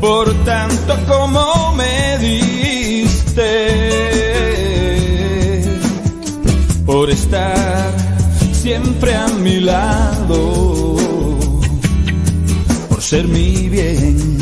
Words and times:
por 0.00 0.32
tanto 0.44 0.98
como 1.06 1.72
me 1.76 2.18
diste, 2.18 3.42
por 6.84 7.08
estar 7.10 7.92
siempre 8.52 9.14
a 9.14 9.28
mi 9.28 9.60
lado, 9.60 10.96
por 12.88 13.00
ser 13.00 13.28
mi 13.28 13.68
bien, 13.68 14.38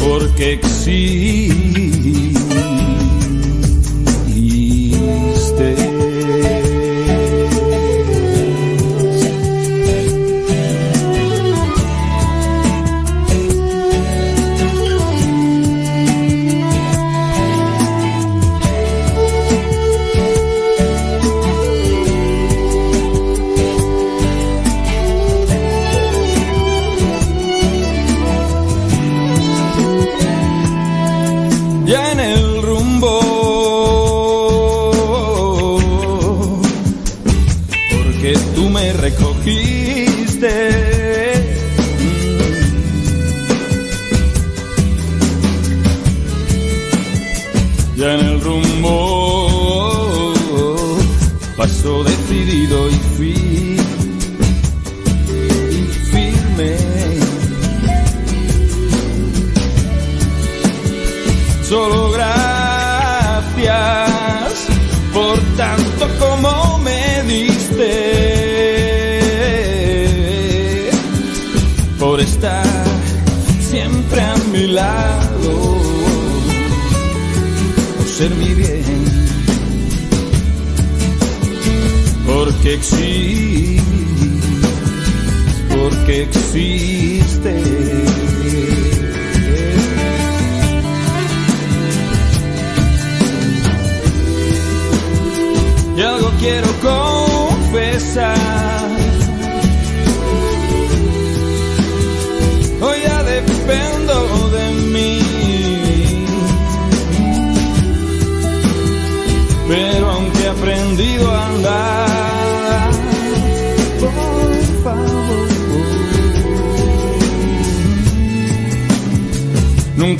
porque 0.00 0.54
existe. 0.54 1.69
Porque 86.10 86.22
existe. 86.22 87.09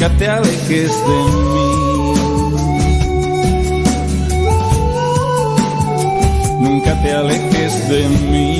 Nunca 0.00 0.16
te 0.16 0.28
alejes 0.28 0.92
de 1.06 1.18
mí. 1.52 2.14
nunca 6.58 7.02
te 7.02 7.12
alejes 7.12 7.88
de 7.90 8.08
mí. 8.08 8.59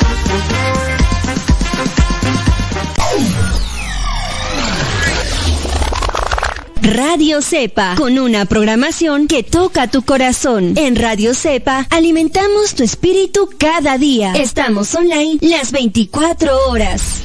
Radio 6.81 7.43
Cepa, 7.43 7.93
con 7.95 8.17
una 8.17 8.45
programación 8.45 9.27
que 9.27 9.43
toca 9.43 9.87
tu 9.87 10.01
corazón. 10.01 10.73
En 10.77 10.95
Radio 10.95 11.35
Cepa 11.35 11.85
alimentamos 11.91 12.73
tu 12.73 12.83
espíritu 12.83 13.49
cada 13.59 13.99
día. 13.99 14.33
Estamos 14.33 14.93
online 14.95 15.37
las 15.41 15.71
24 15.71 16.69
horas. 16.69 17.21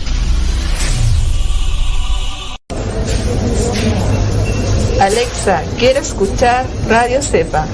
Alexa, 5.01 5.63
quiero 5.79 6.01
escuchar 6.01 6.67
Radio 6.89 7.23
Cepa. 7.23 7.67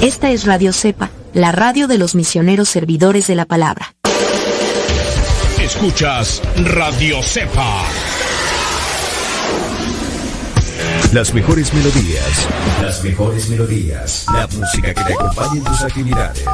Esta 0.00 0.30
es 0.30 0.46
Radio 0.46 0.72
Cepa, 0.72 1.10
la 1.32 1.50
radio 1.50 1.88
de 1.88 1.98
los 1.98 2.14
misioneros 2.14 2.68
servidores 2.68 3.26
de 3.26 3.34
la 3.34 3.46
palabra. 3.46 3.94
Escuchas 5.60 6.40
Radio 6.56 7.20
Cepa. 7.22 7.84
Las 11.12 11.34
mejores 11.34 11.74
melodías. 11.74 12.48
Las 12.80 13.02
mejores 13.02 13.48
melodías. 13.48 14.24
La 14.32 14.46
música 14.46 14.94
que 14.94 15.02
te 15.02 15.12
acompañe 15.12 15.58
en 15.58 15.64
tus 15.64 15.82
actividades. 15.82 16.44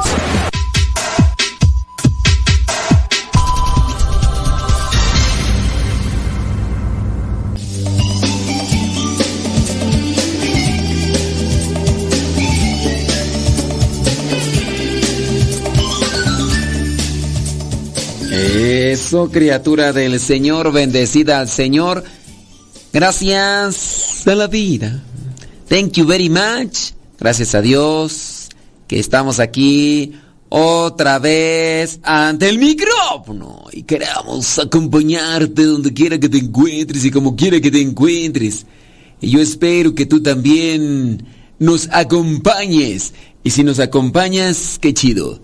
Eso, 18.31 19.29
criatura 19.29 19.93
del 19.93 20.19
Señor, 20.19 20.71
bendecida 20.71 21.39
al 21.39 21.47
Señor. 21.47 22.03
Gracias 22.93 24.25
a 24.25 24.35
la 24.35 24.47
vida. 24.47 25.03
Thank 25.67 25.93
you 25.93 26.05
very 26.05 26.29
much. 26.29 26.93
Gracias 27.19 27.53
a 27.53 27.61
Dios 27.61 28.49
que 28.87 28.99
estamos 28.99 29.39
aquí 29.39 30.13
otra 30.49 31.19
vez 31.19 31.99
ante 32.03 32.47
el 32.47 32.57
micrófono 32.57 33.65
y 33.73 33.83
queremos 33.83 34.59
acompañarte 34.59 35.65
donde 35.65 35.93
quiera 35.93 36.17
que 36.17 36.29
te 36.29 36.37
encuentres 36.37 37.03
y 37.03 37.11
como 37.11 37.35
quiera 37.35 37.59
que 37.59 37.69
te 37.69 37.81
encuentres. 37.81 38.65
Y 39.19 39.31
yo 39.31 39.41
espero 39.41 39.93
que 39.93 40.05
tú 40.05 40.21
también 40.21 41.25
nos 41.59 41.89
acompañes. 41.91 43.13
Y 43.43 43.49
si 43.51 43.63
nos 43.63 43.79
acompañas, 43.79 44.77
qué 44.79 44.93
chido. 44.93 45.41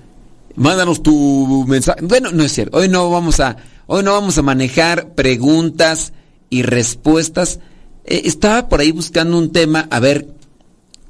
Mándanos 0.55 1.03
tu 1.03 1.65
mensaje. 1.67 2.01
Bueno, 2.03 2.31
no 2.31 2.43
es 2.43 2.53
cierto. 2.53 2.77
Hoy 2.77 2.87
no 2.87 3.09
vamos 3.09 3.39
a, 3.39 3.57
hoy 3.87 4.03
no 4.03 4.13
vamos 4.13 4.37
a 4.37 4.41
manejar 4.41 5.15
preguntas 5.15 6.13
y 6.53 6.61
respuestas. 6.61 7.59
Eh, 8.05 8.21
estaba 8.25 8.69
por 8.69 8.79
ahí 8.79 8.91
buscando 8.91 9.37
un 9.37 9.51
tema, 9.51 9.87
a 9.89 9.99
ver, 9.99 10.27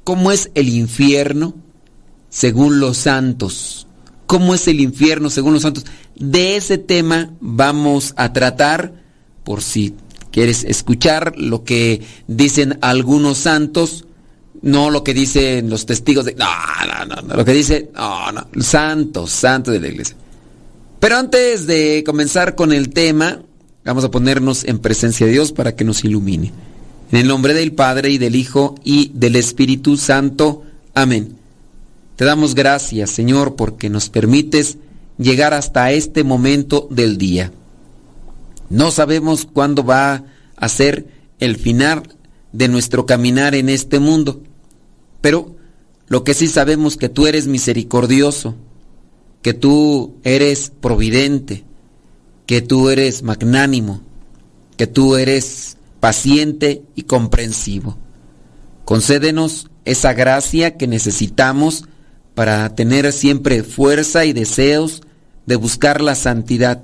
¿cómo 0.04 0.32
es 0.32 0.50
el 0.54 0.70
infierno 0.70 1.54
según 2.30 2.80
los 2.80 2.96
santos? 2.96 3.86
¿Cómo 4.26 4.54
es 4.54 4.66
el 4.68 4.80
infierno 4.80 5.28
según 5.28 5.52
los 5.52 5.62
santos? 5.62 5.84
De 6.16 6.56
ese 6.56 6.78
tema 6.78 7.34
vamos 7.40 8.14
a 8.16 8.32
tratar, 8.32 8.94
por 9.44 9.62
si 9.62 9.94
quieres 10.32 10.64
escuchar 10.64 11.34
lo 11.36 11.62
que 11.62 12.00
dicen 12.26 12.78
algunos 12.80 13.38
santos 13.38 14.06
no 14.62 14.90
lo 14.90 15.04
que 15.04 15.12
dicen 15.12 15.68
los 15.68 15.84
testigos 15.84 16.24
de... 16.24 16.34
No, 16.36 16.46
no, 17.06 17.20
no, 17.20 17.36
lo 17.36 17.44
que 17.44 17.52
dice... 17.52 17.90
No, 17.94 18.32
no, 18.32 18.46
santos, 18.62 19.30
santos 19.30 19.74
de 19.74 19.80
la 19.80 19.88
iglesia. 19.88 20.16
Pero 20.98 21.18
antes 21.18 21.66
de 21.66 22.02
comenzar 22.06 22.54
con 22.54 22.72
el 22.72 22.88
tema, 22.88 23.42
vamos 23.84 24.04
a 24.04 24.10
ponernos 24.10 24.64
en 24.64 24.78
presencia 24.78 25.26
de 25.26 25.32
Dios 25.32 25.52
para 25.52 25.76
que 25.76 25.84
nos 25.84 26.04
ilumine. 26.04 26.52
En 27.12 27.18
el 27.18 27.28
nombre 27.28 27.54
del 27.54 27.72
Padre 27.72 28.10
y 28.10 28.18
del 28.18 28.34
Hijo 28.34 28.74
y 28.82 29.10
del 29.14 29.36
Espíritu 29.36 29.96
Santo. 29.96 30.62
Amén. 30.94 31.36
Te 32.16 32.24
damos 32.24 32.54
gracias, 32.54 33.10
Señor, 33.10 33.56
porque 33.56 33.90
nos 33.90 34.08
permites 34.08 34.78
llegar 35.18 35.54
hasta 35.54 35.92
este 35.92 36.24
momento 36.24 36.88
del 36.90 37.18
día. 37.18 37.52
No 38.70 38.90
sabemos 38.90 39.46
cuándo 39.52 39.84
va 39.84 40.24
a 40.56 40.68
ser 40.68 41.06
el 41.38 41.56
final 41.56 42.02
de 42.52 42.68
nuestro 42.68 43.04
caminar 43.04 43.54
en 43.54 43.68
este 43.68 43.98
mundo. 43.98 44.42
Pero 45.20 45.56
lo 46.08 46.24
que 46.24 46.34
sí 46.34 46.48
sabemos 46.48 46.96
que 46.96 47.08
tú 47.08 47.26
eres 47.26 47.46
misericordioso, 47.46 48.54
que 49.42 49.54
tú 49.54 50.14
eres 50.22 50.70
providente, 50.80 51.64
que 52.46 52.60
tú 52.60 52.90
eres 52.90 53.22
magnánimo, 53.22 54.02
que 54.76 54.86
tú 54.86 55.16
eres 55.16 55.76
paciente 56.00 56.82
y 56.94 57.04
comprensivo. 57.04 57.96
Concédenos 58.84 59.70
esa 59.84 60.12
gracia 60.12 60.76
que 60.76 60.86
necesitamos 60.86 61.84
para 62.34 62.74
tener 62.74 63.12
siempre 63.12 63.62
fuerza 63.62 64.24
y 64.24 64.32
deseos 64.32 65.02
de 65.46 65.56
buscar 65.56 66.00
la 66.00 66.14
santidad. 66.14 66.82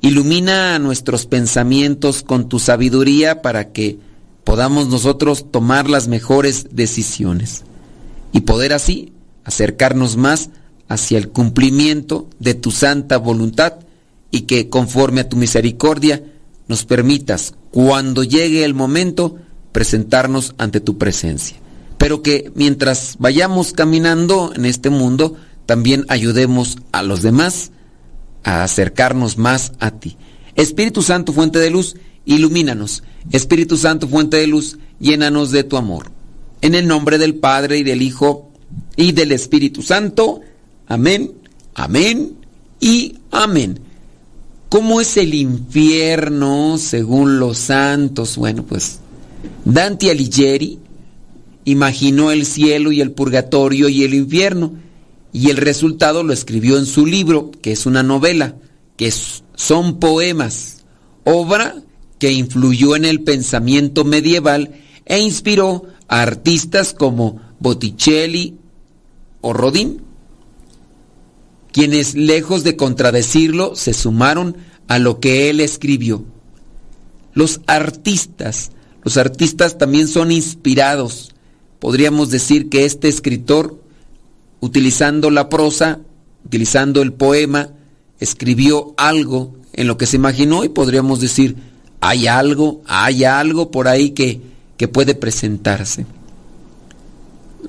Ilumina 0.00 0.78
nuestros 0.78 1.26
pensamientos 1.26 2.22
con 2.22 2.48
tu 2.48 2.58
sabiduría 2.58 3.42
para 3.42 3.72
que 3.72 3.98
podamos 4.44 4.88
nosotros 4.88 5.50
tomar 5.50 5.88
las 5.88 6.08
mejores 6.08 6.66
decisiones 6.72 7.64
y 8.32 8.40
poder 8.40 8.72
así 8.72 9.12
acercarnos 9.44 10.16
más 10.16 10.50
hacia 10.88 11.18
el 11.18 11.28
cumplimiento 11.30 12.28
de 12.38 12.54
tu 12.54 12.70
santa 12.70 13.16
voluntad 13.16 13.74
y 14.32 14.42
que 14.42 14.68
conforme 14.68 15.20
a 15.20 15.28
tu 15.28 15.36
misericordia 15.36 16.24
nos 16.66 16.84
permitas, 16.84 17.54
cuando 17.70 18.24
llegue 18.24 18.64
el 18.64 18.74
momento, 18.74 19.36
presentarnos 19.70 20.54
ante 20.58 20.80
tu 20.80 20.98
presencia. 20.98 21.58
Pero 21.98 22.22
que 22.22 22.50
mientras 22.56 23.16
vayamos 23.20 23.72
caminando 23.72 24.52
en 24.56 24.64
este 24.64 24.90
mundo, 24.90 25.36
también 25.66 26.04
ayudemos 26.08 26.78
a 26.90 27.04
los 27.04 27.22
demás 27.22 27.70
a 28.42 28.64
acercarnos 28.64 29.38
más 29.38 29.72
a 29.78 29.92
ti. 29.92 30.16
Espíritu 30.56 31.02
Santo, 31.02 31.32
fuente 31.32 31.58
de 31.58 31.70
luz, 31.70 31.94
ilumínanos. 32.24 33.04
Espíritu 33.30 33.76
Santo, 33.76 34.08
fuente 34.08 34.38
de 34.38 34.46
luz, 34.46 34.78
llénanos 34.98 35.50
de 35.50 35.62
tu 35.62 35.76
amor. 35.76 36.10
En 36.60 36.74
el 36.74 36.88
nombre 36.88 37.18
del 37.18 37.36
Padre 37.36 37.78
y 37.78 37.82
del 37.82 38.02
Hijo 38.02 38.50
y 38.96 39.12
del 39.12 39.30
Espíritu 39.32 39.82
Santo. 39.82 40.40
Amén, 40.86 41.32
amén 41.74 42.34
y 42.80 43.18
amén. 43.30 43.91
¿Cómo 44.72 45.02
es 45.02 45.18
el 45.18 45.34
infierno 45.34 46.78
según 46.78 47.38
los 47.38 47.58
santos? 47.58 48.38
Bueno, 48.38 48.64
pues 48.64 49.00
Dante 49.66 50.10
Alighieri 50.10 50.78
imaginó 51.66 52.30
el 52.30 52.46
cielo 52.46 52.90
y 52.90 53.02
el 53.02 53.10
purgatorio 53.10 53.90
y 53.90 54.02
el 54.02 54.14
infierno 54.14 54.72
y 55.30 55.50
el 55.50 55.58
resultado 55.58 56.22
lo 56.22 56.32
escribió 56.32 56.78
en 56.78 56.86
su 56.86 57.04
libro, 57.04 57.50
que 57.50 57.72
es 57.72 57.84
una 57.84 58.02
novela, 58.02 58.56
que 58.96 59.12
son 59.56 60.00
poemas, 60.00 60.84
obra 61.24 61.74
que 62.18 62.32
influyó 62.32 62.96
en 62.96 63.04
el 63.04 63.20
pensamiento 63.20 64.06
medieval 64.06 64.70
e 65.04 65.20
inspiró 65.20 65.84
a 66.08 66.22
artistas 66.22 66.94
como 66.94 67.42
Botticelli 67.58 68.56
o 69.42 69.52
Rodin, 69.52 70.00
quienes 71.72 72.14
lejos 72.14 72.64
de 72.64 72.76
contradecirlo 72.76 73.74
se 73.74 73.94
sumaron 73.94 74.56
a 74.88 74.98
lo 74.98 75.20
que 75.20 75.50
él 75.50 75.60
escribió. 75.60 76.24
Los 77.34 77.60
artistas, 77.66 78.72
los 79.02 79.16
artistas 79.16 79.78
también 79.78 80.06
son 80.06 80.30
inspirados. 80.30 81.34
Podríamos 81.80 82.30
decir 82.30 82.68
que 82.68 82.84
este 82.84 83.08
escritor, 83.08 83.82
utilizando 84.60 85.30
la 85.30 85.48
prosa, 85.48 86.00
utilizando 86.44 87.00
el 87.00 87.14
poema, 87.14 87.70
escribió 88.20 88.94
algo 88.98 89.56
en 89.72 89.86
lo 89.86 89.96
que 89.96 90.06
se 90.06 90.16
imaginó 90.16 90.64
y 90.64 90.68
podríamos 90.68 91.20
decir, 91.20 91.56
hay 92.00 92.26
algo, 92.26 92.82
hay 92.86 93.24
algo 93.24 93.70
por 93.70 93.88
ahí 93.88 94.10
que, 94.10 94.40
que 94.76 94.88
puede 94.88 95.14
presentarse. 95.14 96.04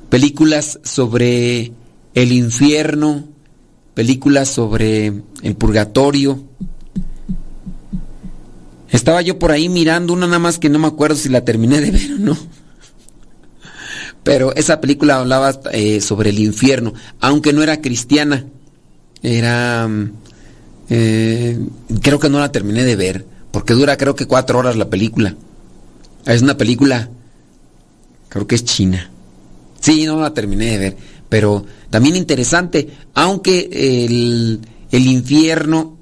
Películas 0.10 0.80
sobre 0.84 1.72
el 2.14 2.32
infierno, 2.32 3.33
películas 3.94 4.50
sobre 4.50 5.14
el 5.42 5.56
purgatorio. 5.56 6.44
Estaba 8.90 9.22
yo 9.22 9.40
por 9.40 9.52
ahí 9.52 9.70
mirando 9.70 10.14
una 10.14 10.28
nada 10.28 10.40
más 10.40 10.60
que 10.60 10.70
no 10.70 10.80
me 10.80 10.88
acuerdo 10.88 11.16
si 11.16 11.30
la 11.30 11.44
terminé 11.44 11.82
de 11.82 11.92
ver 11.92 12.14
o 12.14 12.20
no. 12.20 12.38
Pero 14.24 14.56
esa 14.56 14.80
película 14.80 15.18
hablaba 15.18 15.60
eh, 15.72 16.00
sobre 16.00 16.30
el 16.30 16.40
infierno, 16.40 16.94
aunque 17.20 17.54
no 17.54 17.62
era 17.62 17.82
cristiana. 17.82 18.46
Era... 19.22 19.90
Eh, 20.90 21.60
creo 22.02 22.20
que 22.20 22.30
no 22.30 22.40
la 22.40 22.52
terminé 22.52 22.84
de 22.84 22.96
ver. 22.96 23.26
Porque 23.52 23.74
dura 23.74 23.98
creo 23.98 24.16
que 24.16 24.26
cuatro 24.26 24.60
horas 24.60 24.78
la 24.78 24.90
película. 24.90 25.36
Es 26.26 26.42
una 26.42 26.56
película, 26.56 27.10
creo 28.30 28.48
que 28.48 28.56
es 28.56 28.64
china. 28.64 29.12
Sí, 29.80 30.06
no 30.06 30.20
la 30.20 30.34
terminé 30.34 30.72
de 30.72 30.78
ver. 30.78 30.98
Pero 31.28 31.66
también 31.94 32.16
interesante, 32.16 32.90
aunque 33.14 33.70
el, 33.72 34.60
infierno 34.92 35.96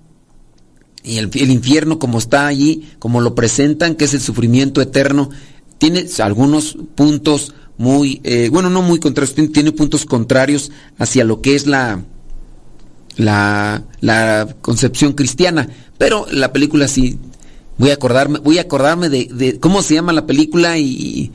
y 1.04 1.18
el, 1.18 1.52
infierno 1.52 2.00
como 2.00 2.18
está 2.18 2.48
allí, 2.48 2.88
como 2.98 3.20
lo 3.20 3.36
presentan, 3.36 3.96
que 3.96 4.06
es 4.06 4.14
el 4.14 4.22
sufrimiento 4.22 4.82
eterno, 4.82 5.32
tiene 5.80 6.06
algunos 6.20 6.78
puntos 6.96 7.54
muy, 7.78 8.22
eh, 8.24 8.48
bueno, 8.50 8.70
no 8.70 8.82
muy 8.82 9.00
contrarios, 9.02 9.36
tiene 9.52 9.74
puntos 9.74 10.06
contrarios 10.06 10.72
hacia 10.98 11.26
lo 11.26 11.42
que 11.42 11.56
es 11.56 11.68
la, 11.68 12.06
la, 13.18 13.84
la 14.00 14.56
concepción 14.62 15.12
cristiana, 15.12 15.68
pero 15.98 16.26
la 16.32 16.54
película 16.54 16.88
sí 16.88 17.20
Voy 17.78 17.90
a 17.90 17.96
acordarme, 17.96 18.40
voy 18.40 18.60
a 18.60 18.62
acordarme 18.62 19.10
de, 19.10 19.28
de 19.34 19.60
cómo 19.60 19.82
se 19.82 19.96
llama 19.96 20.14
la 20.14 20.28
película 20.28 20.78
y 20.78 21.32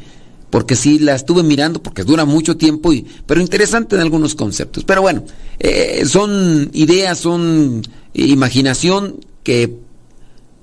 porque 0.56 0.74
sí 0.74 0.98
la 0.98 1.14
estuve 1.14 1.42
mirando 1.42 1.82
porque 1.82 2.02
dura 2.02 2.24
mucho 2.24 2.56
tiempo 2.56 2.90
y 2.90 3.04
pero 3.26 3.42
interesante 3.42 3.94
en 3.94 4.00
algunos 4.00 4.34
conceptos. 4.34 4.84
Pero 4.84 5.02
bueno, 5.02 5.22
eh, 5.58 6.04
son 6.06 6.70
ideas, 6.72 7.18
son 7.18 7.82
imaginación 8.14 9.20
que 9.42 9.76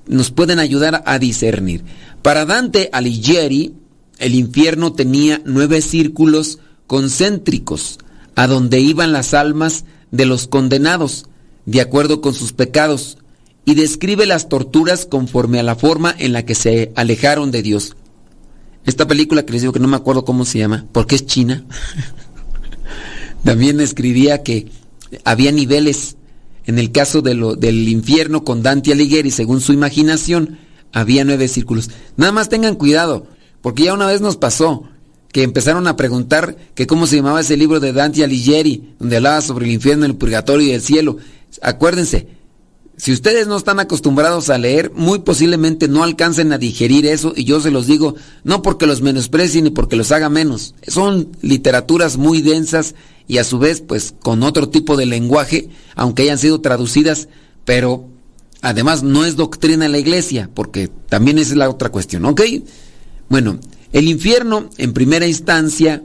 nos 0.07 0.31
pueden 0.31 0.57
ayudar 0.57 1.03
a 1.05 1.19
discernir. 1.19 1.83
Para 2.23 2.45
Dante 2.45 2.89
Alighieri, 2.91 3.75
el 4.17 4.33
infierno 4.33 4.93
tenía 4.93 5.43
nueve 5.45 5.79
círculos 5.83 6.57
concéntricos 6.88 8.00
a 8.33 8.47
donde 8.47 8.79
iban 8.79 9.13
las 9.13 9.35
almas 9.35 9.85
de 10.09 10.25
los 10.25 10.47
condenados, 10.47 11.27
de 11.67 11.81
acuerdo 11.81 12.19
con 12.19 12.33
sus 12.33 12.51
pecados, 12.51 13.19
y 13.63 13.75
describe 13.75 14.25
las 14.25 14.50
torturas 14.50 15.05
conforme 15.05 15.59
a 15.59 15.63
la 15.63 15.75
forma 15.75 16.15
en 16.17 16.33
la 16.33 16.47
que 16.47 16.55
se 16.55 16.91
alejaron 16.95 17.51
de 17.51 17.62
Dios. 17.62 17.95
Esta 18.85 19.07
película 19.07 19.45
que 19.45 19.53
les 19.53 19.61
digo 19.61 19.73
que 19.73 19.79
no 19.79 19.87
me 19.87 19.95
acuerdo 19.95 20.25
cómo 20.25 20.45
se 20.45 20.59
llama, 20.59 20.85
porque 20.91 21.15
es 21.15 21.25
china, 21.25 21.63
también 23.43 23.79
escribía 23.79 24.43
que 24.43 24.69
había 25.23 25.51
niveles. 25.51 26.17
En 26.65 26.79
el 26.79 26.93
caso 26.93 27.21
de 27.21 27.33
lo, 27.33 27.55
del 27.55 27.89
infierno 27.89 28.45
con 28.45 28.63
Dante 28.63 28.93
Alighieri, 28.93 29.31
según 29.31 29.59
su 29.59 29.73
imaginación, 29.73 30.57
había 30.93 31.25
nueve 31.25 31.49
círculos. 31.49 31.89
Nada 32.15 32.31
más 32.31 32.47
tengan 32.47 32.75
cuidado, 32.75 33.27
porque 33.61 33.83
ya 33.83 33.93
una 33.93 34.07
vez 34.07 34.21
nos 34.21 34.37
pasó 34.37 34.87
que 35.33 35.43
empezaron 35.43 35.87
a 35.87 35.97
preguntar 35.97 36.55
que 36.75 36.87
cómo 36.87 37.07
se 37.07 37.17
llamaba 37.17 37.41
ese 37.41 37.57
libro 37.57 37.79
de 37.79 37.91
Dante 37.91 38.23
Alighieri, 38.23 38.93
donde 38.99 39.17
hablaba 39.17 39.41
sobre 39.41 39.65
el 39.65 39.71
infierno, 39.71 40.05
el 40.05 40.15
purgatorio 40.15 40.67
y 40.67 40.71
el 40.71 40.81
cielo. 40.81 41.17
Acuérdense, 41.61 42.27
si 43.03 43.12
ustedes 43.12 43.48
no 43.48 43.57
están 43.57 43.81
acostumbrados 43.81 44.50
a 44.50 44.57
leer, 44.57 44.93
muy 44.95 45.19
posiblemente 45.19 45.89
no 45.89 46.05
alcancen 46.05 46.53
a 46.53 46.57
digerir 46.57 47.05
eso 47.05 47.33
y 47.36 47.43
yo 47.43 47.60
se 47.60 47.69
los 47.69 47.86
digo, 47.86 48.15
no 48.45 48.62
porque 48.62 48.86
los 48.86 49.01
menosprecien 49.01 49.65
ni 49.65 49.72
porque 49.72 49.98
los 49.98 50.13
haga 50.13 50.29
menos. 50.29 50.74
Son 50.88 51.27
literaturas 51.41 52.15
muy 52.15 52.41
densas 52.41 52.95
y 53.27 53.39
a 53.39 53.43
su 53.43 53.60
vez 53.60 53.81
pues 53.81 54.15
con 54.22 54.41
otro 54.41 54.69
tipo 54.69 54.95
de 54.95 55.05
lenguaje, 55.05 55.67
aunque 55.95 56.22
hayan 56.22 56.38
sido 56.38 56.62
traducidas, 56.62 57.27
pero 57.65 58.07
además 58.62 59.03
no 59.03 59.25
es 59.25 59.36
doctrina 59.36 59.86
en 59.86 59.91
la 59.91 60.00
iglesia, 60.00 60.50
porque 60.53 60.89
también 61.10 61.39
es 61.39 61.53
la 61.53 61.69
otra 61.69 61.89
cuestión, 61.89 62.24
¿ok? 62.24 62.41
Bueno, 63.27 63.60
el 63.91 64.07
infierno 64.07 64.69
en 64.77 64.93
primera 64.93 65.27
instancia, 65.27 66.03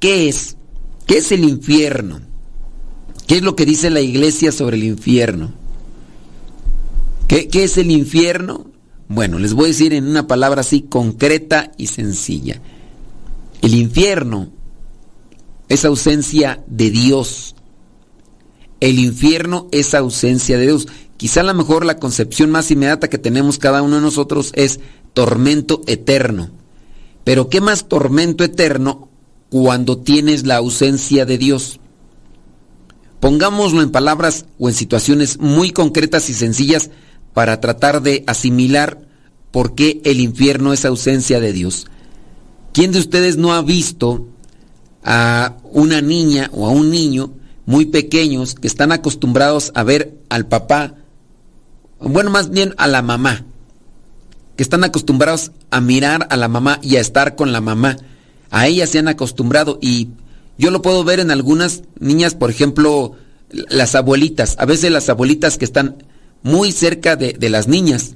¿qué 0.00 0.28
es? 0.28 0.56
¿Qué 1.06 1.18
es 1.18 1.30
el 1.30 1.44
infierno? 1.44 2.22
¿Qué 3.28 3.36
es 3.36 3.42
lo 3.42 3.54
que 3.54 3.66
dice 3.66 3.88
la 3.88 4.00
iglesia 4.00 4.50
sobre 4.50 4.78
el 4.78 4.82
infierno? 4.82 5.62
¿Qué, 7.28 7.48
es 7.52 7.78
el 7.78 7.90
infierno? 7.90 8.66
Bueno, 9.08 9.38
les 9.38 9.54
voy 9.54 9.66
a 9.66 9.68
decir 9.68 9.92
en 9.92 10.06
una 10.06 10.26
palabra 10.26 10.60
así 10.60 10.82
concreta 10.82 11.72
y 11.76 11.86
sencilla. 11.86 12.60
El 13.62 13.74
infierno 13.74 14.50
es 15.68 15.84
ausencia 15.84 16.62
de 16.66 16.90
Dios. 16.90 17.54
El 18.80 18.98
infierno 18.98 19.68
es 19.72 19.94
ausencia 19.94 20.58
de 20.58 20.64
Dios. 20.64 20.88
Quizá 21.16 21.40
a 21.40 21.44
lo 21.44 21.54
mejor 21.54 21.86
la 21.86 21.98
concepción 21.98 22.50
más 22.50 22.70
inmediata 22.70 23.08
que 23.08 23.18
tenemos 23.18 23.58
cada 23.58 23.82
uno 23.82 23.96
de 23.96 24.02
nosotros 24.02 24.52
es 24.54 24.80
tormento 25.14 25.80
eterno. 25.86 26.50
Pero 27.24 27.48
¿qué 27.48 27.60
más 27.62 27.88
tormento 27.88 28.44
eterno 28.44 29.08
cuando 29.48 29.98
tienes 29.98 30.46
la 30.46 30.56
ausencia 30.56 31.24
de 31.24 31.38
Dios? 31.38 31.80
Pongámoslo 33.20 33.80
en 33.80 33.90
palabras 33.90 34.44
o 34.58 34.68
en 34.68 34.74
situaciones 34.74 35.38
muy 35.38 35.70
concretas 35.70 36.28
y 36.28 36.34
sencillas 36.34 36.90
para 37.34 37.60
tratar 37.60 38.00
de 38.00 38.24
asimilar 38.26 39.00
por 39.50 39.74
qué 39.74 40.00
el 40.04 40.20
infierno 40.20 40.72
es 40.72 40.84
ausencia 40.84 41.40
de 41.40 41.52
Dios. 41.52 41.86
¿Quién 42.72 42.92
de 42.92 43.00
ustedes 43.00 43.36
no 43.36 43.52
ha 43.52 43.62
visto 43.62 44.26
a 45.04 45.56
una 45.64 46.00
niña 46.00 46.48
o 46.52 46.66
a 46.66 46.70
un 46.70 46.90
niño 46.90 47.32
muy 47.66 47.86
pequeños 47.86 48.54
que 48.54 48.66
están 48.66 48.92
acostumbrados 48.92 49.72
a 49.74 49.82
ver 49.82 50.16
al 50.28 50.46
papá, 50.46 50.94
bueno, 52.00 52.30
más 52.30 52.50
bien 52.50 52.74
a 52.78 52.86
la 52.86 53.02
mamá, 53.02 53.44
que 54.56 54.62
están 54.62 54.84
acostumbrados 54.84 55.52
a 55.70 55.80
mirar 55.80 56.26
a 56.30 56.36
la 56.36 56.48
mamá 56.48 56.78
y 56.82 56.96
a 56.96 57.00
estar 57.00 57.36
con 57.36 57.52
la 57.52 57.60
mamá? 57.60 57.96
A 58.50 58.66
ellas 58.66 58.90
se 58.90 58.98
han 58.98 59.08
acostumbrado 59.08 59.78
y 59.80 60.08
yo 60.58 60.70
lo 60.70 60.82
puedo 60.82 61.04
ver 61.04 61.20
en 61.20 61.30
algunas 61.30 61.82
niñas, 61.98 62.34
por 62.34 62.50
ejemplo, 62.50 63.12
las 63.50 63.94
abuelitas, 63.94 64.56
a 64.58 64.64
veces 64.66 64.90
las 64.90 65.08
abuelitas 65.08 65.58
que 65.58 65.64
están 65.64 65.96
muy 66.44 66.70
cerca 66.70 67.16
de, 67.16 67.50
las 67.50 67.66
niñas. 67.66 68.12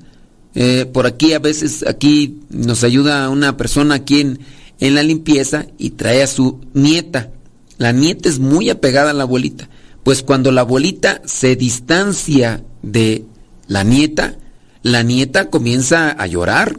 Eh, 0.55 0.87
por 0.93 1.07
aquí 1.07 1.33
a 1.33 1.41
veces, 1.41 1.85
aquí 1.87 2.41
nos 2.51 2.85
ayuda 2.85 3.29
una 3.31 3.57
persona 3.57 3.97
aquí 3.97 4.21
en, 4.21 4.39
en 4.79 4.95
la 4.95 5.03
limpieza 5.03 5.67
y 5.79 5.91
trae 5.91 6.23
a 6.23 6.29
su 6.29 6.61
nieta. 6.75 7.33
La 7.79 7.91
nieta 7.91 8.29
es 8.29 8.39
muy 8.39 8.71
apegada 8.71 9.11
a 9.11 9.15
la 9.15 9.25
abuelita. 9.25 9.69
Pues 10.05 10.23
cuando 10.23 10.53
la 10.53 10.61
abuelita 10.61 11.23
se 11.25 11.57
distancia 11.57 12.63
de 12.83 13.25
la 13.67 13.83
nieta, 13.83 14.37
la 14.83 15.03
nieta 15.03 15.51
comienza 15.51 16.11
a 16.11 16.27
llorar, 16.27 16.79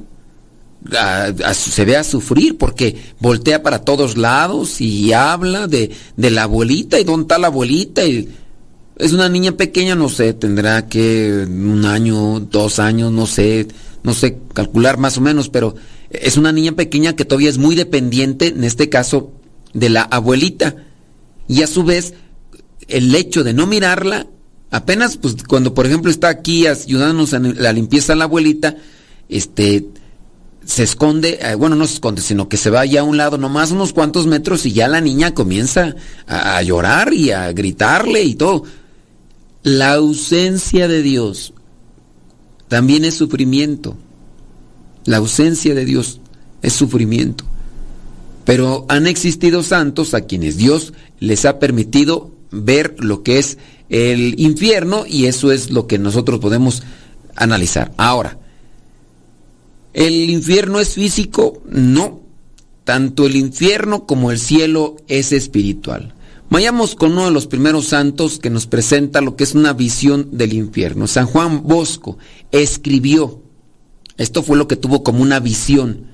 se 1.53 1.86
ve 1.86 1.98
a 1.98 2.03
sufrir 2.03 2.58
porque 2.58 2.96
voltea 3.20 3.62
para 3.62 3.79
todos 3.79 4.18
lados 4.18 4.79
y 4.82 5.12
habla 5.13 5.68
de, 5.68 5.91
de 6.15 6.32
la 6.32 6.44
abuelita 6.44 7.00
y 7.00 7.03
dónde 7.03 7.24
está 7.24 7.38
la 7.38 7.48
abuelita 7.48 8.06
y 8.06 8.29
es 9.00 9.13
una 9.13 9.29
niña 9.29 9.53
pequeña, 9.53 9.96
no 9.96 10.10
sé, 10.10 10.34
tendrá 10.34 10.88
que 10.88 11.46
un 11.48 11.86
año, 11.86 12.41
dos 12.41 12.79
años, 12.79 13.13
no 13.13 13.25
sé, 13.27 13.70
no 14.03 14.13
sé 14.13 14.38
calcular 14.53 14.98
más 14.98 15.18
o 15.18 15.22
menos, 15.22 15.48
pero 15.48 15.75
es 16.10 16.36
una 16.36 16.51
niña 16.51 16.74
pequeña 16.74 17.15
que 17.15 17.24
todavía 17.24 17.50
es 17.50 17.58
muy 17.58 17.75
dependiente, 17.75 18.48
en 18.48 18.65
este 18.65 18.89
caso, 18.89 19.32
de 19.74 19.89
la 19.89 20.01
abuelita. 20.01 20.75
Y 21.48 21.63
a 21.63 21.68
su 21.68 21.84
vez, 21.84 22.13
el 22.89 23.15
hecho 23.15 23.46
de 23.46 23.53
no 23.53 23.68
mirarla, 23.68 24.27
apenas, 24.70 25.15
pues 25.15 25.38
cuando 25.48 25.74
por 25.74 25.86
ejemplo 25.86 26.12
está 26.12 26.27
aquí 26.27 26.68
ayudándonos 26.68 27.32
en 27.32 27.62
la 27.62 27.72
limpieza 27.72 28.13
a 28.13 28.15
la 28.18 28.25
abuelita, 28.25 28.75
este, 29.29 29.88
se 30.65 30.84
esconde, 30.84 31.39
eh, 31.41 31.56
bueno, 31.56 31.77
no 31.77 31.88
se 31.88 31.94
esconde, 31.94 32.22
sino 32.22 32.50
que 32.50 32.58
se 32.58 32.70
va 32.70 32.86
ya 32.86 33.00
a 33.00 33.03
un 33.06 33.15
lado, 33.15 33.38
nomás 33.38 33.72
unos 33.72 33.94
cuantos 33.94 34.27
metros 34.27 34.65
y 34.65 34.74
ya 34.74 34.89
la 34.89 35.00
niña 35.00 35.34
comienza 35.34 35.96
a 36.27 36.62
llorar 36.63 37.13
y 37.13 37.32
a 37.32 37.50
gritarle 37.53 38.24
y 38.24 38.36
todo. 38.36 38.65
La 39.63 39.94
ausencia 39.94 40.88
de 40.88 41.01
Dios 41.01 41.54
también 42.70 43.04
es 43.04 43.16
sufrimiento. 43.16 43.98
La 45.06 45.18
ausencia 45.18 45.75
de 45.75 45.84
Dios 45.84 46.22
es 46.62 46.74
sufrimiento. 46.74 47.44
Pero 48.46 48.86
han 48.88 49.06
existido 49.06 49.62
santos 49.63 50.13
a 50.13 50.22
quienes 50.22 50.56
Dios 50.56 50.94
les 51.20 51.46
ha 51.46 51.60
permitido 51.60 52.32
ver 52.51 52.96
lo 53.00 53.22
que 53.22 53.39
es 53.39 53.58
el 53.89 54.39
infierno 54.39 55.06
y 55.08 55.25
eso 55.25 55.51
es 55.51 55.72
lo 55.72 55.88
que 55.88 56.00
nosotros 56.00 56.39
podemos 56.39 56.84
analizar. 57.36 57.92
Ahora, 57.98 58.39
¿el 59.94 60.30
infierno 60.30 60.80
es 60.80 60.94
físico? 60.94 61.62
No. 61.70 62.22
Tanto 62.86 63.25
el 63.25 63.36
infierno 63.36 64.06
como 64.06 64.32
el 64.32 64.39
cielo 64.39 64.96
es 65.08 65.32
espiritual. 65.32 66.13
Vayamos 66.50 66.96
con 66.96 67.12
uno 67.12 67.25
de 67.25 67.32
los 67.32 67.46
primeros 67.46 67.89
santos 67.89 68.39
que 68.39 68.50
nos 68.50 68.65
presenta 68.65 69.22
lo 69.22 69.36
que 69.36 69.44
es 69.44 69.53
una 69.53 69.74
visión 69.74 70.29
del 70.32 70.53
infierno. 70.53 71.06
San 71.06 71.27
Juan 71.27 71.62
Bosco 71.63 72.18
escribió, 72.51 73.44
esto 74.18 74.41
fue 74.41 74.58
lo 74.58 74.68
que 74.68 74.75
tuvo 74.75 75.03
como 75.03 75.22
una 75.22 75.39
visión. 75.39 76.08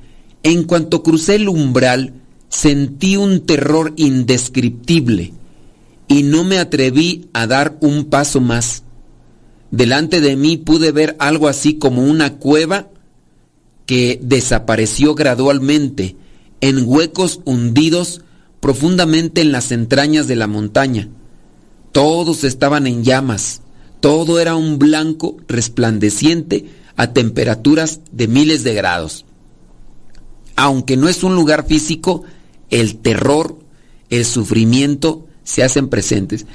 En 0.43 0.63
cuanto 0.63 1.03
crucé 1.03 1.35
el 1.35 1.47
umbral, 1.47 2.21
sentí 2.49 3.15
un 3.15 3.45
terror 3.45 3.93
indescriptible 3.95 5.31
y 6.09 6.23
no 6.23 6.43
me 6.43 6.59
atreví 6.59 7.29
a 7.31 7.47
dar 7.47 7.77
un 7.79 8.05
paso 8.05 8.41
más. 8.41 8.83
Delante 9.71 10.19
de 10.19 10.35
mí 10.35 10.57
pude 10.57 10.91
ver 10.91 11.15
algo 11.19 11.47
así 11.47 11.75
como 11.75 12.03
una 12.03 12.35
cueva 12.39 12.89
que 13.85 14.19
desapareció 14.21 15.15
gradualmente 15.15 16.17
en 16.59 16.83
huecos 16.85 17.39
hundidos 17.45 18.24
profundamente 18.65 19.41
en 19.41 19.51
las 19.51 19.71
entrañas 19.71 20.27
de 20.27 20.35
la 20.35 20.47
montaña. 20.47 21.07
Todos 21.91 22.43
estaban 22.43 22.87
en 22.87 23.03
llamas, 23.03 23.61
todo 23.99 24.39
era 24.39 24.55
un 24.55 24.79
blanco 24.79 25.37
resplandeciente 25.47 26.65
a 26.95 27.13
temperaturas 27.13 27.99
de 28.11 28.27
miles 28.27 28.63
de 28.63 28.73
grados. 28.73 29.25
Aunque 30.55 30.97
no 30.97 31.09
es 31.09 31.23
un 31.23 31.35
lugar 31.35 31.67
físico, 31.67 32.23
el 32.71 32.95
terror, 32.95 33.59
el 34.09 34.25
sufrimiento 34.25 35.27
se 35.43 35.61
hacen 35.61 35.87
presentes. 35.87 36.47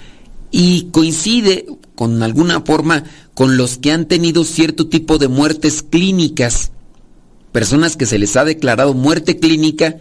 Y 0.51 0.89
coincide 0.91 1.67
con 1.95 2.25
alguna 2.25 2.63
forma 2.63 3.05
con 3.35 3.57
los 3.57 3.79
que 3.79 3.93
han 3.93 4.07
tenido 4.07 4.43
cierto 4.43 4.89
tipo 4.89 5.19
de 5.19 5.29
muertes 5.29 5.85
clínicas, 5.85 6.73
personas 7.53 7.97
que 7.97 8.07
se 8.07 8.19
les 8.19 8.37
ha 8.37 8.45
declarado 8.45 8.95
muerte 8.95 9.39
clínica 9.39 9.99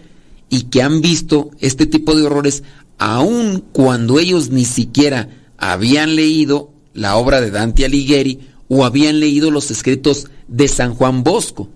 y 0.50 0.64
que 0.64 0.82
han 0.82 1.02
visto 1.02 1.52
este 1.60 1.86
tipo 1.86 2.16
de 2.16 2.24
horrores 2.24 2.64
aun 2.98 3.64
cuando 3.72 4.20
ellos 4.20 4.50
ni 4.50 4.66
siquiera 4.66 5.30
habían 5.58 6.16
leído 6.16 6.72
la 6.94 7.16
obra 7.16 7.42
de 7.42 7.52
Dante 7.52 7.86
Alighieri 7.86 8.40
o 8.68 8.86
habían 8.86 9.20
leído 9.20 9.52
los 9.52 9.72
escritos 9.72 10.28
de 10.48 10.68
San 10.68 10.94
Juan 10.94 11.24
Bosco. 11.24 11.70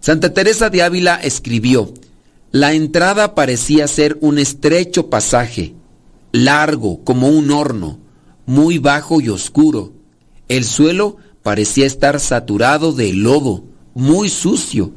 Santa 0.00 0.32
Teresa 0.32 0.70
de 0.70 0.82
Ávila 0.82 1.16
escribió, 1.16 1.92
la 2.52 2.72
entrada 2.72 3.34
parecía 3.34 3.86
ser 3.88 4.18
un 4.20 4.38
estrecho 4.38 5.10
pasaje, 5.10 5.74
largo 6.32 7.02
como 7.04 7.28
un 7.28 7.50
horno, 7.50 7.98
muy 8.46 8.78
bajo 8.78 9.20
y 9.20 9.28
oscuro. 9.28 9.92
El 10.48 10.64
suelo 10.64 11.16
parecía 11.42 11.86
estar 11.86 12.20
saturado 12.20 12.92
de 12.92 13.12
lodo, 13.12 13.64
muy 13.94 14.28
sucio, 14.28 14.92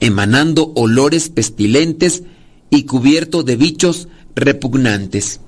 emanando 0.00 0.72
olores 0.74 1.28
pestilentes 1.28 2.22
y 2.70 2.84
cubierto 2.84 3.42
de 3.42 3.56
bichos 3.56 4.08
repugnantes. 4.34 5.40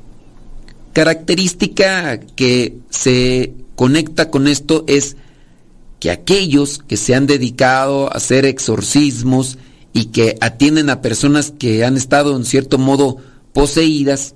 Característica 0.92 2.18
que 2.18 2.78
se 2.90 3.54
conecta 3.76 4.30
con 4.30 4.48
esto 4.48 4.84
es 4.86 5.16
que 6.00 6.10
aquellos 6.10 6.78
que 6.78 6.96
se 6.96 7.14
han 7.14 7.26
dedicado 7.26 8.06
a 8.06 8.16
hacer 8.16 8.44
exorcismos 8.44 9.58
y 9.92 10.06
que 10.06 10.36
atienden 10.40 10.90
a 10.90 11.02
personas 11.02 11.52
que 11.56 11.84
han 11.84 11.96
estado 11.96 12.36
en 12.36 12.44
cierto 12.44 12.78
modo 12.78 13.18
poseídas, 13.52 14.34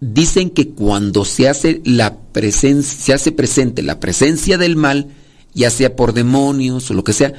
dicen 0.00 0.50
que 0.50 0.70
cuando 0.70 1.24
se 1.24 1.48
hace 1.48 1.80
la 1.84 2.16
presencia, 2.16 2.98
se 2.98 3.12
hace 3.12 3.32
presente 3.32 3.82
la 3.82 4.00
presencia 4.00 4.58
del 4.58 4.76
mal, 4.76 5.08
ya 5.54 5.70
sea 5.70 5.96
por 5.96 6.12
demonios 6.12 6.90
o 6.90 6.94
lo 6.94 7.04
que 7.04 7.12
sea, 7.12 7.34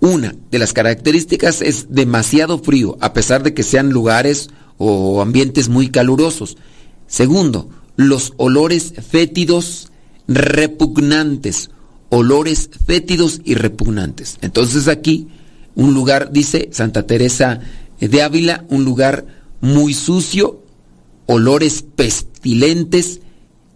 una 0.00 0.34
de 0.50 0.58
las 0.58 0.72
características 0.72 1.62
es 1.62 1.86
demasiado 1.90 2.58
frío, 2.58 2.96
a 3.00 3.12
pesar 3.12 3.42
de 3.42 3.54
que 3.54 3.62
sean 3.62 3.90
lugares 3.90 4.50
o 4.78 5.22
ambientes 5.22 5.68
muy 5.68 5.88
calurosos. 5.88 6.56
Segundo, 7.06 7.70
los 7.96 8.32
olores 8.36 8.92
fétidos 9.10 9.90
repugnantes, 10.28 11.70
olores 12.10 12.70
fétidos 12.86 13.40
y 13.44 13.54
repugnantes. 13.54 14.38
Entonces 14.42 14.88
aquí, 14.88 15.28
un 15.74 15.94
lugar, 15.94 16.30
dice 16.32 16.68
Santa 16.72 17.06
Teresa 17.06 17.60
de 18.00 18.22
Ávila, 18.22 18.64
un 18.68 18.84
lugar 18.84 19.26
muy 19.60 19.94
sucio, 19.94 20.62
olores 21.26 21.82
pestilentes 21.82 23.20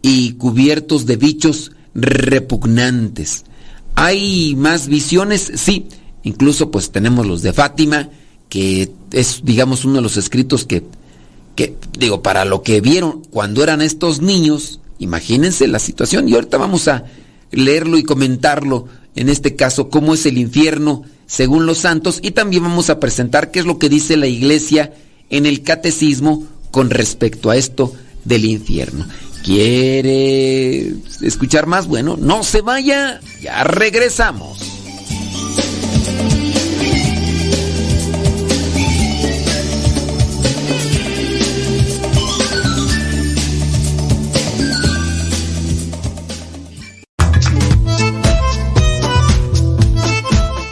y 0.02 0.32
cubiertos 0.34 1.06
de 1.06 1.16
bichos 1.16 1.72
repugnantes. 1.94 3.44
¿Hay 3.94 4.54
más 4.56 4.88
visiones? 4.88 5.52
Sí, 5.56 5.88
incluso 6.22 6.70
pues 6.70 6.90
tenemos 6.90 7.26
los 7.26 7.42
de 7.42 7.52
Fátima, 7.52 8.08
que 8.48 8.90
es 9.12 9.40
digamos 9.44 9.84
uno 9.84 9.96
de 9.96 10.02
los 10.02 10.16
escritos 10.16 10.64
que, 10.64 10.84
que 11.56 11.76
digo, 11.98 12.22
para 12.22 12.44
lo 12.44 12.62
que 12.62 12.80
vieron 12.80 13.22
cuando 13.30 13.62
eran 13.62 13.80
estos 13.82 14.20
niños, 14.20 14.80
imagínense 14.98 15.66
la 15.66 15.78
situación 15.78 16.28
y 16.28 16.34
ahorita 16.34 16.56
vamos 16.58 16.88
a 16.88 17.04
leerlo 17.50 17.98
y 17.98 18.02
comentarlo, 18.02 18.86
en 19.16 19.28
este 19.28 19.56
caso, 19.56 19.88
cómo 19.88 20.14
es 20.14 20.26
el 20.26 20.38
infierno 20.38 21.02
según 21.26 21.66
los 21.66 21.78
santos 21.78 22.18
y 22.22 22.32
también 22.32 22.62
vamos 22.62 22.90
a 22.90 23.00
presentar 23.00 23.50
qué 23.50 23.60
es 23.60 23.66
lo 23.66 23.78
que 23.78 23.88
dice 23.88 24.16
la 24.16 24.26
iglesia 24.26 24.92
en 25.30 25.46
el 25.46 25.62
catecismo 25.62 26.46
con 26.70 26.90
respecto 26.90 27.50
a 27.50 27.56
esto 27.56 27.92
del 28.24 28.44
infierno. 28.44 29.06
¿Quiere 29.44 30.92
escuchar 31.22 31.66
más? 31.66 31.86
Bueno, 31.86 32.16
no 32.16 32.42
se 32.42 32.60
vaya, 32.60 33.20
ya 33.40 33.64
regresamos. 33.64 34.79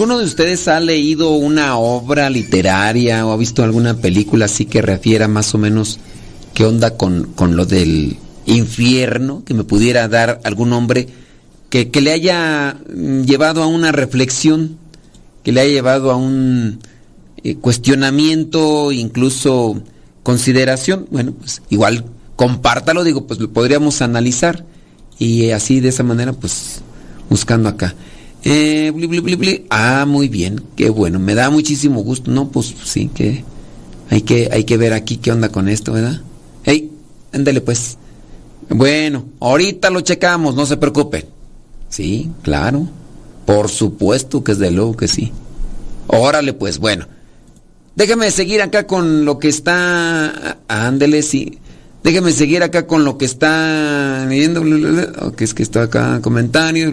¿Alguno 0.00 0.18
de 0.18 0.24
ustedes 0.24 0.66
ha 0.66 0.80
leído 0.80 1.32
una 1.32 1.76
obra 1.76 2.30
literaria 2.30 3.26
o 3.26 3.32
ha 3.32 3.36
visto 3.36 3.62
alguna 3.62 3.98
película 3.98 4.46
así 4.46 4.64
que 4.64 4.80
refiera 4.80 5.28
más 5.28 5.54
o 5.54 5.58
menos 5.58 6.00
qué 6.54 6.64
onda 6.64 6.96
con, 6.96 7.24
con 7.34 7.54
lo 7.54 7.66
del 7.66 8.16
infierno? 8.46 9.44
Que 9.44 9.52
me 9.52 9.62
pudiera 9.62 10.08
dar 10.08 10.40
algún 10.44 10.70
nombre 10.70 11.06
que, 11.68 11.90
que 11.90 12.00
le 12.00 12.12
haya 12.12 12.78
mm, 12.88 13.24
llevado 13.24 13.62
a 13.62 13.66
una 13.66 13.92
reflexión, 13.92 14.78
que 15.44 15.52
le 15.52 15.60
haya 15.60 15.72
llevado 15.74 16.10
a 16.10 16.16
un 16.16 16.78
eh, 17.44 17.56
cuestionamiento, 17.56 18.92
incluso 18.92 19.82
consideración. 20.22 21.08
Bueno, 21.10 21.32
pues 21.32 21.60
igual 21.68 22.06
compártalo, 22.36 23.04
digo, 23.04 23.26
pues 23.26 23.38
lo 23.38 23.50
podríamos 23.50 24.00
analizar 24.00 24.64
y 25.18 25.50
así 25.50 25.80
de 25.80 25.90
esa 25.90 26.04
manera, 26.04 26.32
pues 26.32 26.80
buscando 27.28 27.68
acá. 27.68 27.94
Eh. 28.44 28.92
Ah, 29.70 30.04
muy 30.06 30.28
bien, 30.28 30.62
qué 30.76 30.88
bueno, 30.88 31.18
me 31.18 31.34
da 31.34 31.50
muchísimo 31.50 32.02
gusto. 32.02 32.30
No, 32.30 32.48
pues 32.48 32.74
sí, 32.84 33.10
que 33.14 33.44
hay 34.08 34.22
que, 34.22 34.48
hay 34.52 34.64
que 34.64 34.76
ver 34.76 34.92
aquí 34.92 35.18
qué 35.18 35.32
onda 35.32 35.50
con 35.50 35.68
esto, 35.68 35.92
¿verdad? 35.92 36.20
Hey, 36.64 36.90
ándale 37.32 37.60
pues. 37.60 37.96
Bueno, 38.68 39.24
ahorita 39.40 39.90
lo 39.90 40.00
checamos, 40.00 40.54
no 40.54 40.64
se 40.64 40.76
preocupen. 40.76 41.26
Sí, 41.88 42.30
claro. 42.42 42.88
Por 43.44 43.68
supuesto 43.68 44.44
que 44.44 44.52
es 44.52 44.58
de 44.58 44.70
luego 44.70 44.96
que 44.96 45.08
sí. 45.08 45.32
Órale 46.06 46.52
pues, 46.52 46.78
bueno. 46.78 47.06
Déjame 47.96 48.30
seguir 48.30 48.62
acá 48.62 48.86
con 48.86 49.24
lo 49.24 49.38
que 49.38 49.48
está... 49.48 50.58
Ándele, 50.68 51.22
sí. 51.22 51.58
Déjame 52.04 52.32
seguir 52.32 52.62
acá 52.62 52.86
con 52.86 53.04
lo 53.04 53.18
que 53.18 53.24
está 53.24 54.24
leyendo. 54.28 54.62
Ok, 55.26 55.42
es 55.42 55.52
que 55.52 55.64
está 55.64 55.82
acá 55.82 56.20
comentarios. 56.22 56.92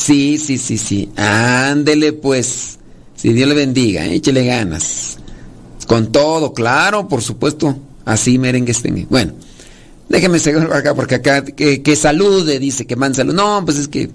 Sí, 0.00 0.38
sí, 0.38 0.56
sí, 0.56 0.78
sí. 0.78 1.10
Ándele 1.16 2.14
pues. 2.14 2.78
Si 3.16 3.34
Dios 3.34 3.48
le 3.48 3.54
bendiga, 3.54 4.06
échele 4.06 4.46
ganas. 4.46 5.18
Con 5.86 6.10
todo, 6.10 6.54
claro, 6.54 7.06
por 7.06 7.20
supuesto. 7.20 7.76
Así 8.06 8.38
merengue 8.38 8.72
estén. 8.72 9.06
Bueno, 9.10 9.34
déjeme 10.08 10.38
seguir 10.38 10.62
acá 10.72 10.94
porque 10.94 11.16
acá 11.16 11.44
que, 11.44 11.82
que 11.82 11.96
salude, 11.96 12.58
dice 12.58 12.86
que 12.86 12.96
man 12.96 13.14
salud. 13.14 13.34
No, 13.34 13.62
pues 13.64 13.76
es 13.76 13.88
que 13.88 14.10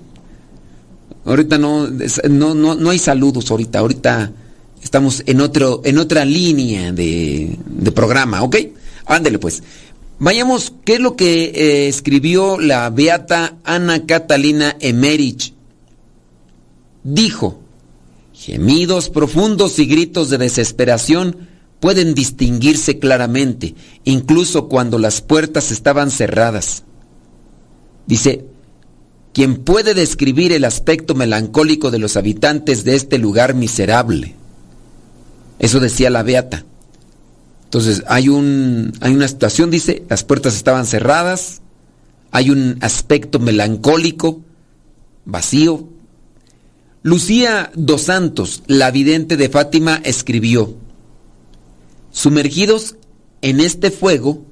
ahorita 1.24 1.60
no, 1.60 1.88
no, 1.88 2.56
no, 2.56 2.74
no 2.74 2.90
hay 2.90 2.98
saludos 2.98 3.52
ahorita. 3.52 3.78
Ahorita 3.78 4.32
estamos 4.82 5.22
en, 5.28 5.40
otro, 5.40 5.82
en 5.86 6.00
otra 6.00 6.26
línea 6.26 6.92
de, 6.92 7.60
de 7.64 7.92
programa, 7.92 8.42
¿ok? 8.42 8.58
Ándele 9.06 9.38
pues. 9.38 9.62
Vayamos, 10.18 10.74
¿qué 10.84 10.96
es 10.96 11.00
lo 11.00 11.16
que 11.16 11.52
eh, 11.54 11.88
escribió 11.90 12.58
la 12.60 12.90
beata 12.90 13.58
Ana 13.66 14.08
Catalina 14.08 14.76
Emerich? 14.80 15.55
Dijo, 17.06 17.60
gemidos 18.34 19.12
profundos 19.12 19.78
y 19.78 19.86
gritos 19.86 20.32
de 20.32 20.40
desesperación 20.40 21.48
pueden 21.80 22.16
distinguirse 22.16 22.98
claramente, 22.98 23.76
incluso 24.06 24.68
cuando 24.68 24.98
las 24.98 25.22
puertas 25.22 25.72
estaban 25.72 26.10
cerradas. 26.10 26.84
Dice, 28.08 28.46
quien 29.34 29.58
puede 29.58 29.94
describir 29.94 30.52
el 30.52 30.66
aspecto 30.66 31.14
melancólico 31.14 31.92
de 31.92 32.00
los 32.00 32.18
habitantes 32.18 32.84
de 32.84 32.96
este 32.96 33.20
lugar 33.20 33.54
miserable. 33.54 34.34
Eso 35.60 35.80
decía 35.80 36.10
la 36.10 36.24
beata. 36.24 36.66
Entonces, 37.66 38.04
hay, 38.08 38.30
un, 38.30 38.94
hay 39.02 39.14
una 39.14 39.28
situación, 39.28 39.70
dice, 39.70 40.02
las 40.10 40.24
puertas 40.24 40.56
estaban 40.56 40.88
cerradas, 40.88 41.62
hay 42.32 42.50
un 42.50 42.80
aspecto 42.82 43.38
melancólico, 43.38 44.42
vacío. 45.26 45.90
Lucía 47.06 47.72
dos 47.76 48.02
Santos, 48.02 48.64
la 48.66 48.90
vidente 48.90 49.38
de 49.38 49.48
Fátima, 49.48 50.02
escribió, 50.04 50.74
sumergidos 52.10 52.96
en 53.44 53.60
este 53.60 53.92
fuego, 53.92 54.44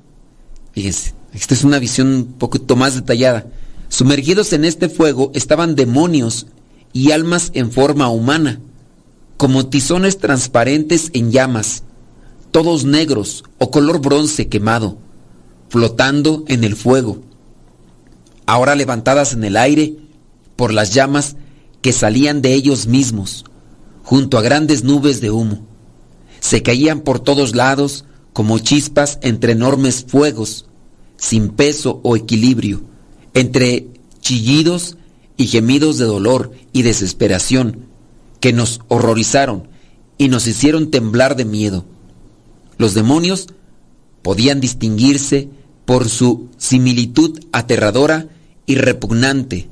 fíjense, 0.72 1.16
esta 1.34 1.56
es 1.56 1.64
una 1.64 1.80
visión 1.80 2.14
un 2.14 2.26
poquito 2.34 2.76
más 2.76 2.94
detallada, 2.94 3.48
sumergidos 3.90 4.54
en 4.54 4.66
este 4.66 4.88
fuego 4.88 5.32
estaban 5.34 5.74
demonios 5.74 6.46
y 6.94 7.10
almas 7.10 7.50
en 7.56 7.72
forma 7.72 8.08
humana, 8.10 8.60
como 9.38 9.66
tizones 9.66 10.20
transparentes 10.20 11.10
en 11.14 11.32
llamas 11.32 11.82
todos 12.52 12.86
negros 12.86 13.46
o 13.58 13.72
color 13.72 14.00
bronce 14.00 14.48
quemado, 14.48 15.00
flotando 15.70 16.44
en 16.48 16.64
el 16.64 16.76
fuego, 16.76 17.18
ahora 18.46 18.76
levantadas 18.76 19.34
en 19.34 19.44
el 19.44 19.58
aire 19.58 19.96
por 20.56 20.72
las 20.72 20.94
llamas 20.94 21.36
que 21.84 21.92
salían 21.92 22.42
de 22.42 22.54
ellos 22.54 22.88
mismos, 22.88 23.44
junto 24.04 24.38
a 24.38 24.42
grandes 24.42 24.86
nubes 24.86 25.20
de 25.20 25.32
humo. 25.32 25.68
Se 26.40 26.64
caían 26.64 27.02
por 27.02 27.20
todos 27.20 27.56
lados 27.56 28.06
como 28.32 28.58
chispas 28.58 29.20
entre 29.22 29.52
enormes 29.52 30.06
fuegos, 30.08 30.66
sin 31.18 31.50
peso 31.50 32.00
o 32.04 32.16
equilibrio, 32.16 32.84
entre 33.34 33.90
chillidos 34.22 34.96
y 35.36 35.48
gemidos 35.48 35.98
de 35.98 36.06
dolor 36.06 36.54
y 36.72 36.84
desesperación 36.84 37.86
que 38.40 38.54
nos 38.54 38.80
horrorizaron 38.88 39.68
y 40.18 40.30
nos 40.30 40.48
hicieron 40.48 40.90
temblar 40.90 41.36
de 41.36 41.44
miedo. 41.44 41.84
Los 42.78 42.94
demonios 42.94 43.48
podían 44.22 44.62
distinguirse 44.62 45.50
por 45.84 46.08
su 46.08 46.48
similitud 46.58 47.42
aterradora 47.52 48.30
y 48.66 48.76
repugnante 48.76 49.68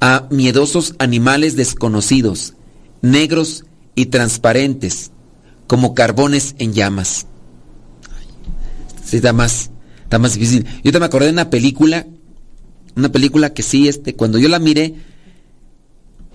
a 0.00 0.26
miedosos 0.30 0.94
animales 0.98 1.56
desconocidos, 1.56 2.54
negros 3.02 3.64
y 3.94 4.06
transparentes, 4.06 5.12
como 5.66 5.94
carbones 5.94 6.54
en 6.58 6.72
llamas. 6.72 7.26
Sí, 9.04 9.16
está 9.16 9.32
más, 9.32 9.70
está 10.02 10.18
más 10.18 10.34
difícil. 10.34 10.66
Yo 10.82 10.92
te 10.92 10.98
me 10.98 11.04
acordé 11.06 11.26
de 11.26 11.32
una 11.32 11.50
película, 11.50 12.06
una 12.96 13.12
película 13.12 13.52
que 13.52 13.62
sí, 13.62 13.88
este, 13.88 14.14
cuando 14.14 14.38
yo 14.38 14.48
la 14.48 14.58
miré, 14.58 14.94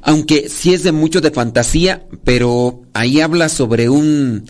aunque 0.02 0.50
sí 0.50 0.74
es 0.74 0.84
de 0.84 0.92
mucho 0.92 1.20
de 1.20 1.32
fantasía, 1.32 2.06
pero 2.24 2.84
ahí 2.94 3.22
habla 3.22 3.50
sobre 3.50 3.90
un, 3.90 4.46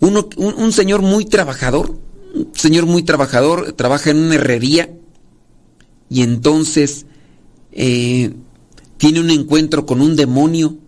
un, 0.00 0.72
señor 0.72 1.02
muy 1.02 1.26
trabajador, 1.26 1.98
un 2.34 2.50
señor 2.54 2.86
muy 2.86 3.02
trabajador, 3.02 3.72
trabaja 3.72 4.10
en 4.10 4.16
una 4.16 4.36
herrería 4.36 4.90
y 6.08 6.22
entonces 6.22 7.04
eh, 7.72 8.32
tiene 8.96 9.20
un 9.20 9.30
encuentro 9.30 9.86
con 9.86 10.00
un 10.00 10.16
demonio 10.16 10.78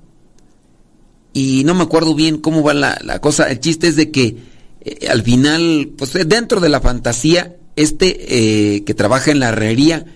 y 1.33 1.65
no 1.65 1.75
me 1.75 1.83
acuerdo 1.83 2.15
bien 2.15 2.39
cómo 2.39 2.63
va 2.63 2.73
la, 2.73 3.21
cosa. 3.21 3.51
El 3.51 3.61
chiste 3.61 3.89
es 3.89 3.97
de 3.97 4.11
que 4.11 4.37
eh, 4.81 5.09
al 5.09 5.23
final, 5.23 5.93
pues 5.97 6.15
dentro 6.27 6.61
de 6.61 6.69
la 6.69 6.81
fantasía, 6.81 7.57
este 7.77 8.77
eh, 8.77 8.85
que 8.85 8.95
trabaja 8.95 9.31
en 9.31 9.41
la 9.41 9.51
herrería 9.51 10.07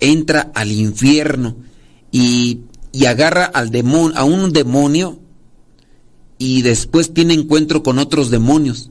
entra 0.00 0.50
al 0.54 0.72
infierno 0.72 1.56
y, 2.10 2.60
y 2.92 3.04
agarra 3.04 3.44
al 3.44 3.70
demonio, 3.70 4.16
a 4.16 4.24
un 4.24 4.52
demonio 4.52 5.20
y 6.38 6.62
después 6.62 7.12
tiene 7.12 7.34
encuentro 7.34 7.82
con 7.82 7.98
otros 7.98 8.30
demonios. 8.30 8.90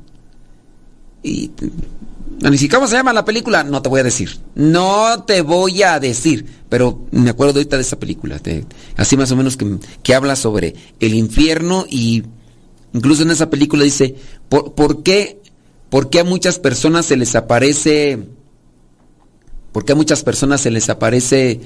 Y 1.24 1.50
ni 2.42 2.70
cómo 2.70 2.88
se 2.88 2.96
llama 2.96 3.12
la 3.12 3.26
película, 3.26 3.64
no 3.64 3.82
te 3.82 3.90
voy 3.90 4.00
a 4.00 4.04
decir. 4.04 4.40
No 4.56 5.24
te 5.24 5.42
voy 5.42 5.84
a 5.84 6.00
decir. 6.00 6.46
Pero 6.70 7.06
me 7.12 7.30
acuerdo 7.30 7.56
ahorita 7.60 7.76
de 7.76 7.82
esa 7.82 8.00
película. 8.00 8.40
así 8.96 9.18
más 9.18 9.32
o 9.32 9.36
menos 9.36 9.58
que, 9.58 9.78
que, 10.04 10.14
habla 10.14 10.36
sobre 10.36 10.76
el 11.00 11.14
infierno 11.16 11.86
y 11.90 12.24
incluso 12.94 13.24
en 13.24 13.32
esa 13.32 13.50
película 13.50 13.84
dice, 13.84 14.16
¿por, 14.48 15.04
qué, 15.04 15.42
¿por 15.90 16.10
qué 16.10 16.22
a 16.22 16.24
muchas 16.24 16.60
personas 16.60 17.06
se 17.06 17.18
les 17.18 17.36
aparece... 17.36 18.20
¿Por 19.72 19.86
qué 19.86 19.92
a 19.92 19.96
muchas 19.96 20.24
personas 20.24 20.62
se 20.62 20.72
les 20.72 20.90
aparece 20.90 21.62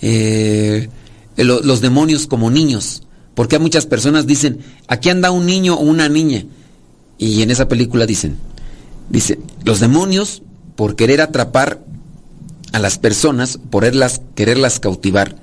eh, 0.00 0.88
los 1.36 1.80
demonios 1.80 2.26
como 2.26 2.50
niños? 2.50 3.02
Porque 3.34 3.56
a 3.56 3.58
muchas 3.60 3.86
personas 3.86 4.26
dicen, 4.26 4.60
aquí 4.86 5.08
anda 5.10 5.30
un 5.30 5.46
niño 5.46 5.74
o 5.74 5.80
una 5.80 6.08
niña. 6.08 6.44
Y 7.18 7.42
en 7.42 7.50
esa 7.50 7.66
película 7.66 8.06
dicen, 8.06 8.36
dice, 9.08 9.38
los 9.64 9.80
demonios, 9.80 10.42
por 10.76 10.96
querer 10.96 11.20
atrapar 11.20 11.80
a 12.72 12.78
las 12.78 12.98
personas, 12.98 13.58
por 13.70 13.84
quererlas 14.34 14.80
cautivar, 14.80 15.36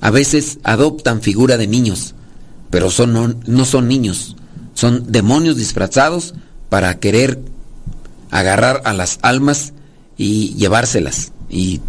a 0.00 0.10
veces 0.10 0.58
adoptan 0.62 1.20
figura 1.20 1.56
de 1.56 1.66
niños, 1.66 2.14
pero 2.70 2.90
son, 2.90 3.12
no, 3.12 3.34
no 3.46 3.64
son 3.64 3.88
niños, 3.88 4.36
son 4.74 5.10
demonios 5.12 5.56
disfrazados 5.56 6.34
para 6.68 6.98
querer 6.98 7.40
agarrar 8.30 8.82
a 8.84 8.92
las 8.92 9.18
almas 9.22 9.72
y 10.16 10.54
llevárselas. 10.54 11.32
Y 11.48 11.80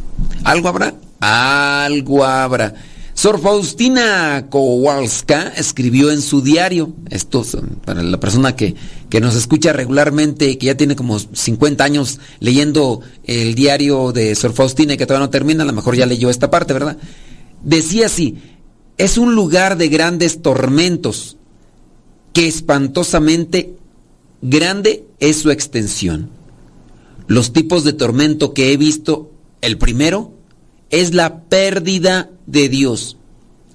algo 0.44 0.68
habrá, 0.70 0.96
algo 1.20 2.26
habrá. 2.26 2.74
Sor 3.14 3.40
Faustina 3.40 4.48
Kowalska 4.50 5.54
escribió 5.56 6.12
en 6.12 6.22
su 6.22 6.42
diario, 6.42 6.94
esto 7.10 7.46
para 7.86 8.02
la 8.02 8.20
persona 8.20 8.56
que, 8.56 8.76
nos 9.20 9.36
escucha 9.36 9.74
regularmente, 9.74 10.58
que 10.58 10.68
ya 10.68 10.78
tiene 10.78 10.96
como 10.96 11.20
50 11.20 11.84
años 11.84 12.20
leyendo 12.40 13.02
el 13.26 13.56
diario 13.56 14.12
de 14.12 14.34
Sor 14.36 14.54
Faustina 14.54 14.94
y 14.94 14.98
que 14.98 15.06
todavía 15.06 15.26
no 15.26 15.30
termina, 15.30 15.64
a 15.64 15.68
lo 15.68 15.74
mejor 15.74 15.96
ya 15.96 16.06
leyó 16.06 16.30
esta 16.30 16.50
parte, 16.50 16.74
¿verdad? 16.74 16.98
Decía 17.64 18.06
así, 18.06 18.38
es 18.98 19.18
un 19.18 19.36
lugar 19.36 19.78
de 19.78 19.90
grandes 19.90 20.42
tormentos, 20.42 21.38
que 22.34 22.48
espantosamente 22.48 23.76
grande 24.42 25.06
es 25.20 25.38
su 25.38 25.52
extensión. 25.52 26.30
Los 27.28 27.54
tipos 27.54 27.84
de 27.84 27.94
tormento 27.94 28.54
que 28.54 28.72
he 28.72 28.78
visto, 28.78 29.32
el 29.62 29.78
primero, 29.78 30.34
es 30.90 31.14
la 31.14 31.42
pérdida 31.44 32.30
de 32.46 32.70
Dios. 32.70 33.18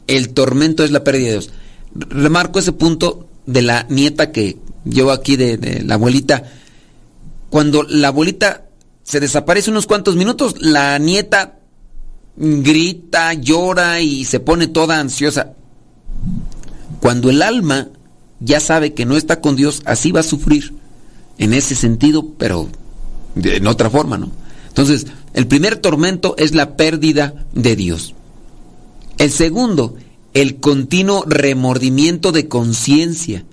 El 0.07 0.31
tormento 0.31 0.85
es 0.85 0.91
la 0.91 1.05
pérdida 1.05 1.27
de 1.27 1.33
Dios. 1.33 1.51
Remarco 1.95 2.59
ese 2.59 2.73
punto 2.73 3.27
de 3.47 3.63
la 3.63 3.87
nieta 3.89 4.33
que 4.33 4.59
llevo 4.89 5.11
aquí 5.11 5.37
de, 5.37 5.83
la 5.85 5.95
abuelita. 5.95 6.45
Cuando 7.51 7.83
la 7.83 8.09
abuelita 8.09 8.67
se 9.03 9.21
desaparece 9.21 9.71
unos 9.71 9.87
cuantos 9.87 10.17
minutos, 10.17 10.57
la 10.61 10.99
nieta 10.99 11.59
grita, 12.37 13.33
llora 13.35 14.01
y 14.01 14.25
se 14.25 14.41
pone 14.41 14.67
toda 14.67 15.01
ansiosa. 15.01 15.53
Cuando 17.01 17.31
el 17.31 17.43
alma 17.43 17.89
ya 18.41 18.61
sabe 18.61 18.95
que 18.95 19.07
no 19.07 19.17
está 19.17 19.41
con 19.41 19.57
Dios, 19.57 19.83
así 19.85 20.13
va 20.13 20.21
a 20.21 20.25
sufrir. 20.25 20.75
En 21.39 21.53
ese 21.53 21.75
sentido, 21.75 22.33
pero 22.39 22.69
en 23.37 23.67
otra 23.67 23.91
forma, 23.91 24.17
¿no? 24.17 24.31
Entonces, 24.69 25.07
el 25.35 25.47
primer 25.47 25.77
tormento 25.77 26.35
es 26.39 26.55
la 26.55 26.77
pérdida 26.77 27.47
de 27.53 27.77
Dios. 27.77 28.15
El 29.19 29.31
segundo, 29.31 29.97
el 30.35 30.57
continuo 30.57 31.25
remordimiento 31.27 32.33
de 32.33 32.49
conciencia. 32.49 33.45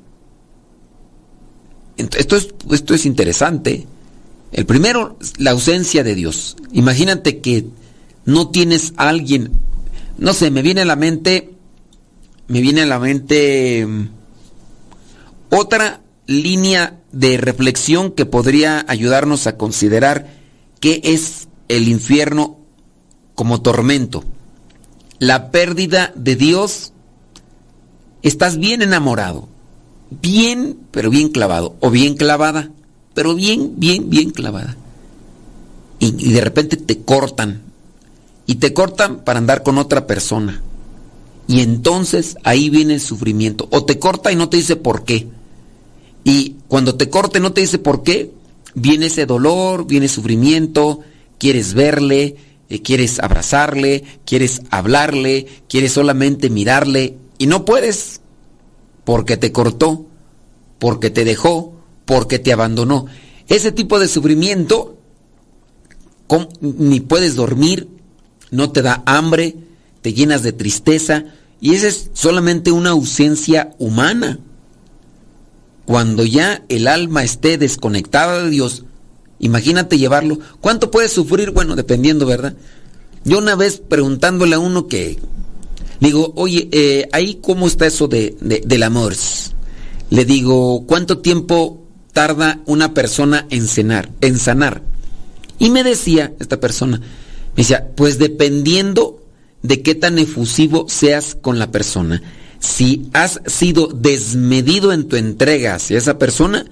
Esto 1.98 2.36
es, 2.36 2.50
esto 2.72 2.94
es 2.94 3.06
interesante. 3.06 3.88
El 4.52 4.66
primero, 4.66 5.18
la 5.38 5.52
ausencia 5.52 6.04
de 6.04 6.16
Dios. 6.16 6.56
Imagínate 6.72 7.40
que 7.40 7.66
no 8.26 8.50
tienes 8.50 8.94
a 8.98 9.10
alguien, 9.10 9.52
no 10.18 10.34
sé, 10.34 10.52
me 10.52 10.62
viene 10.62 10.82
a 10.82 10.86
la 10.86 10.96
mente, 10.96 11.54
me 12.48 12.62
viene 12.62 12.82
a 12.84 12.86
la 12.86 13.00
mente 13.00 13.86
mm, 13.86 14.10
otra 15.50 16.02
línea 16.26 17.00
de 17.12 17.38
reflexión 17.38 18.12
que 18.12 18.26
podría 18.26 18.86
ayudarnos 18.88 19.48
a 19.48 19.58
considerar 19.58 20.34
qué 20.80 21.02
es 21.04 21.48
el 21.68 21.88
infierno 21.88 22.60
como 23.36 23.62
tormento. 23.62 24.24
La 25.20 25.52
pérdida 25.52 26.12
de 26.16 26.36
Dios. 26.36 26.92
Estás 28.22 28.58
bien 28.58 28.82
enamorado. 28.82 29.50
Bien, 30.22 30.78
pero 30.92 31.10
bien 31.10 31.30
clavado, 31.30 31.76
o 31.80 31.90
bien 31.90 32.16
clavada, 32.16 32.72
pero 33.14 33.36
bien, 33.36 33.74
bien, 33.78 34.10
bien 34.10 34.32
clavada. 34.32 34.78
Y, 36.00 36.34
de 36.34 36.42
repente 36.42 36.76
te 36.76 37.00
cortan, 37.00 37.62
y 38.46 38.56
te 38.56 38.74
cortan 38.74 39.24
para 39.24 39.40
andar 39.40 39.64
con 39.64 39.78
otra 39.78 40.06
persona. 40.06 40.62
Y 41.48 41.62
entonces 41.62 42.38
ahí 42.44 42.70
viene 42.70 42.96
el 42.96 43.02
sufrimiento. 43.02 43.68
O 43.72 43.86
te 43.86 44.00
corta 44.00 44.32
y 44.32 44.36
no 44.36 44.50
te 44.50 44.58
dice 44.58 44.76
por 44.76 45.06
qué. 45.06 45.28
Y 46.24 46.56
cuando 46.68 46.96
te 46.96 47.10
corte 47.10 47.40
no 47.40 47.54
te 47.54 47.62
dice 47.62 47.80
por 47.80 48.04
qué, 48.04 48.32
viene 48.74 49.08
ese 49.08 49.26
dolor, 49.26 49.86
viene 49.86 50.08
sufrimiento, 50.08 51.02
quieres 51.38 51.74
verle, 51.74 52.36
eh, 52.70 52.82
quieres 52.82 53.20
abrazarle, 53.20 54.04
quieres 54.26 54.62
hablarle, 54.70 55.48
quieres 55.68 55.94
solamente 55.94 56.50
mirarle 56.50 57.18
y 57.38 57.48
no 57.48 57.66
puedes 57.66 58.22
porque 59.04 59.38
te 59.38 59.52
cortó, 59.52 60.06
porque 60.80 61.10
te 61.10 61.26
dejó, 61.26 61.74
porque 62.06 62.40
te 62.40 62.54
abandonó. 62.54 63.06
Ese 63.48 63.72
tipo 63.72 64.00
de 64.00 64.08
sufrimiento 64.08 64.98
ni 66.62 67.00
puedes 67.00 67.36
dormir, 67.36 67.88
no 68.52 68.72
te 68.72 68.82
da 68.82 69.04
hambre, 69.06 69.56
te 70.02 70.14
llenas 70.14 70.44
de 70.44 70.54
tristeza 70.54 71.26
y 71.60 71.76
esa 71.76 71.88
es 71.88 72.10
solamente 72.14 72.72
una 72.72 72.92
ausencia 72.92 73.76
humana. 73.80 74.40
Cuando 75.86 76.24
ya 76.24 76.64
el 76.70 76.88
alma 76.88 77.24
esté 77.24 77.58
desconectada 77.58 78.44
de 78.44 78.50
Dios, 78.50 78.86
imagínate 79.40 79.98
llevarlo. 79.98 80.40
¿Cuánto 80.62 80.92
puede 80.92 81.10
sufrir? 81.10 81.52
Bueno, 81.52 81.76
dependiendo, 81.76 82.26
¿verdad? 82.26 82.56
Yo 83.26 83.38
una 83.38 83.56
vez 83.56 83.82
preguntándole 83.88 84.56
a 84.56 84.60
uno 84.60 84.88
que, 84.88 85.20
digo, 86.08 86.34
oye, 86.36 86.70
eh, 86.72 87.10
ahí 87.12 87.40
cómo 87.42 87.68
está 87.68 87.86
eso 87.86 88.08
de, 88.08 88.36
del 88.42 88.84
amor. 88.84 89.14
Le 90.10 90.26
digo, 90.26 90.86
¿cuánto 90.86 91.20
tiempo 91.20 91.82
tarda 92.12 92.62
una 92.66 92.94
persona 92.94 93.48
en 93.50 93.68
cenar, 93.68 94.10
en 94.22 94.38
sanar? 94.38 94.84
Y 95.60 95.70
me 95.70 95.84
decía 95.84 96.34
esta 96.40 96.60
persona, 96.60 97.00
me 97.00 97.64
decía, 97.64 97.90
pues 97.96 98.18
dependiendo 98.18 99.24
de 99.62 99.82
qué 99.82 99.96
tan 99.96 100.20
efusivo 100.20 100.88
seas 100.90 101.36
con 101.40 101.58
la 101.58 101.72
persona. 101.72 102.22
Si 102.60 103.10
has 103.14 103.42
sido 103.46 103.88
desmedido 103.88 104.94
en 104.94 105.08
tu 105.08 105.16
entrega 105.16 105.76
hacia 105.76 105.98
esa 105.98 106.18
persona, 106.18 106.66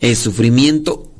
el 0.00 0.16
sufrimiento 0.16 1.10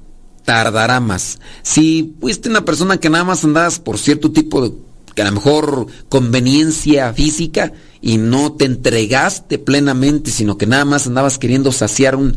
tardará 0.44 1.00
más. 1.00 1.40
Si 1.62 2.14
fuiste 2.20 2.48
una 2.48 2.64
persona 2.64 2.98
que 2.98 3.10
nada 3.10 3.24
más 3.24 3.44
andabas 3.44 3.78
por 3.78 3.98
cierto 3.98 4.32
tipo 4.32 4.66
de, 4.66 4.74
que 5.18 5.22
a 5.22 5.24
lo 5.24 5.32
mejor 5.32 5.88
conveniencia 6.08 7.12
física 7.12 7.72
y 8.00 8.18
no 8.18 8.52
te 8.52 8.66
entregaste 8.66 9.58
plenamente, 9.58 10.30
sino 10.30 10.56
que 10.56 10.68
nada 10.68 10.84
más 10.84 11.08
andabas 11.08 11.38
queriendo 11.38 11.72
saciar 11.72 12.14
un, 12.14 12.36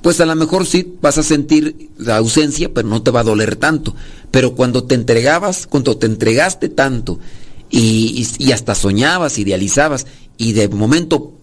pues 0.00 0.22
a 0.22 0.24
lo 0.24 0.34
mejor 0.34 0.64
sí 0.64 0.94
vas 1.02 1.18
a 1.18 1.22
sentir 1.22 1.90
la 1.98 2.16
ausencia, 2.16 2.72
pero 2.72 2.88
no 2.88 3.02
te 3.02 3.10
va 3.10 3.20
a 3.20 3.24
doler 3.24 3.56
tanto. 3.56 3.94
Pero 4.30 4.54
cuando 4.54 4.84
te 4.84 4.94
entregabas, 4.94 5.66
cuando 5.66 5.98
te 5.98 6.06
entregaste 6.06 6.70
tanto 6.70 7.18
y, 7.68 8.26
y 8.38 8.52
hasta 8.52 8.74
soñabas, 8.74 9.38
idealizabas 9.38 10.06
y 10.38 10.54
de 10.54 10.68
momento 10.68 11.34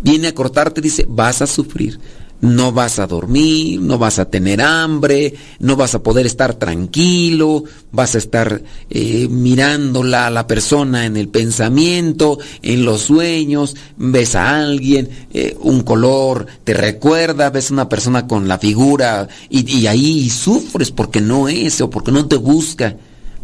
viene 0.00 0.28
a 0.28 0.34
cortarte, 0.36 0.80
dice, 0.80 1.06
vas 1.08 1.42
a 1.42 1.48
sufrir. 1.48 1.98
No 2.40 2.72
vas 2.72 2.98
a 2.98 3.06
dormir, 3.06 3.80
no 3.80 3.98
vas 3.98 4.18
a 4.18 4.28
tener 4.28 4.60
hambre, 4.60 5.34
no 5.58 5.74
vas 5.74 5.94
a 5.94 6.02
poder 6.02 6.26
estar 6.26 6.54
tranquilo, 6.54 7.64
vas 7.92 8.14
a 8.14 8.18
estar 8.18 8.62
eh, 8.90 9.26
mirándola 9.30 10.26
a 10.26 10.30
la 10.30 10.46
persona 10.46 11.06
en 11.06 11.16
el 11.16 11.28
pensamiento, 11.28 12.38
en 12.62 12.84
los 12.84 13.02
sueños, 13.02 13.74
ves 13.96 14.34
a 14.34 14.56
alguien, 14.56 15.08
eh, 15.32 15.56
un 15.60 15.80
color, 15.82 16.46
te 16.64 16.74
recuerda, 16.74 17.50
ves 17.50 17.70
a 17.70 17.74
una 17.74 17.88
persona 17.88 18.26
con 18.26 18.48
la 18.48 18.58
figura 18.58 19.28
y, 19.48 19.70
y 19.70 19.86
ahí 19.86 20.28
sufres 20.28 20.90
porque 20.90 21.20
no 21.20 21.48
es 21.48 21.80
o 21.80 21.88
porque 21.88 22.12
no 22.12 22.26
te 22.26 22.36
busca. 22.36 22.96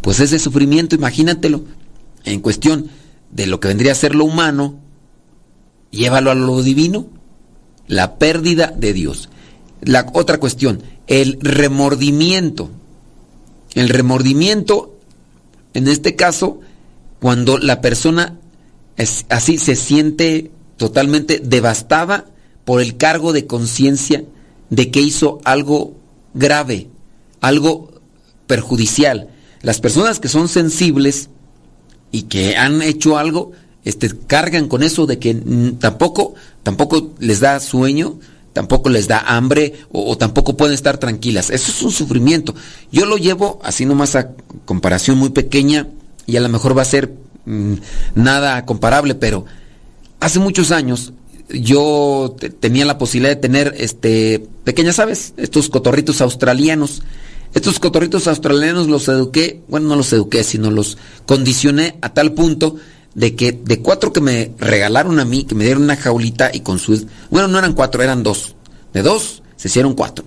Pues 0.03 0.21
ese 0.21 0.39
sufrimiento, 0.39 0.97
imagínatelo, 0.97 1.65
en 2.25 2.41
cuestión 2.41 2.91
de 3.31 3.47
lo 3.47 3.61
que 3.61 3.69
vendría 3.69 3.93
a 3.93 3.97
ser 3.97 4.15
lo 4.15 4.25
humano, 4.25 4.79
llévalo 5.91 6.31
a 6.31 6.35
lo 6.35 6.63
divino, 6.63 7.07
la 7.87 8.17
pérdida 8.17 8.73
de 8.77 8.93
Dios. 8.93 9.29
La 9.83 10.11
otra 10.15 10.39
cuestión, 10.39 10.83
el 11.07 11.39
remordimiento. 11.41 12.71
El 13.75 13.89
remordimiento, 13.89 14.99
en 15.75 15.89
este 15.89 16.15
caso, 16.15 16.61
cuando 17.21 17.59
la 17.59 17.81
persona 17.81 18.39
es, 18.97 19.25
así 19.29 19.59
se 19.59 19.77
siente 19.77 20.51
totalmente 20.77 21.41
devastada 21.43 22.27
por 22.65 22.81
el 22.81 22.97
cargo 22.97 23.33
de 23.33 23.47
conciencia 23.47 24.25
de 24.71 24.91
que 24.91 25.01
hizo 25.01 25.41
algo 25.45 25.95
grave, 26.35 26.89
algo 27.41 28.01
perjudicial. 28.47 29.29
Las 29.63 29.81
personas 29.81 30.19
que 30.19 30.29
son 30.29 30.49
sensibles 30.49 31.31
y 32.11 32.23
que 32.23 32.57
han 32.57 32.83
hecho 32.83 33.17
algo, 33.17 33.53
este, 33.85 34.11
cargan 34.27 34.69
con 34.69 34.83
eso 34.83 35.07
de 35.07 35.19
que 35.19 35.35
tampoco, 35.79 36.35
tampoco 36.63 37.13
les 37.19 37.41
da 37.41 37.59
sueño, 37.61 38.19
tampoco 38.53 38.89
les 38.89 39.09
da 39.09 39.19
hambre 39.21 39.75
o, 39.91 40.17
tampoco 40.17 40.57
pueden 40.57 40.75
estar 40.75 40.99
tranquilas. 40.99 41.51
Eso 41.51 41.71
es 41.73 41.83
un 41.83 41.91
sufrimiento. 41.91 42.55
Yo 42.91 43.07
lo 43.07 43.17
llevo 43.17 43.61
así 43.65 43.87
nomás 43.87 44.15
a 44.17 44.31
comparación 44.65 45.19
muy 45.19 45.31
pequeña 45.31 45.89
y 46.27 46.37
a 46.37 46.41
lo 46.41 46.49
mejor 46.49 46.77
va 46.77 46.83
a 46.83 46.87
ser 46.87 47.13
mm, 47.45 47.75
nada 48.15 48.65
comparable, 48.65 49.15
pero 49.15 49.45
hace 50.21 50.39
muchos 50.39 50.71
años 50.71 51.13
yo 51.49 52.37
tenía 52.61 52.85
la 52.85 52.99
posibilidad 52.99 53.35
de 53.35 53.41
tener 53.41 53.75
este 53.79 54.47
pequeñas 54.65 54.99
aves, 54.99 55.35
estos 55.37 55.69
cotorritos 55.69 56.21
australianos 56.21 57.03
estos 57.55 57.79
cotorritos 57.79 58.29
australianos 58.29 58.89
los 58.89 59.09
eduqué, 59.09 59.61
bueno, 59.69 59.89
no 59.89 59.97
los 59.97 60.13
eduqué, 60.13 60.43
sino 60.43 60.71
los 60.71 60.97
condicioné 61.27 61.99
a 62.01 62.15
tal 62.15 62.33
punto 62.33 62.77
de 63.15 63.35
que 63.35 63.53
de 63.53 63.81
cuatro 63.81 64.13
que 64.13 64.21
me 64.21 64.53
regalaron 64.59 65.21
a 65.21 65.25
mí, 65.25 65.45
que 65.45 65.55
me 65.55 65.65
dieron 65.65 65.85
una 65.85 65.97
jaulita 65.97 66.51
y 66.53 66.61
con 66.61 66.79
su... 66.79 67.07
Bueno, 67.31 67.49
no 67.49 67.59
eran 67.59 67.75
cuatro, 67.75 68.03
eran 68.03 68.23
dos. 68.23 68.55
De 68.93 69.03
dos 69.03 69.43
se 69.57 69.69
hicieron 69.69 69.95
cuatro. 69.95 70.25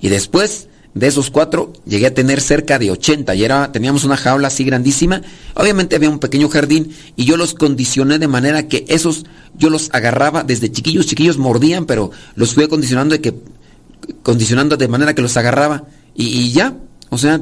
Y 0.00 0.08
después 0.08 0.68
de 0.94 1.08
esos 1.08 1.30
cuatro 1.30 1.72
llegué 1.84 2.06
a 2.06 2.14
tener 2.14 2.40
cerca 2.40 2.78
de 2.78 2.90
80 2.90 3.34
y 3.34 3.44
era, 3.44 3.72
teníamos 3.72 4.04
una 4.04 4.16
jaula 4.16 4.48
así 4.48 4.64
grandísima. 4.64 5.22
Obviamente 5.54 5.96
había 5.96 6.10
un 6.10 6.20
pequeño 6.20 6.48
jardín 6.48 6.94
y 7.16 7.24
yo 7.24 7.36
los 7.36 7.54
condicioné 7.54 8.18
de 8.18 8.28
manera 8.28 8.68
que 8.68 8.84
esos 8.88 9.24
yo 9.56 9.70
los 9.70 9.90
agarraba 9.92 10.44
desde 10.44 10.70
chiquillos, 10.70 11.06
chiquillos 11.06 11.38
mordían, 11.38 11.86
pero 11.86 12.10
los 12.36 12.54
fui 12.54 12.64
acondicionando 12.64 13.14
de 13.14 13.20
que 13.20 13.34
condicionando 14.22 14.76
de 14.76 14.88
manera 14.88 15.14
que 15.14 15.22
los 15.22 15.36
agarraba 15.36 15.84
y, 16.14 16.52
ya, 16.52 16.76
o 17.10 17.18
sea, 17.18 17.40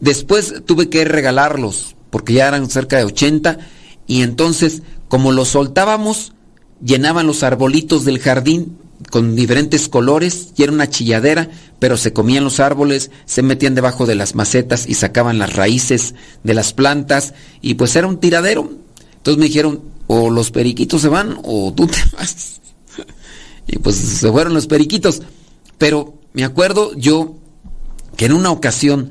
después 0.00 0.62
tuve 0.66 0.88
que 0.88 1.04
regalarlos, 1.04 1.94
porque 2.10 2.32
ya 2.32 2.48
eran 2.48 2.68
cerca 2.68 2.96
de 2.96 3.04
80, 3.04 3.58
y 4.06 4.22
entonces, 4.22 4.82
como 5.08 5.32
los 5.32 5.48
soltábamos, 5.48 6.32
llenaban 6.84 7.26
los 7.26 7.42
arbolitos 7.42 8.04
del 8.04 8.18
jardín 8.18 8.78
con 9.10 9.36
diferentes 9.36 9.88
colores 9.88 10.48
y 10.56 10.62
era 10.62 10.72
una 10.72 10.88
chilladera, 10.88 11.50
pero 11.78 11.96
se 11.96 12.12
comían 12.12 12.44
los 12.44 12.60
árboles, 12.60 13.10
se 13.26 13.42
metían 13.42 13.74
debajo 13.74 14.06
de 14.06 14.14
las 14.14 14.34
macetas 14.34 14.86
y 14.88 14.94
sacaban 14.94 15.38
las 15.38 15.54
raíces 15.54 16.14
de 16.42 16.54
las 16.54 16.72
plantas 16.72 17.34
y 17.60 17.74
pues 17.74 17.94
era 17.96 18.06
un 18.06 18.18
tiradero. 18.18 18.70
Entonces 19.16 19.38
me 19.38 19.46
dijeron, 19.46 19.82
o 20.06 20.30
los 20.30 20.50
periquitos 20.50 21.02
se 21.02 21.08
van 21.08 21.38
o 21.42 21.72
tú 21.74 21.86
te 21.86 21.98
vas. 22.16 22.60
y 23.66 23.78
pues 23.78 23.96
se 23.96 24.30
fueron 24.30 24.54
los 24.54 24.66
periquitos. 24.66 25.22
Pero 25.78 26.18
me 26.32 26.44
acuerdo 26.44 26.92
yo 26.96 27.36
que 28.16 28.26
en 28.26 28.32
una 28.32 28.50
ocasión 28.50 29.10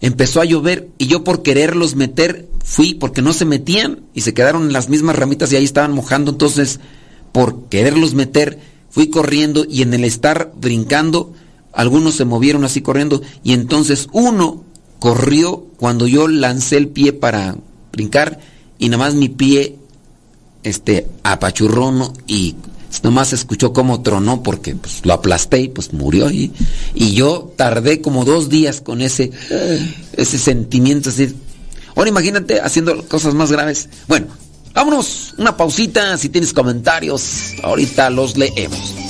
empezó 0.00 0.40
a 0.40 0.44
llover 0.44 0.88
y 0.98 1.06
yo 1.06 1.24
por 1.24 1.42
quererlos 1.42 1.94
meter 1.94 2.48
fui 2.64 2.94
porque 2.94 3.22
no 3.22 3.32
se 3.32 3.44
metían 3.44 4.00
y 4.14 4.22
se 4.22 4.34
quedaron 4.34 4.64
en 4.64 4.72
las 4.72 4.88
mismas 4.88 5.16
ramitas 5.16 5.52
y 5.52 5.56
ahí 5.56 5.64
estaban 5.64 5.92
mojando. 5.92 6.32
Entonces, 6.32 6.80
por 7.32 7.68
quererlos 7.68 8.14
meter, 8.14 8.58
fui 8.90 9.08
corriendo 9.08 9.64
y 9.68 9.82
en 9.82 9.94
el 9.94 10.04
estar 10.04 10.52
brincando, 10.60 11.32
algunos 11.72 12.14
se 12.14 12.24
movieron 12.24 12.64
así 12.64 12.80
corriendo 12.80 13.22
y 13.44 13.52
entonces 13.52 14.08
uno 14.12 14.64
corrió 14.98 15.66
cuando 15.76 16.06
yo 16.06 16.28
lancé 16.28 16.76
el 16.76 16.88
pie 16.88 17.12
para 17.12 17.56
brincar 17.92 18.40
y 18.78 18.88
nada 18.88 19.04
más 19.04 19.14
mi 19.14 19.28
pie 19.28 19.76
este 20.62 21.06
apachurró 21.22 22.12
y 22.26 22.56
nomás 23.02 23.32
escuchó 23.32 23.72
cómo 23.72 24.02
tronó 24.02 24.42
porque 24.42 24.74
pues, 24.74 25.04
lo 25.04 25.12
aplasté 25.12 25.60
y 25.60 25.68
pues 25.68 25.92
murió. 25.92 26.30
Y, 26.30 26.52
y 26.94 27.12
yo 27.12 27.52
tardé 27.56 28.00
como 28.00 28.24
dos 28.24 28.48
días 28.48 28.80
con 28.80 29.00
ese, 29.00 29.30
ese 30.12 30.38
sentimiento 30.38 31.10
así. 31.10 31.34
Ahora 31.94 32.08
imagínate 32.08 32.60
haciendo 32.60 33.06
cosas 33.08 33.34
más 33.34 33.52
graves. 33.52 33.88
Bueno, 34.08 34.26
vámonos, 34.74 35.34
una 35.38 35.56
pausita, 35.56 36.16
si 36.18 36.28
tienes 36.28 36.52
comentarios, 36.52 37.54
ahorita 37.62 38.10
los 38.10 38.36
leemos. 38.36 39.09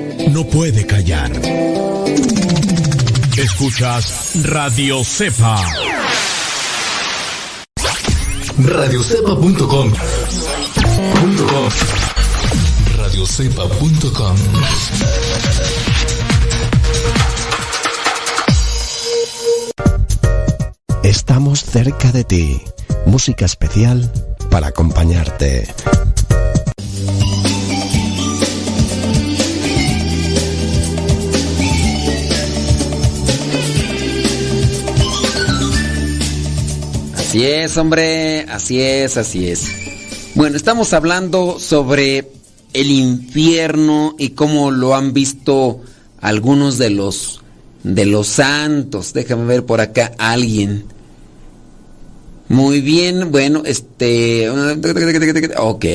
no 0.29 0.45
puede 0.45 0.85
callar. 0.85 1.31
Escuchas 3.37 4.31
Radio 4.43 5.03
Cepa. 5.03 5.61
Radiocepa.com. 8.57 9.91
Radiocepa.com. 12.97 14.35
Estamos 21.03 21.63
cerca 21.63 22.11
de 22.11 22.23
ti. 22.23 22.61
Música 23.05 23.45
especial 23.45 24.11
para 24.49 24.67
acompañarte. 24.67 25.67
Así 37.31 37.45
es, 37.45 37.77
hombre, 37.77 38.41
así 38.49 38.81
es, 38.81 39.15
así 39.15 39.47
es. 39.47 39.63
Bueno, 40.35 40.57
estamos 40.57 40.91
hablando 40.91 41.59
sobre 41.59 42.29
el 42.73 42.91
infierno 42.91 44.17
y 44.19 44.31
cómo 44.31 44.69
lo 44.69 44.95
han 44.95 45.13
visto 45.13 45.79
algunos 46.19 46.77
de 46.77 46.89
los 46.89 47.41
de 47.83 48.05
los 48.05 48.27
santos. 48.27 49.13
Déjame 49.13 49.45
ver 49.45 49.65
por 49.65 49.79
acá 49.79 50.11
alguien. 50.17 50.83
Muy 52.49 52.81
bien, 52.81 53.31
bueno, 53.31 53.63
este 53.63 54.49
ok, 55.57 55.85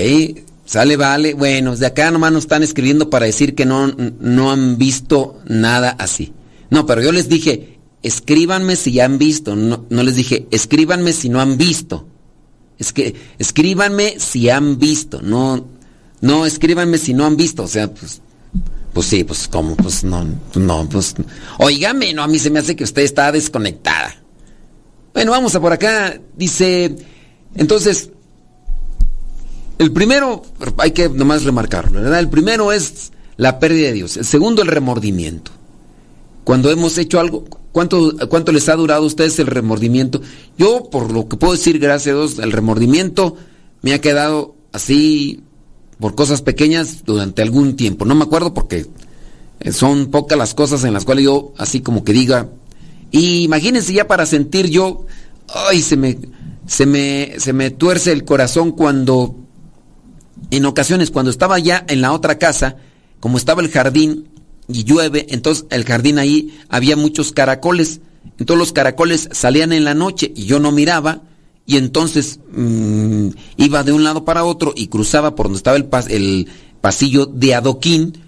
sale, 0.65 0.97
vale. 0.97 1.35
Bueno, 1.35 1.77
de 1.77 1.85
acá 1.85 2.11
nomás 2.11 2.33
nos 2.33 2.45
están 2.45 2.63
escribiendo 2.63 3.11
para 3.11 3.27
decir 3.27 3.55
que 3.55 3.67
no, 3.67 3.89
no 3.89 4.53
han 4.53 4.79
visto 4.79 5.39
nada 5.45 5.97
así. 5.99 6.33
No, 6.71 6.87
pero 6.87 7.03
yo 7.03 7.13
les 7.13 7.29
dije, 7.29 7.76
escríbanme 8.03 8.77
si 8.77 8.93
ya 8.93 9.05
han 9.05 9.19
visto. 9.19 9.57
No, 9.57 9.87
no, 9.89 10.03
les 10.03 10.17
dije, 10.17 10.47
escríbanme 10.51 11.13
si 11.13 11.29
no 11.29 11.41
han 11.41 11.57
visto. 11.57 12.07
Es 12.79 12.93
que, 12.93 13.15
escríbanme 13.39 14.19
si 14.19 14.51
han 14.51 14.79
visto. 14.79 15.23
No, 15.23 15.67
no, 16.21 16.47
escríbanme 16.47 16.99
si 16.99 17.15
no 17.15 17.27
han 17.27 17.37
visto. 17.37 17.65
O 17.65 17.69
sea, 17.69 17.93
pues, 17.93 18.21
pues 18.93 19.07
sí, 19.07 19.25
pues 19.25 19.49
como, 19.49 19.77
pues 19.77 20.05
no, 20.05 20.27
no, 20.55 20.89
pues. 20.89 21.15
Oígame, 21.59 22.13
no, 22.13 22.23
a 22.23 22.29
mí 22.29 22.39
se 22.39 22.51
me 22.51 22.59
hace 22.59 22.77
que 22.77 22.85
usted 22.85 23.03
está 23.03 23.33
desconectada. 23.33 24.15
Bueno, 25.15 25.33
vamos 25.33 25.55
a 25.55 25.61
por 25.61 25.73
acá. 25.73 26.21
Dice, 26.37 26.95
entonces, 27.55 28.11
el 29.79 29.93
primero, 29.93 30.43
hay 30.79 30.93
que 30.93 31.09
nomás 31.09 31.45
remarcarlo, 31.45 32.01
¿verdad? 32.01 32.19
El 32.19 32.29
primero 32.29 32.73
es 32.73 33.13
la 33.37 33.59
pérdida 33.59 33.89
de 33.89 33.93
Dios. 33.95 34.17
El 34.17 34.25
segundo, 34.25 34.63
el 34.63 34.69
remordimiento. 34.69 35.51
Cuando 36.45 36.71
hemos 36.71 36.97
hecho 36.99 37.21
algo, 37.21 37.45
¿Cuánto, 37.77 38.15
¿Cuánto 38.31 38.53
les 38.53 38.71
ha 38.71 38.75
durado 38.75 39.03
a 39.03 39.07
ustedes 39.07 39.39
el 39.39 39.49
remordimiento? 39.49 40.23
Yo, 40.57 40.89
por 40.91 41.13
lo 41.13 41.29
que 41.29 41.37
puedo 41.37 41.53
decir, 41.53 41.79
gracias 41.79 42.15
a 42.15 42.19
Dios, 42.19 42.39
el 42.39 42.51
remordimiento 42.51 43.37
me 43.83 43.93
ha 43.93 44.01
quedado 44.01 44.55
así 44.73 45.43
por 46.01 46.15
cosas 46.15 46.41
pequeñas 46.41 47.05
durante 47.05 47.43
algún 47.43 47.77
tiempo. 47.77 48.07
No 48.07 48.15
me 48.15 48.25
acuerdo 48.25 48.55
porque 48.55 48.87
son 49.73 50.07
pocas 50.07 50.39
las 50.39 50.55
cosas 50.55 50.85
en 50.85 50.95
las 50.95 51.05
cuales 51.05 51.27
yo 51.27 51.53
así 51.59 51.83
como 51.83 52.03
que 52.03 52.15
diga. 52.15 52.49
Y 53.11 53.43
imagínense 53.43 53.93
ya 53.93 54.09
para 54.09 54.25
sentir 54.25 54.71
yo, 54.71 55.05
ay, 55.69 55.83
se 55.83 55.99
me, 55.99 56.19
se 56.67 56.87
me, 56.87 57.35
se 57.37 57.53
me 57.53 57.71
tuerce 57.71 58.11
el 58.11 58.25
corazón 58.25 58.73
cuando, 58.73 59.37
en 60.51 60.65
ocasiones, 60.65 61.11
cuando 61.11 61.31
estaba 61.31 61.59
ya 61.59 61.85
en 61.91 62.01
la 62.01 62.13
otra 62.13 62.39
casa, 62.39 62.77
como 63.21 63.37
estaba 63.37 63.61
el 63.61 63.71
jardín, 63.71 64.29
y 64.69 64.85
llueve, 64.85 65.27
entonces 65.31 65.67
el 65.71 65.85
jardín 65.85 66.19
ahí 66.19 66.59
había 66.69 66.97
muchos 66.97 67.33
caracoles. 67.33 68.01
Entonces 68.39 68.59
los 68.59 68.73
caracoles 68.73 69.29
salían 69.33 69.73
en 69.73 69.85
la 69.85 69.95
noche 69.95 70.33
y 70.35 70.47
yo 70.47 70.59
no 70.59 70.73
miraba 70.73 71.23
y 71.65 71.77
entonces 71.77 72.41
mmm, 72.53 73.29
iba 73.57 73.83
de 73.83 73.93
un 73.93 74.05
lado 74.05 74.25
para 74.25 74.45
otro 74.45 74.73
y 74.77 74.89
cruzaba 74.89 75.35
por 75.35 75.47
donde 75.47 75.59
estaba 75.59 75.77
el, 75.77 75.87
pas 75.87 76.07
el 76.09 76.49
pasillo 76.81 77.27
de 77.27 77.55
adoquín 77.55 78.19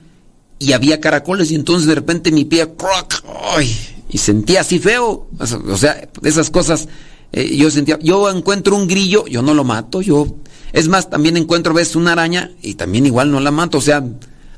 y 0.59 0.73
había 0.73 1.01
caracoles 1.01 1.51
y 1.51 1.55
entonces 1.55 1.87
de 1.87 1.95
repente 1.95 2.33
mi 2.33 2.45
pie 2.45 2.75
¡crack! 2.77 3.25
¡ay! 3.57 3.77
y 4.11 4.19
sentía 4.19 4.63
así 4.63 4.79
feo. 4.79 5.29
O 5.39 5.77
sea, 5.77 6.09
esas 6.23 6.51
cosas 6.51 6.89
eh, 7.33 7.57
yo 7.57 7.71
sentía, 7.71 7.99
yo 8.01 8.31
encuentro 8.31 8.75
un 8.75 8.89
grillo, 8.89 9.27
yo 9.27 9.43
no 9.43 9.55
lo 9.55 9.65
mato, 9.65 10.01
yo 10.01 10.37
es 10.73 10.89
más 10.89 11.11
también 11.11 11.37
encuentro 11.37 11.75
ves 11.75 11.97
una 11.97 12.13
araña 12.13 12.51
y 12.63 12.75
también 12.75 13.07
igual 13.07 13.31
no 13.31 13.41
la 13.41 13.51
mato, 13.51 13.79
o 13.79 13.83
sea, 13.83 14.05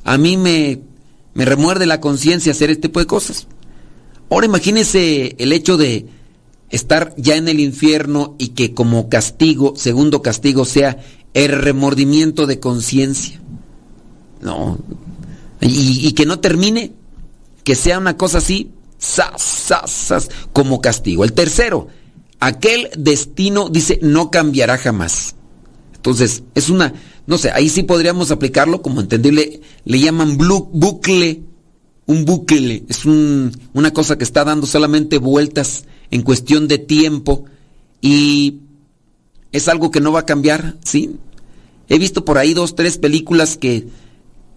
a 0.05 0.19
mí 0.19 0.37
me 0.37 0.81
me 1.41 1.47
remuerde 1.47 1.87
la 1.87 2.03
conciencia 2.03 2.53
hacer 2.53 2.69
este 2.69 2.83
tipo 2.83 3.01
de 3.01 3.07
cosas. 3.07 3.47
Ahora 4.29 4.45
imagínese 4.45 5.37
el 5.39 5.55
hecho 5.55 5.79
de 5.79 6.05
estar 6.69 7.15
ya 7.17 7.37
en 7.37 7.49
el 7.49 7.61
infierno 7.61 8.35
y 8.37 8.49
que 8.49 8.75
como 8.75 9.09
castigo, 9.09 9.73
segundo 9.75 10.21
castigo, 10.21 10.67
sea 10.67 10.99
el 11.33 11.53
remordimiento 11.53 12.47
de 12.47 12.61
conciencia. 12.61 13.41
No. 14.43 14.81
Y, 15.63 16.13
que 16.13 16.27
no 16.27 16.41
termine, 16.41 16.93
que 17.65 17.75
sea 17.75 17.99
una 17.99 18.19
cosa 18.19 18.37
así, 18.37 18.73
como 20.53 20.83
castigo. 20.83 21.25
El 21.25 21.33
tercero, 21.33 21.89
aquel 22.39 22.91
destino, 22.99 23.71
dice, 23.71 23.99
no 24.03 24.31
cambiará 24.31 24.77
jamás. 24.77 25.37
Entonces, 25.95 26.43
es 26.55 26.69
una, 26.69 26.93
no 27.27 27.39
sé, 27.39 27.51
ahí 27.51 27.69
sí 27.69 27.83
podríamos 27.83 28.31
aplicarlo 28.31 28.83
como 28.83 29.01
entendible, 29.01 29.61
le 29.85 30.01
llaman 30.01 30.37
bucle, 30.37 31.43
un 32.07 32.25
bucle, 32.25 32.85
es 32.89 33.05
una 33.05 33.93
cosa 33.93 34.19
que 34.19 34.25
está 34.25 34.45
dando 34.45 34.67
solamente 34.67 35.19
vueltas 35.19 35.85
en 36.11 36.23
cuestión 36.23 36.67
de 36.69 36.79
tiempo 36.79 37.45
y 38.01 38.61
es 39.53 39.69
algo 39.69 39.91
que 39.91 40.01
no 40.01 40.13
va 40.13 40.21
a 40.21 40.27
cambiar, 40.27 40.77
¿sí? 40.85 41.17
He 41.89 41.99
visto 41.99 42.25
por 42.25 42.39
ahí 42.39 42.55
dos, 42.55 42.75
tres 42.75 42.99
películas 42.99 43.57
que, 43.57 43.89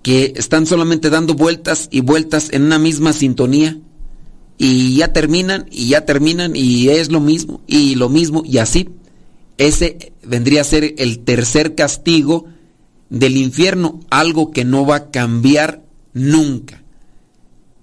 que 0.01 0.33
están 0.35 0.65
solamente 0.65 1.09
dando 1.09 1.33
vueltas 1.33 1.89
y 1.91 2.01
vueltas 2.01 2.49
en 2.51 2.63
una 2.63 2.79
misma 2.79 3.13
sintonía 3.13 3.77
y 4.57 4.95
ya 4.97 5.13
terminan 5.13 5.65
y 5.71 5.87
ya 5.89 6.05
terminan 6.05 6.55
y 6.55 6.89
es 6.89 7.11
lo 7.11 7.19
mismo 7.19 7.61
y 7.67 7.95
lo 7.95 8.09
mismo 8.09 8.43
y 8.45 8.59
así 8.59 8.89
ese 9.57 10.13
vendría 10.23 10.61
a 10.61 10.65
ser 10.65 10.95
el 10.97 11.19
tercer 11.19 11.75
castigo 11.75 12.45
del 13.13 13.37
infierno, 13.37 13.99
algo 14.09 14.49
que 14.49 14.65
no 14.65 14.87
va 14.87 14.95
a 14.95 15.11
cambiar 15.11 15.83
nunca. 16.13 16.81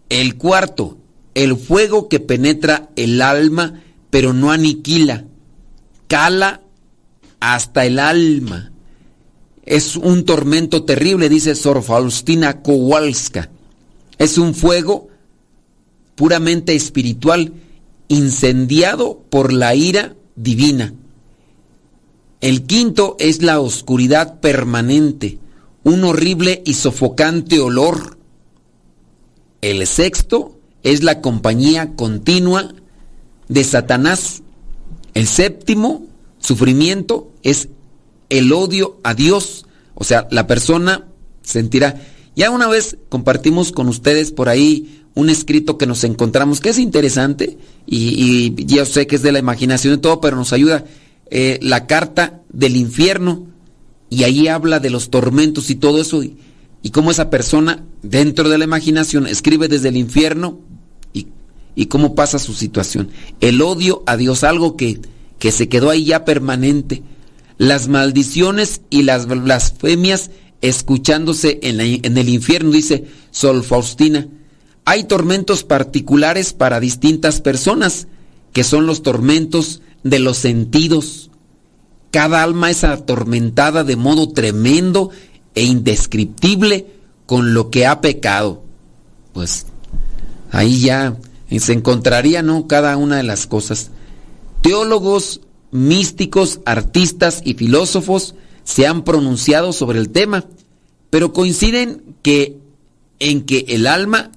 El 0.09 0.37
cuarto, 0.37 0.99
el 1.35 1.57
fuego 1.57 2.09
que 2.09 2.19
penetra 2.19 2.91
el 2.97 3.23
alma, 3.23 3.81
pero 4.11 4.33
no 4.33 4.51
aniquila, 4.51 5.25
cala 6.09 6.63
hasta 7.39 7.87
el 7.87 8.01
alma. 8.01 8.73
Es 9.65 9.95
un 9.95 10.25
tormento 10.25 10.83
terrible, 10.83 11.29
dice 11.29 11.55
Sor 11.55 11.85
Faustina 11.85 12.61
Kowalska. 12.61 13.51
Es 14.19 14.37
un 14.37 14.53
fuego 14.53 15.11
puramente 16.17 16.75
espiritual, 16.75 17.53
incendiado 18.09 19.23
por 19.31 19.53
la 19.53 19.77
ira 19.77 20.17
divina. 20.35 20.93
El 22.41 22.63
quinto 22.63 23.17
es 23.19 23.43
la 23.43 23.61
oscuridad 23.61 24.41
permanente, 24.41 25.39
un 25.85 26.05
horrible 26.05 26.63
y 26.65 26.75
sofocante 26.75 27.61
olor. 27.61 28.19
El 29.61 29.87
sexto 29.87 30.59
es 30.83 31.03
la 31.03 31.21
compañía 31.21 31.95
continua 31.97 32.73
de 33.49 33.65
Satanás. 33.65 34.43
El 35.13 35.27
séptimo 35.27 36.07
sufrimiento 36.39 37.31
es 37.43 37.69
el 38.31 38.53
odio 38.53 38.99
a 39.03 39.13
Dios. 39.13 39.67
O 39.95 40.05
sea, 40.05 40.27
la 40.31 40.47
persona 40.47 41.09
sentirá. 41.43 42.01
Ya 42.37 42.51
una 42.51 42.69
vez 42.69 42.97
compartimos 43.11 43.71
con 43.71 43.89
ustedes 43.89 44.31
por 44.31 44.49
ahí 44.49 45.05
un 45.15 45.29
escrito 45.29 45.77
que 45.77 45.87
nos 45.87 46.05
encontramos 46.05 46.61
que 46.61 46.71
es 46.71 46.79
interesante 46.79 47.59
y, 47.85 48.55
y 48.57 48.65
yo 48.65 48.87
sé 48.87 49.07
que 49.07 49.17
es 49.17 49.23
de 49.23 49.33
la 49.33 49.41
imaginación 49.41 49.95
y 49.95 49.99
todo, 49.99 50.21
pero 50.23 50.37
nos 50.37 50.55
ayuda 50.55 50.87
eh, 51.31 51.59
la 51.63 51.87
carta 51.87 52.43
del 52.53 52.77
infierno 52.77 53.47
y 54.09 54.25
ahí 54.25 54.49
habla 54.49 54.81
de 54.81 54.91
los 54.91 55.11
tormentos 55.11 55.71
y 55.71 55.77
todo 55.77 56.01
eso. 56.01 56.23
y 56.23 56.91
cómo 56.91 57.11
esa 57.11 57.31
persona 57.31 57.85
dentro 58.03 58.49
de 58.49 58.59
la 58.59 58.65
imaginación 58.65 59.27
escribe 59.27 59.69
desde 59.69 59.91
el 59.91 59.97
infierno 59.97 60.59
y, 61.13 61.29
y 61.75 61.87
cómo 61.87 62.15
pasa 62.15 62.39
su 62.39 62.55
situación. 62.55 63.11
El 63.41 63.63
odio 63.63 64.03
a 64.07 64.17
Dios, 64.17 64.45
algo 64.45 64.77
que, 64.77 65.01
que 65.39 65.53
se 65.53 65.69
quedó 65.69 65.91
ahí 65.91 66.05
ya 66.05 66.25
permanente. 66.25 67.03
Las 67.59 67.89
maldiciones 67.89 68.81
y 68.91 69.03
las 69.03 69.27
blasfemias 69.27 70.31
escuchándose 70.63 71.59
en, 71.63 71.81
en 71.81 72.19
el 72.19 72.29
infierno, 72.29 72.71
dice 72.71 73.07
Sol 73.31 73.63
Faustina. 73.63 74.29
Hay 74.85 75.05
tormentos 75.05 75.65
particulares 75.65 76.53
para 76.53 76.81
distintas 76.81 77.41
personas, 77.41 78.09
que 78.53 78.65
son 78.65 78.87
los 78.87 79.03
tormentos 79.03 79.83
de 80.03 80.19
los 80.19 80.39
sentidos. 80.39 81.31
Cada 82.11 82.43
alma 82.43 82.71
es 82.71 82.85
atormentada 82.85 83.85
de 83.85 83.97
modo 83.97 84.31
tremendo 84.31 85.11
e 85.55 85.65
indescriptible 85.65 86.87
con 87.27 87.55
lo 87.55 87.71
que 87.71 87.87
ha 87.87 88.01
pecado. 88.01 88.63
Pues 89.33 89.67
ahí 90.51 90.81
ya 90.81 91.17
se 91.59 91.73
encontraría, 91.73 92.43
¿no? 92.43 92.67
Cada 92.67 92.97
una 92.97 93.17
de 93.17 93.23
las 93.23 93.47
cosas. 93.47 93.91
Teólogos, 94.63 95.41
místicos, 95.71 96.61
artistas 96.65 97.41
y 97.45 97.55
filósofos 97.55 98.35
se 98.65 98.87
han 98.87 99.05
pronunciado 99.05 99.73
sobre 99.73 99.99
el 99.99 100.11
tema, 100.11 100.45
pero 101.11 101.33
coinciden 101.33 102.03
que 102.23 102.59
en 103.19 103.43
que 103.43 103.65
el 103.69 103.87
alma, 103.87 104.31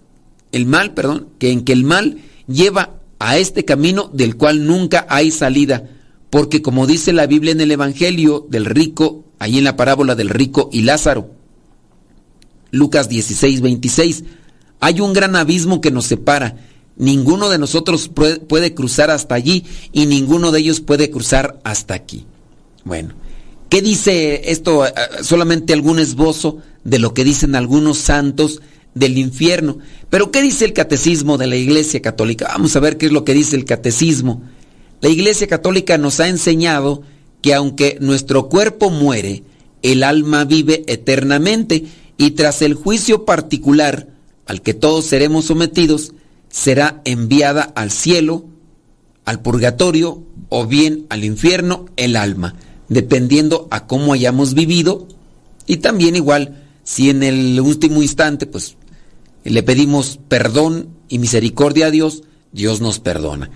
el 0.51 0.65
mal, 0.65 0.93
perdón, 0.93 1.29
que 1.39 1.51
en 1.51 1.63
que 1.63 1.73
el 1.73 1.83
mal 1.83 2.19
lleva 2.47 2.99
a 3.23 3.37
este 3.37 3.63
camino 3.63 4.09
del 4.11 4.35
cual 4.35 4.67
nunca 4.67 5.05
hay 5.07 5.31
salida, 5.31 5.89
porque 6.29 6.61
como 6.61 6.85
dice 6.85 7.13
la 7.13 7.25
Biblia 7.25 7.53
en 7.53 7.61
el 7.61 7.71
Evangelio 7.71 8.45
del 8.49 8.65
rico, 8.65 9.23
ahí 9.39 9.57
en 9.57 9.63
la 9.63 9.77
parábola 9.77 10.13
del 10.15 10.27
rico 10.27 10.69
y 10.73 10.81
Lázaro, 10.81 11.31
Lucas 12.71 13.07
16, 13.07 13.61
26, 13.61 14.25
hay 14.81 14.99
un 14.99 15.13
gran 15.13 15.37
abismo 15.37 15.79
que 15.79 15.89
nos 15.89 16.05
separa. 16.05 16.57
Ninguno 16.97 17.47
de 17.47 17.59
nosotros 17.59 18.09
puede 18.09 18.73
cruzar 18.73 19.09
hasta 19.09 19.35
allí 19.35 19.63
y 19.93 20.05
ninguno 20.05 20.51
de 20.51 20.59
ellos 20.59 20.81
puede 20.81 21.09
cruzar 21.09 21.61
hasta 21.63 21.93
aquí. 21.93 22.25
Bueno, 22.83 23.13
¿qué 23.69 23.81
dice 23.81 24.51
esto? 24.51 24.85
Eh, 24.85 24.91
solamente 25.21 25.71
algún 25.71 25.99
esbozo 25.99 26.57
de 26.83 26.99
lo 26.99 27.13
que 27.13 27.23
dicen 27.23 27.55
algunos 27.55 27.99
santos 27.99 28.59
del 28.95 29.17
infierno. 29.17 29.79
Pero 30.09 30.31
¿qué 30.31 30.41
dice 30.41 30.65
el 30.65 30.73
catecismo 30.73 31.37
de 31.37 31.47
la 31.47 31.55
Iglesia 31.55 32.01
Católica? 32.01 32.47
Vamos 32.49 32.75
a 32.75 32.79
ver 32.79 32.97
qué 32.97 33.07
es 33.07 33.11
lo 33.11 33.23
que 33.23 33.33
dice 33.33 33.55
el 33.55 33.65
catecismo. 33.65 34.43
La 35.01 35.09
Iglesia 35.09 35.47
Católica 35.47 35.97
nos 35.97 36.19
ha 36.19 36.27
enseñado 36.27 37.01
que 37.41 37.53
aunque 37.53 37.97
nuestro 37.99 38.47
cuerpo 38.49 38.89
muere, 38.89 39.43
el 39.81 40.03
alma 40.03 40.45
vive 40.45 40.83
eternamente 40.87 41.85
y 42.17 42.31
tras 42.31 42.61
el 42.61 42.73
juicio 42.73 43.25
particular 43.25 44.07
al 44.45 44.61
que 44.61 44.73
todos 44.73 45.05
seremos 45.05 45.45
sometidos, 45.45 46.13
será 46.49 47.01
enviada 47.05 47.63
al 47.63 47.91
cielo, 47.91 48.45
al 49.25 49.41
purgatorio 49.41 50.23
o 50.49 50.67
bien 50.67 51.05
al 51.09 51.23
infierno 51.23 51.85
el 51.95 52.15
alma, 52.15 52.55
dependiendo 52.89 53.67
a 53.71 53.87
cómo 53.87 54.13
hayamos 54.13 54.53
vivido 54.53 55.07
y 55.65 55.77
también 55.77 56.15
igual 56.15 56.63
si 56.83 57.09
en 57.09 57.23
el 57.23 57.59
último 57.59 58.01
instante 58.01 58.45
pues 58.45 58.75
le 59.51 59.63
pedimos 59.63 60.19
perdón 60.27 60.89
y 61.09 61.19
misericordia 61.19 61.87
a 61.87 61.91
Dios, 61.91 62.23
Dios 62.51 62.81
nos 62.81 62.99
perdona. 62.99 63.51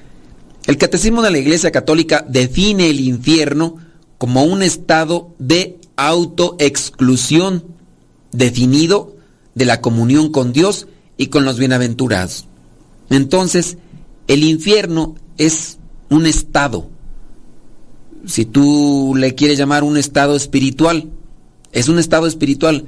El 0.65 0.77
Catecismo 0.77 1.21
de 1.21 1.31
la 1.31 1.37
Iglesia 1.37 1.71
Católica 1.71 2.25
define 2.27 2.89
el 2.89 2.99
infierno 2.99 3.77
como 4.17 4.43
un 4.43 4.61
estado 4.63 5.33
de 5.39 5.79
autoexclusión 5.95 7.63
definido 8.31 9.15
de 9.55 9.65
la 9.65 9.81
comunión 9.81 10.31
con 10.31 10.53
Dios 10.53 10.87
y 11.17 11.27
con 11.27 11.45
los 11.45 11.57
bienaventurados. 11.57 12.47
Entonces, 13.09 13.77
el 14.27 14.43
infierno 14.43 15.15
es 15.37 15.77
un 16.09 16.25
estado. 16.25 16.89
Si 18.25 18.45
tú 18.45 19.13
le 19.15 19.35
quieres 19.35 19.57
llamar 19.57 19.83
un 19.83 19.97
estado 19.97 20.35
espiritual, 20.35 21.09
es 21.71 21.87
un 21.87 21.97
estado 21.97 22.27
espiritual. 22.27 22.85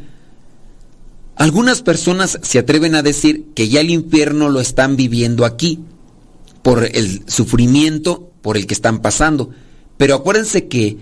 Algunas 1.40 1.82
personas 1.82 2.38
se 2.44 2.60
atreven 2.60 2.96
a 2.96 3.02
decir 3.02 3.46
que 3.56 3.70
ya 3.70 3.80
el 3.80 3.92
infierno 3.92 4.50
lo 4.50 4.60
están 4.60 4.98
viviendo 4.98 5.46
aquí, 5.46 5.80
por 6.62 6.84
el 6.84 7.24
sufrimiento 7.28 8.30
por 8.42 8.58
el 8.58 8.68
que 8.68 8.74
están 8.74 9.02
pasando. 9.02 9.50
Pero 9.96 10.16
acuérdense 10.16 10.68
que 10.68 10.98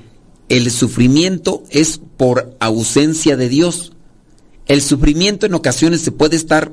el 0.48 0.70
sufrimiento 0.70 1.64
es 1.72 2.00
por 2.18 2.56
ausencia 2.60 3.36
de 3.36 3.50
Dios. 3.50 3.94
El 4.68 4.84
sufrimiento 4.84 5.48
en 5.48 5.56
ocasiones 5.56 6.02
se 6.02 6.12
puede 6.12 6.36
estar 6.36 6.72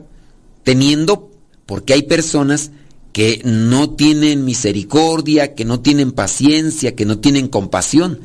teniendo 0.63 1.31
porque 1.65 1.95
hay 1.95 2.03
personas 2.03 2.71
que 3.15 3.41
no 3.47 3.89
tienen 3.89 4.45
misericordia, 4.45 5.55
que 5.55 5.65
no 5.65 5.81
tienen 5.81 6.13
paciencia, 6.13 6.95
que 6.95 7.07
no 7.07 7.19
tienen 7.19 7.49
compasión. 7.49 8.21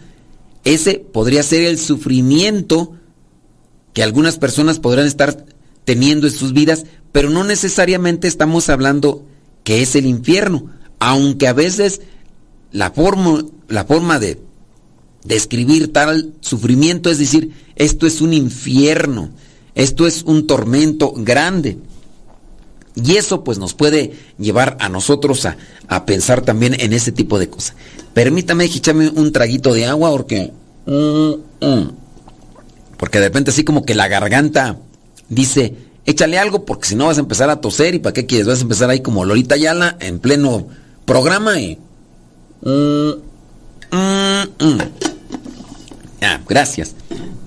Ese 0.65 0.95
podría 0.95 1.43
ser 1.43 1.63
el 1.63 1.79
sufrimiento 1.79 2.98
que 3.93 4.03
algunas 4.03 4.37
personas 4.37 4.79
podrán 4.79 5.05
estar 5.07 5.45
teniendo 5.85 6.27
en 6.27 6.33
sus 6.33 6.53
vidas, 6.53 6.85
pero 7.11 7.29
no 7.29 7.43
necesariamente 7.43 8.27
estamos 8.27 8.69
hablando 8.69 9.25
que 9.63 9.81
es 9.81 9.95
el 9.95 10.05
infierno, 10.05 10.69
aunque 10.99 11.47
a 11.47 11.53
veces 11.53 12.01
la 12.71 12.91
forma, 12.91 13.43
la 13.67 13.85
forma 13.85 14.19
de 14.19 14.39
describir 15.23 15.91
tal 15.91 16.33
sufrimiento 16.41 17.09
es 17.09 17.17
decir, 17.17 17.51
esto 17.75 18.07
es 18.07 18.21
un 18.21 18.33
infierno, 18.33 19.29
esto 19.75 20.07
es 20.07 20.23
un 20.23 20.47
tormento 20.47 21.13
grande. 21.15 21.77
Y 22.95 23.15
eso 23.15 23.43
pues 23.43 23.57
nos 23.57 23.73
puede 23.73 24.13
llevar 24.37 24.75
a 24.79 24.89
nosotros 24.89 25.45
a, 25.45 26.05
pensar 26.05 26.41
también 26.41 26.75
en 26.79 26.91
ese 26.93 27.11
tipo 27.11 27.39
de 27.39 27.49
cosas. 27.49 27.75
Permítame 28.13 28.65
echarme 28.65 29.09
un 29.09 29.31
traguito 29.31 29.73
de 29.73 29.85
agua 29.85 30.11
porque... 30.11 30.51
Mm, 30.85 31.65
mm. 31.65 31.91
Porque 32.99 33.19
de 33.19 33.25
repente 33.25 33.51
así 33.51 33.63
como 33.63 33.85
que 33.85 33.95
la 33.95 34.09
garganta 34.09 34.77
dice, 35.29 35.73
échale 36.05 36.37
algo 36.37 36.65
porque 36.65 36.89
si 36.89 36.95
no 36.95 37.05
vas 37.05 37.17
a 37.17 37.21
empezar 37.21 37.49
a 37.49 37.61
toser 37.61 37.95
y 37.95 37.99
para 37.99 38.11
qué 38.11 38.25
quieres, 38.25 38.45
vas 38.45 38.59
a 38.59 38.63
empezar 38.63 38.89
ahí 38.89 38.99
como 38.99 39.23
Lolita 39.23 39.55
Yala 39.55 39.95
en 40.01 40.19
pleno 40.19 40.67
programa 41.05 41.57
y... 41.61 41.79
Ah, 46.21 46.41
gracias. 46.47 46.93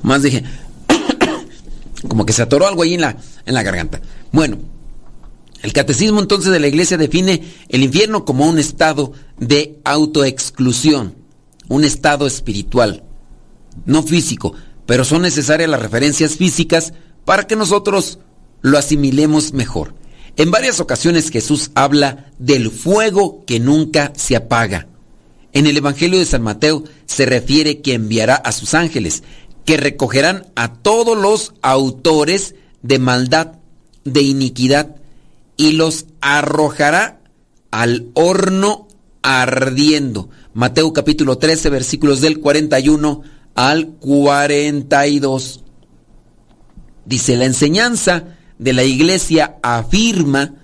Más 0.03 0.23
dije, 0.23 0.43
como 2.09 2.25
que 2.25 2.33
se 2.33 2.41
atoró 2.41 2.67
algo 2.67 2.83
ahí 2.83 2.95
en 2.95 3.03
la, 3.03 3.19
en 3.45 3.53
la 3.53 3.63
garganta. 3.63 4.01
Bueno, 4.33 4.57
el 5.63 5.75
catecismo 5.75 6.19
entonces 6.19 6.51
de 6.51 6.61
la 6.61 6.67
iglesia 6.67 6.97
define 6.97 7.43
el 7.69 7.83
infierno 7.83 8.25
como 8.25 8.49
un 8.49 8.59
estado 8.59 9.13
de 9.39 9.79
autoexclusión, 9.85 11.15
un 11.69 11.85
estado 11.85 12.27
espiritual, 12.27 13.05
no 13.85 14.03
físico, 14.03 14.55
pero 14.87 15.05
son 15.05 15.23
necesarias 15.23 15.71
las 15.71 15.83
referencias 15.83 16.37
físicas 16.37 16.93
para 17.25 17.47
que 17.47 17.57
nosotros 17.57 18.19
lo 18.61 18.79
asimilemos 18.79 19.53
mejor. 19.53 19.95
En 20.37 20.51
varias 20.51 20.81
ocasiones 20.81 21.31
Jesús 21.31 21.71
habla 21.75 22.31
del 22.39 22.71
fuego 22.71 23.45
que 23.47 23.61
nunca 23.61 24.13
se 24.17 24.37
apaga. 24.37 24.89
En 25.53 25.67
el 25.67 25.77
Evangelio 25.77 26.19
de 26.19 26.25
San 26.25 26.43
Mateo 26.43 26.85
se 27.05 27.27
refiere 27.27 27.83
que 27.83 27.93
enviará 27.93 28.37
a 28.37 28.53
sus 28.53 28.73
ángeles, 28.75 29.23
que 29.67 29.77
recogerán 29.77 30.47
a 30.57 30.73
todos 30.73 31.19
los 31.19 31.55
autores 31.61 32.55
de 32.81 32.99
maldad, 32.99 33.59
de 34.05 34.23
iniquidad, 34.23 34.97
y 35.59 35.73
los 35.73 36.07
arrojará 36.21 37.21
al 37.71 38.09
horno 38.15 38.89
ardiendo. 39.23 40.31
Mateo 40.55 40.93
capítulo 40.93 41.39
13 41.39 41.71
versículos 41.71 42.21
del 42.21 42.41
41 42.41 43.23
al 43.55 43.89
42. 44.01 45.65
Dice, 47.05 47.37
la 47.37 47.45
enseñanza 47.45 48.37
de 48.59 48.73
la 48.73 48.85
iglesia 48.85 49.57
afirma 49.63 50.55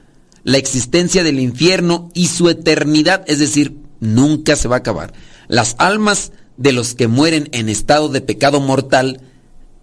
la 0.45 0.59
existencia 0.59 1.25
del 1.25 1.41
infierno 1.41 2.11
y 2.15 2.29
su 2.29 2.49
eternidad, 2.49 3.25
es 3.27 3.39
decir, 3.39 3.77
nunca 4.01 4.57
se 4.57 4.69
va 4.69 4.77
a 4.77 4.79
acabar. 4.79 5.13
Las 5.49 5.75
almas 5.79 6.33
de 6.57 6.73
los 6.73 6.95
que 6.95 7.09
mueren 7.09 7.49
en 7.53 7.69
estado 7.69 8.09
de 8.09 8.21
pecado 8.21 8.61
mortal 8.61 9.21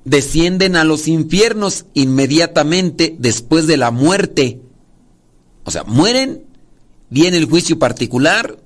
descienden 0.06 0.76
a 0.76 0.84
los 0.84 1.08
infiernos 1.08 1.86
inmediatamente 1.94 3.16
después 3.20 3.68
de 3.68 3.78
la 3.78 3.92
muerte. 3.92 4.62
O 5.64 5.72
sea, 5.72 5.84
mueren, 5.84 6.44
viene 7.10 7.38
el 7.38 7.46
juicio 7.46 7.78
particular 7.80 8.58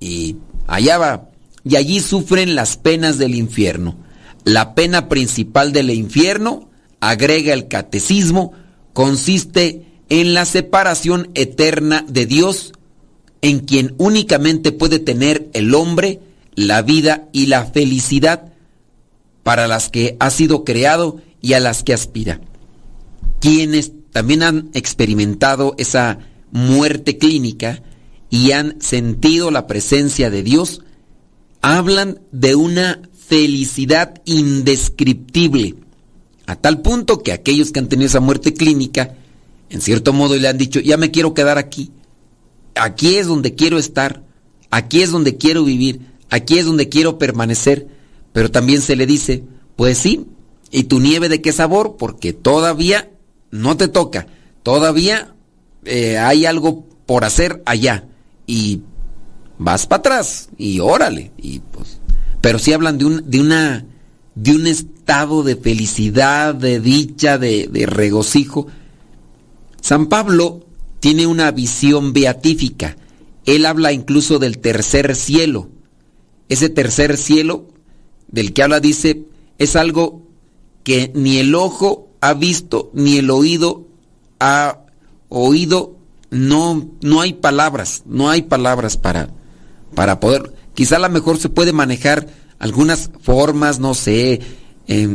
y 0.00 0.36
allá 0.66 0.98
va 0.98 1.30
y 1.64 1.76
allí 1.76 2.00
sufren 2.00 2.54
las 2.54 2.76
penas 2.76 3.18
del 3.18 3.34
infierno. 3.34 3.96
La 4.44 4.74
pena 4.74 5.08
principal 5.08 5.72
del 5.72 5.90
infierno, 5.90 6.68
agrega 7.00 7.52
el 7.52 7.68
catecismo, 7.68 8.52
consiste 8.92 9.86
en 10.08 10.34
la 10.34 10.44
separación 10.44 11.30
eterna 11.34 12.04
de 12.08 12.26
Dios, 12.26 12.72
en 13.42 13.60
quien 13.60 13.94
únicamente 13.98 14.72
puede 14.72 14.98
tener 14.98 15.48
el 15.54 15.74
hombre 15.74 16.20
la 16.54 16.82
vida 16.82 17.28
y 17.32 17.46
la 17.46 17.64
felicidad 17.66 18.52
para 19.42 19.66
las 19.66 19.90
que 19.90 20.16
ha 20.20 20.30
sido 20.30 20.64
creado 20.64 21.20
y 21.40 21.54
a 21.54 21.60
las 21.60 21.82
que 21.82 21.92
aspira. 21.92 22.40
quienes 23.40 23.92
también 24.10 24.42
han 24.42 24.70
experimentado 24.72 25.74
esa 25.76 26.18
muerte 26.50 27.18
clínica 27.18 27.82
y 28.30 28.52
han 28.52 28.80
sentido 28.80 29.50
la 29.50 29.66
presencia 29.66 30.30
de 30.30 30.42
Dios, 30.42 30.83
hablan 31.64 32.20
de 32.30 32.54
una 32.56 33.00
felicidad 33.26 34.20
indescriptible, 34.26 35.76
a 36.44 36.56
tal 36.56 36.82
punto 36.82 37.22
que 37.22 37.32
aquellos 37.32 37.72
que 37.72 37.78
han 37.78 37.88
tenido 37.88 38.06
esa 38.06 38.20
muerte 38.20 38.52
clínica, 38.52 39.14
en 39.70 39.80
cierto 39.80 40.12
modo 40.12 40.36
le 40.36 40.46
han 40.46 40.58
dicho, 40.58 40.78
ya 40.80 40.98
me 40.98 41.10
quiero 41.10 41.32
quedar 41.32 41.56
aquí, 41.56 41.90
aquí 42.74 43.16
es 43.16 43.26
donde 43.28 43.54
quiero 43.54 43.78
estar, 43.78 44.22
aquí 44.70 45.00
es 45.00 45.10
donde 45.10 45.38
quiero 45.38 45.64
vivir, 45.64 46.00
aquí 46.28 46.58
es 46.58 46.66
donde 46.66 46.90
quiero 46.90 47.16
permanecer, 47.16 47.88
pero 48.34 48.50
también 48.50 48.82
se 48.82 48.94
le 48.94 49.06
dice, 49.06 49.44
pues 49.74 49.96
sí, 49.96 50.26
¿y 50.70 50.84
tu 50.84 51.00
nieve 51.00 51.30
de 51.30 51.40
qué 51.40 51.50
sabor? 51.50 51.96
Porque 51.98 52.34
todavía 52.34 53.10
no 53.50 53.78
te 53.78 53.88
toca, 53.88 54.26
todavía 54.62 55.34
eh, 55.86 56.18
hay 56.18 56.44
algo 56.44 56.84
por 57.06 57.24
hacer 57.24 57.62
allá. 57.64 58.04
Y 58.46 58.82
vas 59.58 59.86
para 59.86 60.00
atrás 60.00 60.48
y 60.58 60.80
órale, 60.80 61.32
y 61.38 61.60
pues, 61.60 62.00
pero 62.40 62.58
si 62.58 62.72
hablan 62.72 62.98
de, 62.98 63.04
un, 63.04 63.30
de 63.30 63.40
una 63.40 63.84
de 64.34 64.52
un 64.52 64.66
estado 64.66 65.42
de 65.42 65.56
felicidad, 65.56 66.54
de 66.54 66.80
dicha, 66.80 67.38
de, 67.38 67.68
de 67.70 67.86
regocijo. 67.86 68.66
San 69.80 70.06
Pablo 70.06 70.66
tiene 71.00 71.26
una 71.26 71.50
visión 71.50 72.12
beatífica. 72.12 72.96
Él 73.44 73.66
habla 73.66 73.92
incluso 73.92 74.38
del 74.38 74.58
tercer 74.58 75.14
cielo. 75.14 75.68
Ese 76.48 76.68
tercer 76.68 77.16
cielo 77.16 77.68
del 78.28 78.52
que 78.52 78.62
habla 78.62 78.80
dice 78.80 79.24
es 79.58 79.76
algo 79.76 80.22
que 80.82 81.12
ni 81.14 81.38
el 81.38 81.54
ojo 81.54 82.08
ha 82.20 82.34
visto 82.34 82.90
ni 82.94 83.18
el 83.18 83.30
oído 83.30 83.86
ha 84.40 84.80
oído. 85.28 85.96
No, 86.30 86.90
no 87.00 87.20
hay 87.20 87.34
palabras, 87.34 88.02
no 88.06 88.28
hay 88.28 88.42
palabras 88.42 88.96
para, 88.96 89.30
para 89.94 90.20
poder. 90.20 90.52
Quizá 90.74 90.96
a 90.96 91.00
lo 91.00 91.08
mejor 91.08 91.38
se 91.38 91.48
puede 91.48 91.72
manejar 91.72 92.26
algunas 92.58 93.10
formas, 93.22 93.78
no 93.78 93.94
sé, 93.94 94.40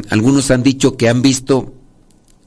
algunos 0.10 0.52
han 0.52 0.64
dicho 0.64 0.98
que 0.98 1.10
han 1.10 1.22
visto 1.22 1.74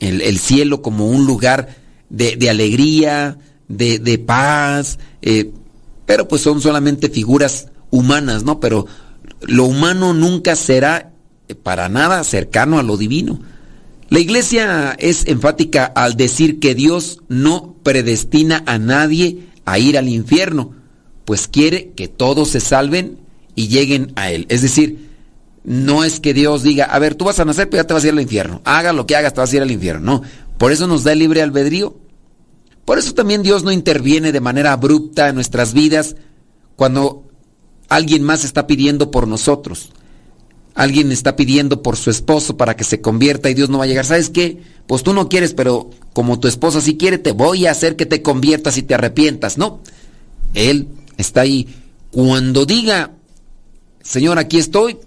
el, 0.00 0.38
cielo 0.38 0.82
como 0.82 1.06
un 1.06 1.26
lugar 1.26 1.76
de, 2.08 2.50
alegría, 2.50 3.38
de, 3.68 4.18
paz, 4.24 4.98
eh, 5.22 5.52
pero 6.06 6.28
pues 6.28 6.42
son 6.42 6.60
solamente 6.60 7.08
figuras 7.08 7.68
humanas, 7.90 8.42
¿no? 8.44 8.60
Pero 8.60 8.86
lo 9.42 9.64
humano 9.64 10.14
nunca 10.14 10.56
será 10.56 11.12
para 11.62 11.88
nada 11.88 12.24
cercano 12.24 12.78
a 12.78 12.82
lo 12.82 12.96
divino. 12.96 13.40
La 14.08 14.20
iglesia 14.20 14.94
es 14.98 15.26
enfática 15.26 15.84
al 15.86 16.16
decir 16.16 16.58
que 16.58 16.74
Dios 16.74 17.20
no 17.28 17.76
predestina 17.82 18.62
a 18.66 18.78
nadie 18.78 19.48
a 19.64 19.78
ir 19.78 19.96
al 19.96 20.08
infierno, 20.08 20.74
pues 21.24 21.48
quiere 21.48 21.90
que 21.90 22.08
todos 22.08 22.48
se 22.48 22.60
salven 22.60 23.18
y 23.54 23.68
lleguen 23.68 24.12
a 24.16 24.30
Él. 24.30 24.46
Es 24.48 24.62
decir, 24.62 25.10
no 25.64 26.04
es 26.04 26.20
que 26.20 26.34
Dios 26.34 26.62
diga, 26.62 26.86
a 26.86 26.98
ver, 26.98 27.14
tú 27.14 27.24
vas 27.24 27.38
a 27.38 27.44
nacer, 27.44 27.68
pero 27.68 27.82
ya 27.82 27.86
te 27.86 27.94
vas 27.94 28.04
a 28.04 28.08
ir 28.08 28.12
al 28.12 28.20
infierno. 28.20 28.60
Haga 28.64 28.92
lo 28.92 29.06
que 29.06 29.16
hagas, 29.16 29.34
te 29.34 29.40
vas 29.40 29.52
a 29.52 29.56
ir 29.56 29.62
al 29.62 29.70
infierno. 29.70 30.20
No, 30.20 30.22
por 30.58 30.72
eso 30.72 30.86
nos 30.86 31.04
da 31.04 31.12
el 31.12 31.20
libre 31.20 31.42
albedrío. 31.42 31.96
Por 32.84 32.98
eso 32.98 33.14
también 33.14 33.42
Dios 33.42 33.62
no 33.62 33.70
interviene 33.70 34.32
de 34.32 34.40
manera 34.40 34.72
abrupta 34.72 35.28
en 35.28 35.36
nuestras 35.36 35.72
vidas 35.72 36.16
cuando 36.74 37.24
alguien 37.88 38.22
más 38.24 38.44
está 38.44 38.66
pidiendo 38.66 39.10
por 39.10 39.28
nosotros. 39.28 39.90
Alguien 40.74 41.12
está 41.12 41.36
pidiendo 41.36 41.82
por 41.82 41.96
su 41.96 42.10
esposo 42.10 42.56
para 42.56 42.74
que 42.76 42.84
se 42.84 43.00
convierta 43.00 43.50
y 43.50 43.54
Dios 43.54 43.68
no 43.68 43.78
va 43.78 43.84
a 43.84 43.86
llegar. 43.86 44.06
¿Sabes 44.06 44.30
qué? 44.30 44.62
Pues 44.86 45.02
tú 45.02 45.12
no 45.12 45.28
quieres, 45.28 45.54
pero 45.54 45.90
como 46.12 46.40
tu 46.40 46.48
esposa 46.48 46.80
sí 46.80 46.96
quiere, 46.96 47.18
te 47.18 47.32
voy 47.32 47.66
a 47.66 47.70
hacer 47.70 47.94
que 47.94 48.06
te 48.06 48.22
conviertas 48.22 48.78
y 48.78 48.82
te 48.82 48.94
arrepientas. 48.94 49.58
No. 49.58 49.80
Él 50.54 50.88
está 51.22 51.40
ahí. 51.42 51.66
Cuando 52.10 52.66
diga, 52.66 53.12
Señor, 54.02 54.38
aquí 54.38 54.58
estoy, 54.58 54.98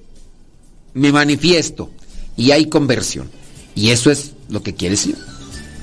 me 0.94 1.12
manifiesto 1.12 1.92
y 2.36 2.52
hay 2.52 2.66
conversión. 2.66 3.30
Y 3.76 3.92
eso 3.92 4.10
es 4.10 4.32
lo 4.50 4.64
que 4.64 4.74
quiere 4.74 4.96
decir. 4.96 5.16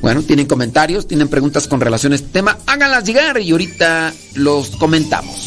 Bueno, 0.01 0.23
tienen 0.23 0.47
comentarios, 0.47 1.07
tienen 1.07 1.29
preguntas 1.29 1.69
con 1.69 1.81
relación 1.81 2.13
a 2.13 2.17
este 2.17 2.29
tema, 2.29 2.59
háganlas 2.67 3.05
llegar 3.05 3.41
y 3.41 3.53
ahorita 3.53 4.13
los 4.35 4.71
comentamos. 4.71 5.47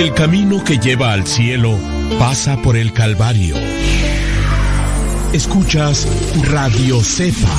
El 0.00 0.14
camino 0.14 0.64
que 0.64 0.78
lleva 0.78 1.12
al 1.12 1.26
cielo 1.26 1.76
pasa 2.18 2.56
por 2.62 2.74
el 2.74 2.90
Calvario. 2.94 3.54
Escuchas 5.34 6.08
Radio 6.50 7.04
Cepa. 7.04 7.54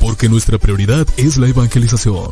Porque 0.00 0.30
nuestra 0.30 0.56
prioridad 0.56 1.06
es 1.18 1.36
la 1.36 1.48
evangelización. 1.48 2.30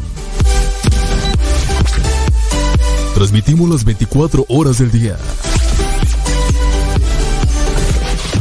Transmitimos 3.14 3.68
las 3.68 3.84
24 3.84 4.46
horas 4.48 4.78
del 4.78 4.90
día 4.90 5.18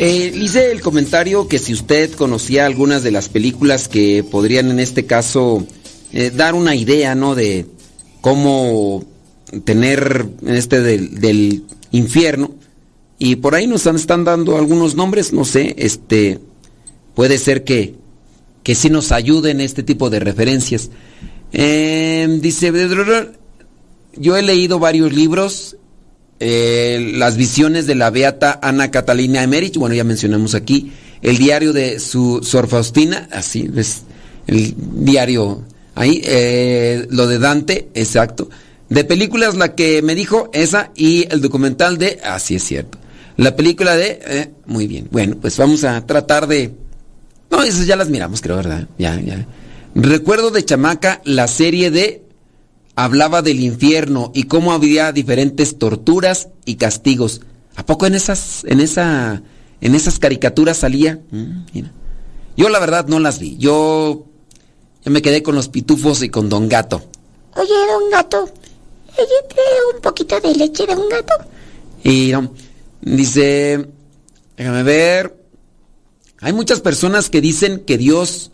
Señor. 0.00 0.32
Dice 0.32 0.72
el 0.72 0.80
comentario 0.80 1.48
que 1.48 1.58
si 1.58 1.72
usted 1.72 2.12
conocía 2.12 2.66
algunas 2.66 3.02
de 3.02 3.10
las 3.10 3.28
películas 3.28 3.88
que 3.88 4.24
podrían 4.24 4.70
en 4.70 4.80
este 4.80 5.06
caso 5.06 5.66
eh, 6.12 6.30
dar 6.34 6.54
una 6.54 6.74
idea, 6.74 7.14
¿no? 7.14 7.34
De 7.34 7.66
cómo 8.20 9.04
tener 9.64 10.28
este 10.46 10.80
del, 10.80 11.20
del 11.20 11.64
infierno. 11.90 12.52
Y 13.18 13.36
por 13.36 13.54
ahí 13.54 13.66
nos 13.66 13.86
están 13.86 14.24
dando 14.24 14.56
algunos 14.56 14.94
nombres, 14.94 15.32
no 15.32 15.44
sé, 15.44 15.74
este 15.78 16.38
puede 17.14 17.36
ser 17.36 17.64
que, 17.64 17.94
que 18.62 18.74
sí 18.74 18.88
nos 18.88 19.12
ayuden 19.12 19.60
este 19.60 19.82
tipo 19.82 20.08
de 20.08 20.20
referencias. 20.20 20.90
Eh, 21.52 22.26
dice, 22.40 22.72
yo 24.16 24.36
he 24.36 24.42
leído 24.42 24.78
varios 24.78 25.12
libros, 25.12 25.76
eh, 26.40 27.12
las 27.14 27.36
visiones 27.36 27.86
de 27.86 27.94
la 27.94 28.10
beata 28.10 28.58
Ana 28.62 28.90
Catalina 28.90 29.42
Emerich, 29.42 29.76
bueno, 29.76 29.94
ya 29.94 30.04
mencionamos 30.04 30.54
aquí, 30.54 30.92
el 31.22 31.38
diario 31.38 31.72
de 31.72 32.00
su 32.00 32.40
Sor 32.42 32.66
Faustina, 32.66 33.28
así 33.30 33.68
ves, 33.68 34.02
el 34.46 34.74
diario 34.76 35.64
ahí, 35.94 36.22
eh, 36.24 37.06
lo 37.10 37.26
de 37.26 37.38
Dante, 37.38 37.88
exacto. 37.94 38.48
De 38.88 39.04
películas, 39.04 39.54
la 39.54 39.74
que 39.74 40.02
me 40.02 40.14
dijo, 40.14 40.50
esa, 40.52 40.90
y 40.96 41.26
el 41.30 41.40
documental 41.40 41.98
de, 41.98 42.18
así 42.24 42.56
es 42.56 42.64
cierto. 42.64 42.98
La 43.36 43.54
película 43.56 43.96
de... 43.96 44.20
Eh, 44.22 44.50
muy 44.66 44.86
bien. 44.86 45.08
Bueno, 45.10 45.36
pues 45.40 45.56
vamos 45.56 45.84
a 45.84 46.04
tratar 46.04 46.46
de... 46.46 46.74
No, 47.50 47.62
esas 47.62 47.86
ya 47.86 47.96
las 47.96 48.10
miramos, 48.10 48.40
creo, 48.40 48.56
¿verdad? 48.56 48.88
Ya, 48.98 49.20
ya. 49.20 49.46
Recuerdo 49.94 50.50
de 50.50 50.64
chamaca 50.64 51.22
la 51.24 51.48
serie 51.48 51.90
de... 51.90 52.22
Hablaba 52.96 53.42
del 53.42 53.60
infierno 53.60 54.30
y 54.34 54.44
cómo 54.44 54.72
había 54.72 55.12
diferentes 55.12 55.78
torturas 55.78 56.48
y 56.64 56.76
castigos. 56.76 57.40
¿A 57.76 57.86
poco 57.86 58.06
en 58.06 58.14
esas, 58.14 58.64
en 58.64 58.80
esa, 58.80 59.42
en 59.80 59.94
esas 59.94 60.18
caricaturas 60.18 60.78
salía? 60.78 61.20
Mm, 61.30 61.66
mira. 61.72 61.92
Yo 62.56 62.68
la 62.68 62.78
verdad 62.78 63.06
no 63.06 63.20
las 63.20 63.38
vi. 63.38 63.56
Yo, 63.56 64.26
yo 65.02 65.10
me 65.10 65.22
quedé 65.22 65.42
con 65.42 65.54
los 65.54 65.68
pitufos 65.68 66.22
y 66.22 66.28
con 66.28 66.48
Don 66.48 66.68
Gato. 66.68 67.02
Oye, 67.56 67.72
Don 67.90 68.10
Gato, 68.10 68.48
¿ella 69.16 69.60
un 69.94 70.00
poquito 70.02 70.40
de 70.40 70.54
leche 70.54 70.86
de 70.86 70.94
un 70.94 71.08
gato? 71.08 71.34
Y 72.04 72.30
no. 72.32 72.52
Dice, 73.00 73.88
déjame 74.56 74.82
ver. 74.82 75.36
Hay 76.40 76.52
muchas 76.52 76.80
personas 76.80 77.30
que 77.30 77.40
dicen 77.40 77.80
que 77.80 77.98
Dios 77.98 78.50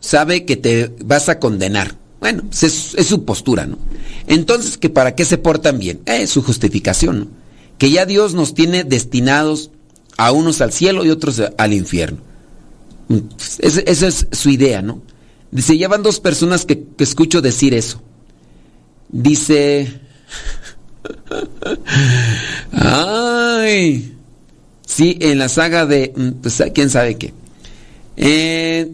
sabe 0.00 0.44
que 0.44 0.56
te 0.56 0.94
vas 1.04 1.28
a 1.28 1.38
condenar. 1.38 1.96
Bueno, 2.22 2.44
pues 2.44 2.62
es, 2.62 3.06
su 3.08 3.24
postura, 3.24 3.66
¿no? 3.66 3.78
Entonces, 4.28 4.78
¿que 4.78 4.88
¿para 4.88 5.16
qué 5.16 5.24
se 5.24 5.38
portan 5.38 5.80
bien? 5.80 6.02
Es 6.06 6.30
su 6.30 6.40
justificación, 6.40 7.18
¿no? 7.18 7.26
Que 7.78 7.90
ya 7.90 8.06
Dios 8.06 8.34
nos 8.34 8.54
tiene 8.54 8.84
destinados 8.84 9.72
a 10.16 10.30
unos 10.30 10.60
al 10.60 10.72
cielo 10.72 11.04
y 11.04 11.10
otros 11.10 11.42
al 11.58 11.72
infierno. 11.72 12.18
Esa 13.58 14.06
es 14.06 14.28
su 14.30 14.50
idea, 14.50 14.82
¿no? 14.82 15.02
Dice, 15.50 15.76
ya 15.76 15.88
van 15.88 16.04
dos 16.04 16.20
personas 16.20 16.64
que, 16.64 16.84
que 16.96 17.02
escucho 17.02 17.42
decir 17.42 17.74
eso. 17.74 18.00
Dice, 19.08 20.00
Ay. 22.70 24.16
Sí, 24.86 25.18
en 25.20 25.38
la 25.40 25.48
saga 25.48 25.86
de. 25.86 26.12
Mm, 26.14 26.30
pues 26.40 26.62
quién 26.72 26.88
sabe 26.88 27.16
qué. 27.16 27.34
Eh, 28.16 28.92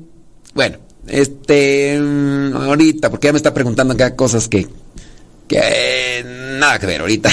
bueno, 0.55 0.79
este. 1.11 1.98
Mm, 2.00 2.54
ahorita, 2.54 3.11
porque 3.11 3.26
ya 3.26 3.32
me 3.32 3.38
está 3.38 3.54
preguntando 3.54 3.94
acá 3.94 4.14
cosas 4.16 4.48
que. 4.48 4.68
que. 5.46 6.24
nada 6.59 6.78
que 6.78 6.86
ver 6.86 7.00
ahorita. 7.00 7.30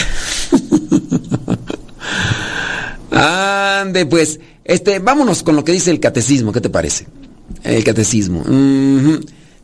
Ande, 3.81 4.05
pues. 4.05 4.39
Este, 4.63 4.99
vámonos 4.99 5.43
con 5.43 5.55
lo 5.55 5.63
que 5.63 5.71
dice 5.71 5.91
el 5.91 5.99
catecismo, 5.99 6.51
¿qué 6.51 6.59
te 6.59 6.69
parece? 6.71 7.05
El 7.63 7.83
catecismo. 7.83 8.43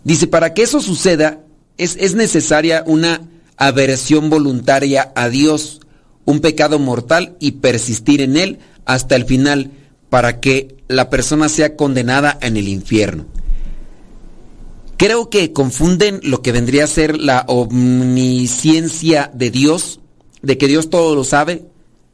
Dice, 0.03 0.28
para 0.28 0.53
que 0.53 0.62
eso 0.62 0.80
suceda, 0.80 1.39
es, 1.78 1.97
es 1.99 2.14
necesaria 2.14 2.84
una 2.86 3.22
aversión 3.57 4.30
voluntaria 4.30 5.12
a 5.16 5.30
Dios, 5.30 5.82
un 6.26 6.39
pecado 6.39 6.78
mortal 6.78 7.36
y 7.39 7.53
persistir 7.53 8.22
en 8.22 8.38
él 8.38 8.59
hasta 8.86 9.16
el 9.16 9.26
final 9.26 9.72
para 10.12 10.39
que 10.39 10.76
la 10.88 11.09
persona 11.09 11.49
sea 11.49 11.76
condenada 11.76 12.38
en 12.41 12.57
el 12.57 12.68
infierno. 12.68 13.26
Creo 15.02 15.32
que 15.32 15.52
confunden 15.52 16.20
lo 16.22 16.43
que 16.43 16.52
vendría 16.52 16.84
a 16.84 16.88
ser 16.88 17.18
la 17.18 17.43
omnisciencia 17.47 19.32
de 19.34 19.49
Dios, 19.49 19.99
de 20.43 20.60
que 20.60 20.68
Dios 20.68 20.91
todo 20.91 21.16
lo 21.16 21.24
sabe, 21.24 21.66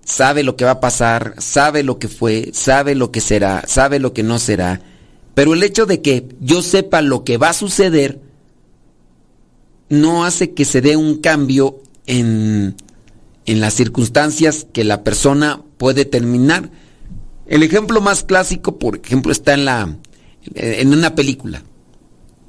sabe 0.06 0.42
lo 0.42 0.56
que 0.56 0.64
va 0.64 0.72
a 0.72 0.80
pasar, 0.80 1.36
sabe 1.38 1.84
lo 1.84 2.00
que 2.00 2.08
fue, 2.08 2.52
sabe 2.54 2.96
lo 2.96 3.12
que 3.12 3.20
será, 3.20 3.66
sabe 3.68 4.00
lo 4.00 4.14
que 4.14 4.24
no 4.24 4.40
será. 4.40 4.80
Pero 5.34 5.54
el 5.54 5.64
hecho 5.64 5.86
de 5.86 6.02
que 6.02 6.30
yo 6.40 6.62
sepa 6.62 7.02
lo 7.02 7.26
que 7.26 7.36
va 7.36 7.50
a 7.50 7.54
suceder, 7.54 8.22
no 9.90 10.24
hace 10.24 10.54
que 10.54 10.64
se 10.64 10.80
dé 10.80 10.96
un 10.96 11.18
cambio 11.18 11.82
en, 12.06 12.74
en 13.48 13.60
las 13.60 13.74
circunstancias 13.74 14.66
que 14.72 14.86
la 14.86 15.04
persona 15.04 15.62
puede 15.78 16.06
terminar. 16.06 16.70
El 17.48 17.64
ejemplo 17.64 18.00
más 18.00 18.24
clásico, 18.24 18.80
por 18.80 19.02
ejemplo, 19.04 19.34
está 19.34 19.56
en 19.56 19.66
la 19.66 19.98
en 20.56 20.94
una 20.94 21.16
película. 21.16 21.64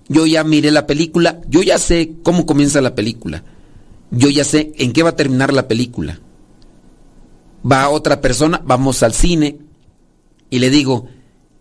Yo 0.08 0.26
ya 0.26 0.42
miré 0.44 0.70
la 0.70 0.86
película, 0.86 1.40
yo 1.48 1.62
ya 1.62 1.78
sé 1.78 2.14
cómo 2.22 2.46
comienza 2.46 2.80
la 2.80 2.94
película. 2.94 3.44
Yo 4.10 4.30
ya 4.30 4.44
sé 4.44 4.72
en 4.76 4.92
qué 4.92 5.02
va 5.02 5.10
a 5.10 5.16
terminar 5.16 5.52
la 5.52 5.68
película. 5.68 6.18
Va 7.70 7.90
otra 7.90 8.20
persona, 8.20 8.62
vamos 8.64 9.02
al 9.02 9.12
cine 9.12 9.58
y 10.50 10.58
le 10.60 10.70
digo, 10.70 11.08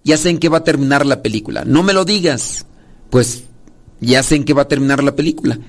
ya 0.03 0.17
sé 0.17 0.29
en 0.29 0.37
qué 0.37 0.49
va 0.49 0.59
a 0.59 0.63
terminar 0.63 1.05
la 1.05 1.21
película. 1.21 1.65
No 1.65 1.83
me 1.83 1.93
lo 1.93 2.05
digas. 2.05 2.65
Pues 3.09 3.43
ya 3.99 4.23
sé 4.23 4.35
en 4.35 4.45
qué 4.45 4.53
va 4.53 4.63
a 4.63 4.67
terminar 4.67 5.03
la 5.03 5.15
película. 5.15 5.59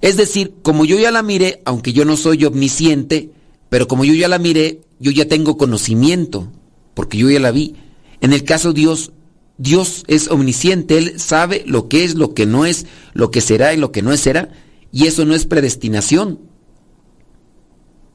Es 0.00 0.16
decir, 0.16 0.54
como 0.62 0.84
yo 0.84 0.98
ya 0.98 1.10
la 1.10 1.22
miré, 1.22 1.62
aunque 1.64 1.92
yo 1.92 2.04
no 2.04 2.16
soy 2.16 2.44
omnisciente, 2.44 3.30
pero 3.68 3.88
como 3.88 4.04
yo 4.04 4.14
ya 4.14 4.28
la 4.28 4.38
miré, 4.38 4.82
yo 4.98 5.10
ya 5.10 5.26
tengo 5.28 5.56
conocimiento, 5.56 6.50
porque 6.94 7.18
yo 7.18 7.30
ya 7.30 7.40
la 7.40 7.50
vi. 7.50 7.76
En 8.20 8.32
el 8.32 8.44
caso 8.44 8.72
de 8.72 8.80
Dios, 8.80 9.12
Dios 9.58 10.04
es 10.06 10.28
omnisciente, 10.28 10.98
Él 10.98 11.18
sabe 11.18 11.64
lo 11.66 11.88
que 11.88 12.04
es, 12.04 12.14
lo 12.14 12.34
que 12.34 12.46
no 12.46 12.66
es, 12.66 12.86
lo 13.14 13.30
que 13.30 13.40
será 13.40 13.72
y 13.72 13.78
lo 13.78 13.90
que 13.90 14.02
no 14.02 14.16
será, 14.16 14.50
y 14.92 15.06
eso 15.06 15.24
no 15.24 15.34
es 15.34 15.46
predestinación. 15.46 16.40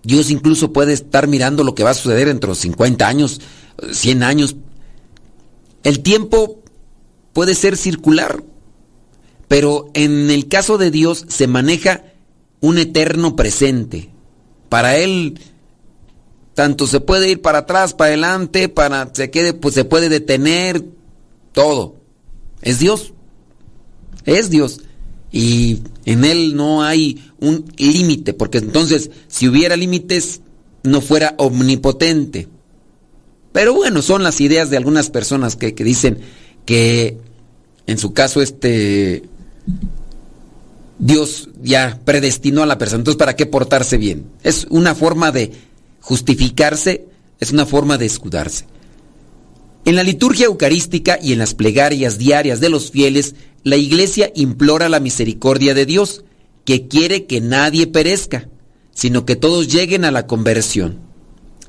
Dios 0.03 0.31
incluso 0.31 0.73
puede 0.73 0.93
estar 0.93 1.27
mirando 1.27 1.63
lo 1.63 1.75
que 1.75 1.83
va 1.83 1.91
a 1.91 1.95
suceder 1.95 2.27
entre 2.27 2.49
los 2.49 2.59
50 2.59 3.07
años, 3.07 3.41
100 3.91 4.23
años. 4.23 4.55
El 5.83 6.01
tiempo 6.01 6.61
puede 7.33 7.55
ser 7.55 7.77
circular, 7.77 8.43
pero 9.47 9.89
en 9.93 10.31
el 10.31 10.47
caso 10.47 10.77
de 10.77 10.91
Dios 10.91 11.25
se 11.27 11.47
maneja 11.47 12.03
un 12.61 12.77
eterno 12.77 13.35
presente. 13.35 14.09
Para 14.69 14.95
Él, 14.97 15.39
tanto 16.53 16.87
se 16.87 16.99
puede 16.99 17.29
ir 17.29 17.41
para 17.41 17.59
atrás, 17.59 17.93
para 17.93 18.09
adelante, 18.09 18.69
para 18.69 19.13
se 19.13 19.29
quede, 19.29 19.53
pues 19.53 19.75
se 19.75 19.85
puede 19.85 20.09
detener, 20.09 20.83
todo. 21.51 21.95
Es 22.61 22.79
Dios. 22.79 23.13
Es 24.25 24.49
Dios. 24.49 24.81
Y 25.31 25.79
en 26.05 26.25
Él 26.25 26.55
no 26.55 26.83
hay 26.83 27.23
un 27.39 27.65
límite, 27.77 28.33
porque 28.33 28.59
entonces 28.59 29.11
si 29.27 29.47
hubiera 29.47 29.75
límites, 29.75 30.41
no 30.83 31.01
fuera 31.01 31.35
omnipotente. 31.37 32.47
Pero 33.51 33.73
bueno, 33.73 34.01
son 34.01 34.23
las 34.23 34.41
ideas 34.41 34.69
de 34.69 34.77
algunas 34.77 35.09
personas 35.09 35.55
que, 35.55 35.73
que 35.73 35.83
dicen 35.83 36.19
que 36.65 37.17
en 37.87 37.97
su 37.97 38.13
caso 38.13 38.41
este 38.41 39.23
Dios 40.99 41.49
ya 41.61 41.99
predestinó 42.05 42.61
a 42.61 42.67
la 42.67 42.77
persona. 42.77 42.99
Entonces, 42.99 43.17
¿para 43.17 43.35
qué 43.35 43.47
portarse 43.47 43.97
bien? 43.97 44.25
Es 44.43 44.67
una 44.69 44.93
forma 44.93 45.31
de 45.31 45.51
justificarse, 45.99 47.07
es 47.39 47.51
una 47.51 47.65
forma 47.65 47.97
de 47.97 48.05
escudarse. 48.05 48.65
En 49.85 49.95
la 49.95 50.03
liturgia 50.03 50.45
eucarística 50.45 51.17
y 51.21 51.33
en 51.33 51.39
las 51.39 51.53
plegarias 51.53 52.17
diarias 52.17 52.59
de 52.59 52.69
los 52.69 52.91
fieles, 52.91 53.35
la 53.63 53.77
iglesia 53.77 54.31
implora 54.35 54.89
la 54.89 54.99
misericordia 54.99 55.73
de 55.73 55.85
Dios, 55.85 56.23
que 56.65 56.87
quiere 56.87 57.25
que 57.25 57.41
nadie 57.41 57.87
perezca, 57.87 58.47
sino 58.93 59.25
que 59.25 59.35
todos 59.35 59.67
lleguen 59.67 60.05
a 60.05 60.11
la 60.11 60.27
conversión. 60.27 60.99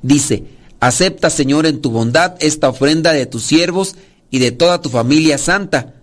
Dice, 0.03 0.45
acepta 0.81 1.31
Señor 1.31 1.67
en 1.67 1.81
tu 1.81 1.91
bondad 1.91 2.35
esta 2.41 2.69
ofrenda 2.69 3.13
de 3.13 3.27
tus 3.27 3.43
siervos 3.45 3.97
y 4.31 4.39
de 4.39 4.53
toda 4.53 4.81
tu 4.81 4.91
familia 4.91 5.39
santa, 5.39 5.95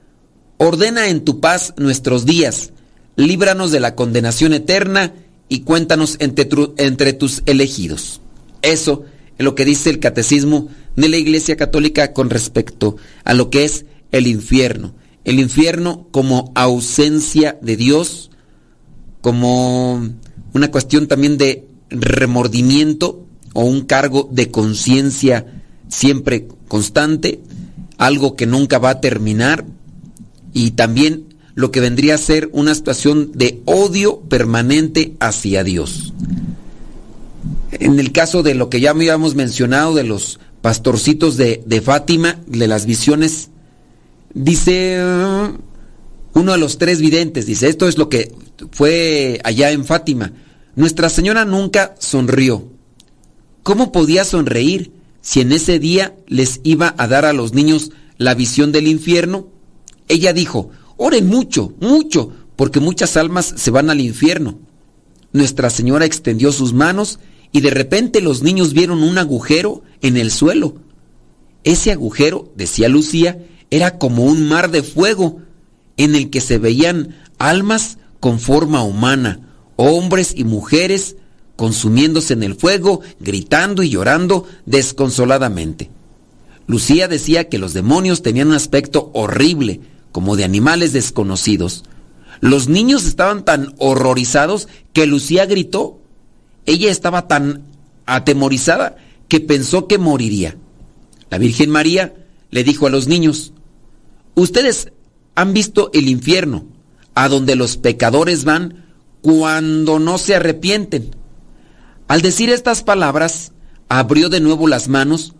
Ordena 0.62 1.08
en 1.08 1.24
tu 1.24 1.40
paz 1.40 1.74
nuestros 1.78 2.26
días, 2.26 2.74
líbranos 3.16 3.72
de 3.72 3.80
la 3.80 3.96
condenación 3.96 4.54
eterna 4.54 5.14
y 5.48 5.62
cuéntanos 5.62 6.18
entre, 6.20 7.14
tus 7.14 7.44
elegidos. 7.46 8.20
Eso 8.62 9.06
es 9.38 9.46
lo 9.46 9.56
que 9.56 9.64
dice 9.64 9.90
el 9.90 10.00
catecismo 10.00 10.68
de 11.02 11.10
la 11.10 11.18
Iglesia 11.18 11.56
Católica 11.56 12.14
con 12.14 12.30
respecto 12.30 12.98
a 13.24 13.34
lo 13.34 13.50
que 13.50 13.64
es 13.64 13.86
el 14.12 14.28
infierno. 14.28 14.94
El 15.24 15.40
infierno 15.40 16.08
como 16.12 16.52
ausencia 16.56 17.58
de 17.62 17.78
Dios, 17.78 18.32
como 19.22 20.10
una 20.54 20.72
cuestión 20.72 21.08
también 21.08 21.38
de 21.38 21.68
remordimiento 21.90 23.26
o 23.54 23.64
un 23.64 23.82
cargo 23.82 24.30
de 24.32 24.52
conciencia 24.52 25.46
siempre 25.88 26.48
constante, 26.68 27.42
algo 27.98 28.36
que 28.36 28.46
nunca 28.46 28.80
va 28.80 28.92
a 28.92 29.02
terminar 29.02 29.66
y 30.54 30.72
también 30.72 31.26
lo 31.56 31.72
que 31.72 31.82
vendría 31.82 32.16
a 32.16 32.20
ser 32.20 32.50
una 32.54 32.74
situación 32.74 33.32
de 33.34 33.62
odio 33.66 34.22
permanente 34.22 35.16
hacia 35.20 35.64
Dios. 35.64 36.14
En 37.72 38.00
el 38.00 38.12
caso 38.12 38.44
de 38.44 38.56
lo 38.56 38.70
que 38.70 38.80
ya 38.80 38.92
habíamos 38.92 39.36
mencionado 39.36 39.94
de 39.94 40.04
los 40.04 40.40
pastorcitos 40.62 41.38
de, 41.38 41.64
de 41.66 41.82
Fátima, 41.82 42.40
de 42.48 42.68
las 42.68 42.86
visiones, 42.86 43.50
dice 44.34 45.00
uno 46.34 46.52
de 46.52 46.58
los 46.58 46.78
tres 46.78 47.02
videntes, 47.02 47.46
dice, 47.46 47.70
esto 47.70 47.88
es 47.88 47.98
lo 47.98 48.10
que 48.10 48.34
fue 48.72 49.40
allá 49.44 49.72
en 49.72 49.86
Fátima. 49.86 50.34
Nuestra 50.76 51.10
Señora 51.10 51.46
nunca 51.46 51.96
sonrió. 52.00 52.72
¿Cómo 53.64 53.92
podía 53.92 54.24
sonreír 54.24 54.92
si 55.22 55.42
en 55.42 55.52
ese 55.52 55.80
día 55.80 56.16
les 56.28 56.62
iba 56.64 56.94
a 56.98 57.08
dar 57.08 57.26
a 57.26 57.34
los 57.34 57.54
niños 57.54 57.92
la 58.18 58.36
visión 58.36 58.72
del 58.72 58.88
infierno? 58.88 59.48
Ella 60.08 60.34
dijo, 60.34 60.70
oren 60.98 61.28
mucho, 61.28 61.74
mucho, 61.80 62.32
porque 62.56 62.80
muchas 62.80 63.18
almas 63.18 63.54
se 63.58 63.72
van 63.72 63.90
al 63.90 64.02
infierno. 64.02 64.60
Nuestra 65.34 65.70
Señora 65.70 66.06
extendió 66.06 66.52
sus 66.52 66.74
manos 66.74 67.20
y 67.52 67.62
de 67.62 67.70
repente 67.70 68.22
los 68.22 68.44
niños 68.44 68.74
vieron 68.74 69.04
un 69.04 69.18
agujero 69.18 69.82
en 70.02 70.18
el 70.18 70.32
suelo. 70.32 70.76
Ese 71.64 71.92
agujero, 71.92 72.52
decía 72.56 72.90
Lucía, 72.90 73.40
era 73.70 73.98
como 73.98 74.26
un 74.26 74.48
mar 74.48 74.72
de 74.72 74.84
fuego 74.84 75.40
en 75.98 76.16
el 76.16 76.30
que 76.30 76.42
se 76.42 76.58
veían 76.58 77.16
almas 77.38 77.98
con 78.20 78.40
forma 78.40 78.84
humana, 78.84 79.40
hombres 79.76 80.34
y 80.36 80.44
mujeres 80.44 81.16
consumiéndose 81.60 82.34
en 82.34 82.44
el 82.44 82.56
fuego, 82.56 83.02
gritando 83.20 83.84
y 83.84 83.90
llorando 83.90 84.48
desconsoladamente. 84.66 85.90
Lucía 86.68 87.10
decía 87.10 87.50
que 87.50 87.58
los 87.58 87.74
demonios 87.74 88.22
tenían 88.22 88.48
un 88.48 88.54
aspecto 88.54 89.12
horrible, 89.14 89.82
como 90.14 90.38
de 90.38 90.46
animales 90.46 90.94
desconocidos. 90.94 91.84
Los 92.40 92.70
niños 92.70 93.06
estaban 93.06 93.44
tan 93.44 93.74
horrorizados 93.78 94.70
que 94.94 95.06
Lucía 95.06 95.46
gritó. 95.48 95.99
Ella 96.70 96.92
estaba 96.92 97.28
tan 97.28 97.64
atemorizada 98.06 98.96
que 99.28 99.40
pensó 99.40 99.88
que 99.88 99.98
moriría. 99.98 100.56
La 101.32 101.40
Virgen 101.40 101.72
María 101.72 102.14
le 102.52 102.64
dijo 102.64 102.86
a 102.86 102.92
los 102.92 103.08
niños, 103.08 103.54
ustedes 104.36 104.92
han 105.34 105.56
visto 105.56 105.90
el 105.94 106.08
infierno, 106.08 106.68
a 107.16 107.28
donde 107.28 107.56
los 107.56 107.78
pecadores 107.78 108.44
van 108.44 108.86
cuando 109.22 109.98
no 109.98 110.20
se 110.20 110.36
arrepienten. 110.36 111.16
Al 112.08 112.22
decir 112.22 112.52
estas 112.52 112.84
palabras, 112.84 113.52
abrió 113.88 114.30
de 114.30 114.40
nuevo 114.40 114.68
las 114.68 114.90
manos 114.90 115.34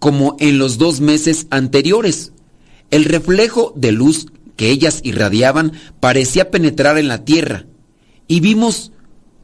como 0.00 0.36
en 0.38 0.58
los 0.58 0.76
dos 0.76 1.00
meses 1.00 1.46
anteriores. 1.48 2.34
El 2.90 3.06
reflejo 3.06 3.72
de 3.74 3.92
luz 3.92 4.26
que 4.56 4.68
ellas 4.68 5.00
irradiaban 5.02 5.72
parecía 5.98 6.50
penetrar 6.50 6.98
en 6.98 7.08
la 7.08 7.24
tierra 7.24 7.64
y 8.28 8.40
vimos 8.40 8.92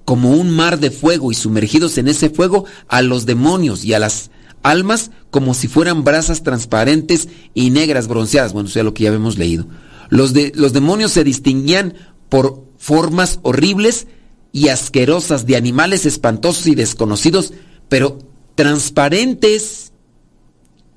como 0.07 0.31
un 0.31 0.51
mar 0.51 0.79
de 0.79 0.91
fuego 0.91 1.33
y 1.33 1.35
sumergidos 1.35 1.99
en 1.99 2.09
ese 2.09 2.31
fuego 2.31 2.65
a 2.89 3.03
los 3.03 3.27
demonios 3.27 3.85
y 3.85 3.93
a 3.93 3.99
las 3.99 4.31
almas 4.63 5.11
como 5.31 5.53
si 5.53 5.67
fueran 5.69 6.05
brasas 6.05 6.45
transparentes 6.45 7.29
y 7.55 7.71
negras 7.71 8.07
bronceadas. 8.07 8.53
Bueno, 8.53 8.69
eso 8.69 8.79
es 8.79 8.85
lo 8.85 8.95
que 8.95 9.03
ya 9.03 9.11
habíamos 9.11 9.37
leído. 9.37 9.67
Los, 10.09 10.33
de, 10.33 10.53
los 10.55 10.73
demonios 10.73 11.11
se 11.11 11.25
distinguían 11.25 11.95
por 12.29 12.65
formas 12.79 13.41
horribles 13.43 14.07
y 14.53 14.69
asquerosas 14.69 15.45
de 15.45 15.57
animales 15.57 16.07
espantosos 16.07 16.69
y 16.69 16.77
desconocidos, 16.77 17.53
pero 17.89 18.19
transparentes 18.55 19.93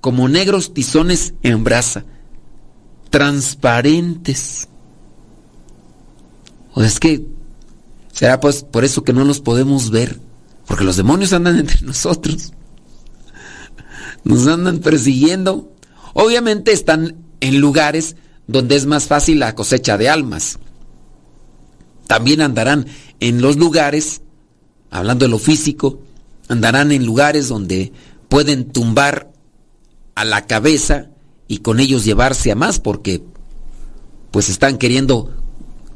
como 0.01 0.30
negros 0.30 0.76
tizones 0.76 1.34
en 1.41 1.64
brasa. 1.64 2.05
Transparentes. 3.10 4.68
O 6.74 6.84
es 6.84 6.99
que 6.99 7.26
será 8.20 8.41
pues 8.41 8.63
por 8.63 8.84
eso 8.84 9.05
que 9.05 9.13
no 9.13 9.24
los 9.24 9.39
podemos 9.39 9.91
ver, 9.91 10.20
porque 10.67 10.84
los 10.84 10.97
demonios 10.97 11.32
andan 11.32 11.57
entre 11.57 11.80
nosotros. 11.86 12.51
Nos 14.26 14.45
andan 14.45 14.80
persiguiendo. 14.80 15.72
Obviamente 16.13 16.74
están 16.74 17.15
en 17.39 17.61
lugares 17.61 18.17
donde 18.45 18.76
es 18.76 18.86
más 18.86 19.07
fácil 19.07 19.39
la 19.39 19.55
cosecha 19.55 19.97
de 19.97 20.09
almas. 20.09 20.59
También 22.07 22.41
andarán 22.41 22.88
en 23.22 23.41
los 23.41 23.55
lugares, 23.55 24.22
hablando 24.91 25.24
de 25.24 25.30
lo 25.30 25.39
físico, 25.39 26.01
andarán 26.49 26.91
en 26.91 27.05
lugares 27.05 27.47
donde 27.47 27.93
pueden 28.28 28.70
tumbar 28.70 29.32
a 30.15 30.26
la 30.26 30.45
cabeza 30.45 31.07
y 31.47 31.59
con 31.59 31.80
ellos 31.80 32.03
llevarse 32.03 32.51
a 32.51 32.55
más 32.55 32.80
porque 32.80 33.24
pues 34.32 34.49
están 34.49 34.78
queriendo 34.78 35.34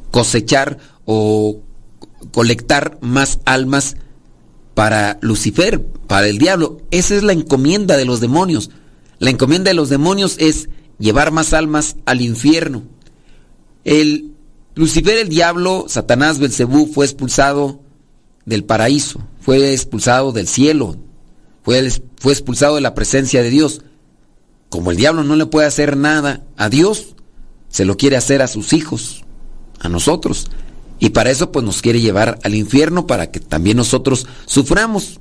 cosechar 0.09 0.77
o 1.03 1.59
colectar 2.31 2.97
más 3.01 3.39
almas 3.45 3.97
para 4.73 5.17
Lucifer, 5.21 5.85
para 6.07 6.27
el 6.27 6.37
diablo. 6.37 6.81
Esa 6.91 7.15
es 7.15 7.23
la 7.23 7.33
encomienda 7.33 7.97
de 7.97 8.05
los 8.05 8.19
demonios. 8.19 8.71
La 9.19 9.29
encomienda 9.29 9.69
de 9.69 9.75
los 9.75 9.89
demonios 9.89 10.35
es 10.39 10.69
llevar 10.99 11.31
más 11.31 11.53
almas 11.53 11.95
al 12.05 12.21
infierno. 12.21 12.83
El 13.83 14.31
Lucifer, 14.75 15.17
el 15.17 15.29
diablo, 15.29 15.85
Satanás, 15.87 16.39
Belcebú, 16.39 16.87
fue 16.87 17.05
expulsado 17.05 17.81
del 18.45 18.63
paraíso, 18.63 19.21
fue 19.39 19.73
expulsado 19.73 20.31
del 20.31 20.47
cielo, 20.47 20.97
fue, 21.63 21.91
fue 22.17 22.33
expulsado 22.33 22.75
de 22.75 22.81
la 22.81 22.95
presencia 22.95 23.43
de 23.43 23.49
Dios. 23.49 23.81
Como 24.69 24.91
el 24.91 24.97
diablo 24.97 25.23
no 25.23 25.35
le 25.35 25.45
puede 25.45 25.67
hacer 25.67 25.95
nada 25.95 26.43
a 26.57 26.69
Dios, 26.69 27.15
se 27.69 27.85
lo 27.85 27.97
quiere 27.97 28.17
hacer 28.17 28.41
a 28.41 28.47
sus 28.47 28.73
hijos, 28.73 29.23
a 29.79 29.89
nosotros. 29.89 30.49
Y 31.03 31.09
para 31.09 31.31
eso 31.31 31.51
pues 31.51 31.65
nos 31.65 31.81
quiere 31.81 31.99
llevar 31.99 32.39
al 32.43 32.55
infierno 32.55 33.05
para 33.07 33.29
que 33.29 33.41
también 33.41 33.75
nosotros 33.75 34.25
suframos. 34.45 35.19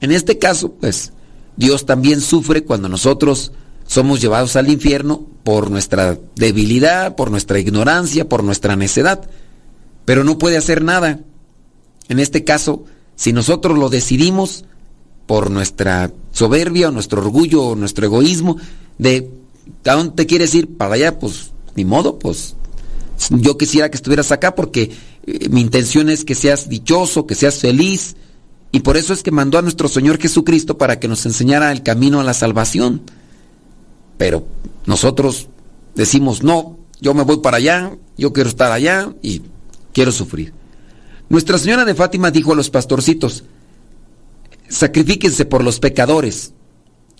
En 0.00 0.12
este 0.12 0.38
caso, 0.38 0.70
pues 0.70 1.12
Dios 1.56 1.84
también 1.84 2.20
sufre 2.20 2.62
cuando 2.62 2.88
nosotros 2.88 3.50
somos 3.88 4.20
llevados 4.20 4.54
al 4.54 4.70
infierno 4.70 5.26
por 5.42 5.72
nuestra 5.72 6.16
debilidad, 6.36 7.16
por 7.16 7.32
nuestra 7.32 7.58
ignorancia, 7.58 8.28
por 8.28 8.44
nuestra 8.44 8.76
necedad. 8.76 9.28
Pero 10.04 10.22
no 10.22 10.38
puede 10.38 10.56
hacer 10.56 10.84
nada. 10.84 11.18
En 12.08 12.20
este 12.20 12.44
caso, 12.44 12.84
si 13.16 13.32
nosotros 13.32 13.76
lo 13.76 13.88
decidimos 13.88 14.64
por 15.26 15.50
nuestra 15.50 16.12
soberbia, 16.30 16.90
o 16.90 16.92
nuestro 16.92 17.20
orgullo, 17.20 17.64
o 17.64 17.74
nuestro 17.74 18.06
egoísmo, 18.06 18.58
de 18.96 19.28
¿a 19.86 19.94
dónde 19.94 20.14
te 20.14 20.26
quieres 20.26 20.54
ir? 20.54 20.76
Para 20.76 20.94
allá, 20.94 21.18
pues 21.18 21.50
ni 21.74 21.84
modo, 21.84 22.20
pues 22.20 22.54
yo 23.30 23.58
quisiera 23.58 23.90
que 23.90 23.96
estuvieras 23.96 24.32
acá 24.32 24.54
porque 24.54 24.92
eh, 25.26 25.48
mi 25.50 25.60
intención 25.60 26.08
es 26.08 26.24
que 26.24 26.34
seas 26.34 26.68
dichoso, 26.68 27.26
que 27.26 27.34
seas 27.34 27.58
feliz. 27.58 28.16
Y 28.70 28.80
por 28.80 28.96
eso 28.96 29.12
es 29.12 29.22
que 29.22 29.30
mandó 29.30 29.58
a 29.58 29.62
nuestro 29.62 29.88
Señor 29.88 30.18
Jesucristo 30.18 30.76
para 30.78 31.00
que 31.00 31.08
nos 31.08 31.24
enseñara 31.26 31.72
el 31.72 31.82
camino 31.82 32.20
a 32.20 32.24
la 32.24 32.34
salvación. 32.34 33.02
Pero 34.18 34.46
nosotros 34.86 35.48
decimos, 35.94 36.42
no, 36.42 36.78
yo 37.00 37.14
me 37.14 37.22
voy 37.22 37.38
para 37.38 37.56
allá, 37.56 37.96
yo 38.16 38.32
quiero 38.32 38.50
estar 38.50 38.72
allá 38.72 39.12
y 39.22 39.42
quiero 39.92 40.12
sufrir. 40.12 40.52
Nuestra 41.28 41.58
Señora 41.58 41.84
de 41.84 41.94
Fátima 41.94 42.30
dijo 42.30 42.52
a 42.52 42.56
los 42.56 42.70
pastorcitos, 42.70 43.44
sacrifíquense 44.68 45.44
por 45.44 45.64
los 45.64 45.78
pecadores 45.80 46.52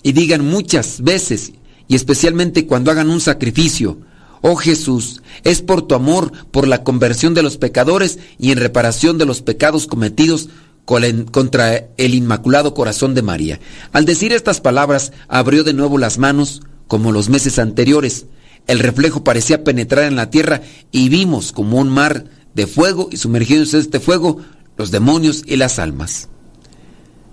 y 0.03 0.13
digan 0.13 0.45
muchas 0.45 1.03
veces, 1.03 1.53
y 1.89 1.95
especialmente 1.95 2.67
cuando 2.67 2.91
hagan 2.91 3.11
un 3.11 3.21
sacrificio, 3.21 3.99
oh 4.41 4.57
Jesús, 4.57 5.23
es 5.45 5.63
por 5.63 5.83
tu 5.83 5.95
amor, 5.95 6.33
por 6.51 6.67
la 6.67 6.85
conversión 6.85 7.35
de 7.35 7.43
los 7.43 7.57
pecadores 7.57 8.19
y 8.39 8.53
en 8.53 8.59
reparación 8.59 9.19
de 9.19 9.27
los 9.27 9.43
pecados 9.43 9.87
cometidos 9.87 10.49
contra 10.85 11.89
el 11.99 12.15
Inmaculado 12.15 12.73
Corazón 12.73 13.15
de 13.15 13.23
María. 13.23 13.61
Al 13.93 14.07
decir 14.07 14.33
estas 14.33 14.61
palabras, 14.61 15.13
abrió 15.29 15.63
de 15.63 15.75
nuevo 15.75 15.99
las 15.99 16.19
manos, 16.19 16.63
como 16.87 17.13
los 17.13 17.29
meses 17.29 17.59
anteriores. 17.59 18.27
El 18.67 18.79
reflejo 18.79 19.23
parecía 19.23 19.65
penetrar 19.65 20.05
en 20.05 20.17
la 20.17 20.31
tierra 20.31 20.63
y 20.91 21.11
vimos 21.11 21.53
como 21.53 21.79
un 21.79 21.91
mar 21.91 22.25
de 22.55 22.67
fuego 22.67 23.09
y 23.13 23.19
sumergidos 23.19 23.75
en 23.75 23.81
este 23.81 24.01
fuego 24.01 24.39
los 24.79 24.91
demonios 24.91 25.43
y 25.47 25.57
las 25.57 25.79
almas. 25.79 26.29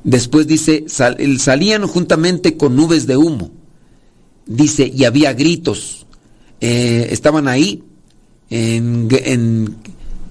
Después 0.04 0.46
dice, 0.48 0.86
salían 0.88 1.88
juntamente 1.88 2.58
con 2.58 2.76
nubes 2.76 3.08
de 3.08 3.18
humo. 3.18 3.52
Dice, 4.46 4.92
y 4.94 5.06
había 5.06 5.34
gritos. 5.34 6.05
Eh, 6.62 7.08
estaban 7.12 7.48
ahí 7.48 7.84
en, 8.50 9.78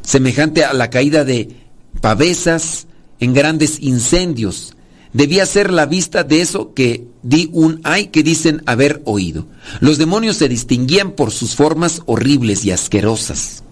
semejante 0.03 0.64
a 0.64 0.72
la 0.72 0.91
caída 0.91 1.25
de 1.25 1.57
pavesas 2.01 2.87
en 3.20 3.35
grandes 3.35 3.81
incendios 3.81 4.75
debía 5.14 5.47
ser 5.47 5.72
la 5.72 5.87
vista 5.87 6.25
de 6.25 6.43
eso 6.43 6.75
que 6.75 7.07
di 7.22 7.49
un 7.53 7.81
ay 7.85 8.09
que 8.09 8.22
dicen 8.22 8.62
haber 8.66 9.01
oído. 9.07 9.47
Los 9.81 9.97
demonios 9.97 10.37
se 10.37 10.49
distinguían 10.49 11.12
por 11.12 11.31
sus 11.31 11.55
formas 11.55 12.03
horribles 12.05 12.66
y 12.66 12.72
asquerosas. 12.72 13.62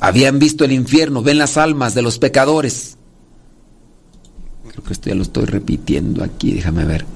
Habían 0.00 0.38
visto 0.38 0.64
el 0.64 0.72
infierno, 0.72 1.22
ven 1.22 1.38
las 1.38 1.56
almas 1.56 1.94
de 1.94 2.02
los 2.02 2.18
pecadores. 2.18 2.98
Creo 4.68 4.84
que 4.84 4.92
esto 4.92 5.08
ya 5.08 5.14
lo 5.14 5.22
estoy 5.22 5.44
repitiendo 5.46 6.22
aquí, 6.22 6.52
déjame 6.52 6.84
ver. 6.84 7.06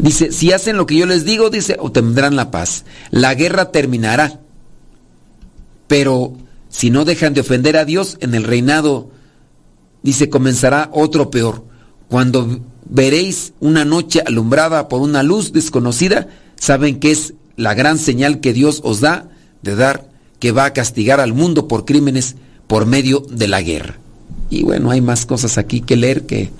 Dice, 0.00 0.32
si 0.32 0.52
hacen 0.52 0.76
lo 0.76 0.86
que 0.86 0.96
yo 0.96 1.04
les 1.04 1.24
digo, 1.24 1.50
dice, 1.50 1.76
obtendrán 1.78 2.34
la 2.34 2.50
paz. 2.50 2.84
La 3.10 3.34
guerra 3.34 3.70
terminará. 3.70 4.40
Pero 5.88 6.32
si 6.70 6.90
no 6.90 7.04
dejan 7.04 7.34
de 7.34 7.42
ofender 7.42 7.76
a 7.76 7.84
Dios, 7.84 8.16
en 8.20 8.34
el 8.34 8.44
reinado, 8.44 9.10
dice, 10.02 10.30
comenzará 10.30 10.88
otro 10.92 11.30
peor. 11.30 11.64
Cuando 12.08 12.60
veréis 12.88 13.52
una 13.60 13.84
noche 13.84 14.22
alumbrada 14.24 14.88
por 14.88 15.02
una 15.02 15.22
luz 15.22 15.52
desconocida, 15.52 16.28
saben 16.56 16.98
que 16.98 17.10
es 17.10 17.34
la 17.56 17.74
gran 17.74 17.98
señal 17.98 18.40
que 18.40 18.54
Dios 18.54 18.80
os 18.82 19.00
da 19.00 19.28
de 19.62 19.76
dar 19.76 20.08
que 20.38 20.52
va 20.52 20.64
a 20.64 20.72
castigar 20.72 21.20
al 21.20 21.34
mundo 21.34 21.68
por 21.68 21.84
crímenes 21.84 22.36
por 22.66 22.86
medio 22.86 23.22
de 23.30 23.48
la 23.48 23.60
guerra. 23.60 23.98
Y 24.48 24.62
bueno, 24.62 24.90
hay 24.90 25.02
más 25.02 25.26
cosas 25.26 25.58
aquí 25.58 25.82
que 25.82 25.96
leer 25.96 26.24
que 26.24 26.50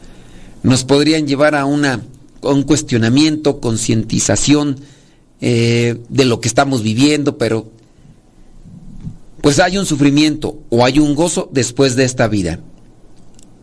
nos 0.63 0.85
podrían 0.85 1.27
llevar 1.27 1.55
a 1.55 1.65
una 1.65 2.03
un 2.43 2.63
cuestionamiento, 2.63 3.61
concientización 3.61 4.81
eh, 5.41 5.99
de 6.09 6.25
lo 6.25 6.41
que 6.41 6.49
estamos 6.49 6.83
viviendo, 6.83 7.39
pero 7.39 7.71
pues 9.41 9.59
hay 9.59 9.79
un 9.79 9.87
sufrimiento 9.87 10.59
o 10.69 10.85
hay 10.85 10.99
un 10.99 11.15
gozo 11.15 11.49
después 11.53 11.97
de 11.97 12.05
esta 12.05 12.29
vida. 12.29 12.61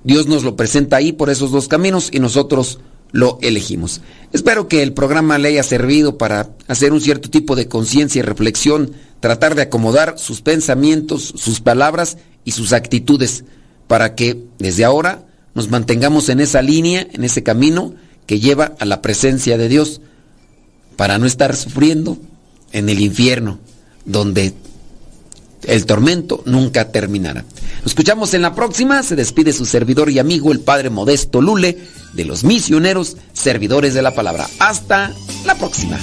Dios 0.03 0.27
nos 0.27 0.43
lo 0.43 0.55
presenta 0.55 0.97
ahí 0.97 1.11
por 1.11 1.29
esos 1.29 1.51
dos 1.51 1.67
caminos 1.67 2.09
y 2.11 2.19
nosotros 2.19 2.79
lo 3.11 3.39
elegimos. 3.41 4.01
Espero 4.33 4.67
que 4.67 4.83
el 4.83 4.93
programa 4.93 5.37
le 5.37 5.49
haya 5.49 5.63
servido 5.63 6.17
para 6.17 6.49
hacer 6.67 6.93
un 6.93 7.01
cierto 7.01 7.29
tipo 7.29 7.55
de 7.55 7.67
conciencia 7.67 8.19
y 8.19 8.23
reflexión, 8.23 8.91
tratar 9.19 9.55
de 9.55 9.63
acomodar 9.63 10.17
sus 10.17 10.41
pensamientos, 10.41 11.33
sus 11.35 11.61
palabras 11.61 12.17
y 12.43 12.51
sus 12.51 12.73
actitudes, 12.73 13.43
para 13.87 14.15
que 14.15 14.43
desde 14.59 14.83
ahora 14.83 15.25
nos 15.53 15.69
mantengamos 15.69 16.29
en 16.29 16.39
esa 16.39 16.61
línea, 16.61 17.07
en 17.11 17.23
ese 17.23 17.43
camino, 17.43 17.93
que 18.27 18.39
lleva 18.39 18.75
a 18.77 18.85
la 18.85 19.01
presencia 19.01 19.57
de 19.57 19.69
Dios 19.69 20.01
para 20.95 21.17
no 21.17 21.25
estar 21.25 21.55
sufriendo 21.55 22.17
en 22.71 22.89
el 22.89 22.99
infierno, 22.99 23.59
donde 24.05 24.53
el 25.63 25.85
tormento 25.85 26.43
nunca 26.45 26.91
terminará. 26.91 27.43
Nos 27.77 27.87
escuchamos 27.87 28.33
en 28.33 28.41
la 28.41 28.53
próxima. 28.53 29.01
Se 29.03 29.15
despide 29.15 29.53
su 29.53 29.65
servidor 29.65 30.09
y 30.09 30.19
amigo, 30.19 30.51
el 30.51 30.59
Padre 30.59 30.89
Modesto 30.89 31.41
Lule, 31.41 31.77
de 32.13 32.25
los 32.25 32.43
misioneros 32.43 33.17
servidores 33.33 33.93
de 33.93 34.01
la 34.01 34.13
palabra. 34.13 34.47
Hasta 34.59 35.13
la 35.45 35.55
próxima. 35.55 35.97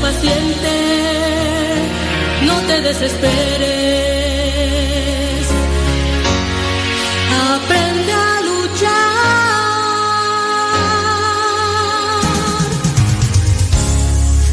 paciente, 0.00 0.74
no 2.42 2.54
te 2.68 2.80
desesperes. 2.80 4.26
Aprende 7.54 8.12
a 8.12 8.40
luchar. 8.50 9.16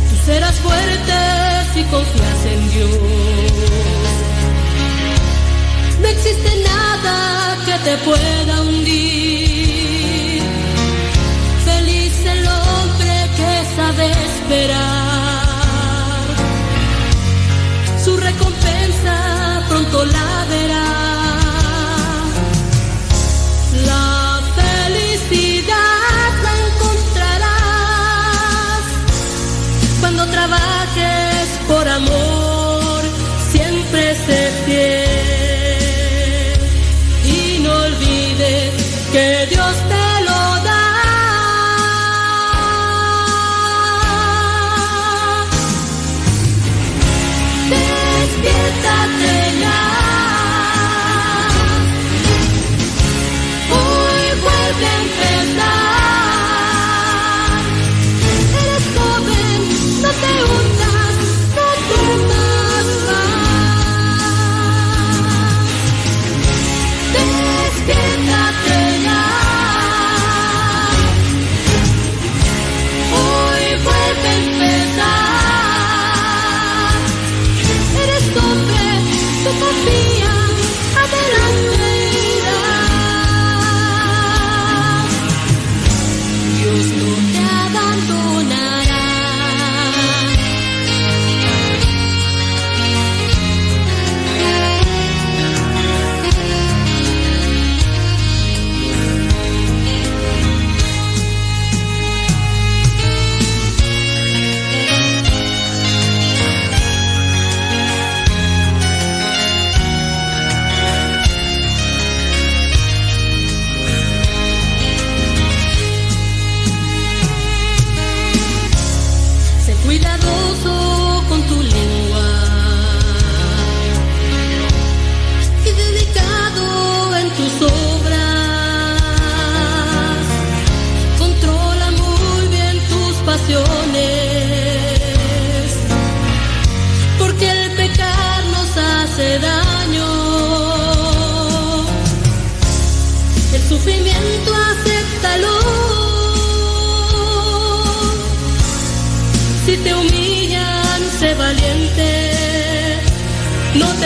Tú 0.09 0.15
serás 0.25 0.55
fuerte 0.59 1.13
si 1.73 1.83
confías 1.83 2.45
en 2.45 2.61
Dios. 2.71 2.89
No 6.01 6.07
existe 6.07 6.51
nada 6.71 7.57
que 7.65 7.75
te 7.85 7.97
pueda 7.97 8.61
hundir. 8.61 10.41
Feliz 11.65 12.25
el 12.25 12.47
hombre 12.47 13.29
que 13.37 13.51
sabe 13.75 14.05
esperar. 14.11 15.12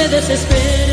No 0.09 0.21
te 0.21 0.86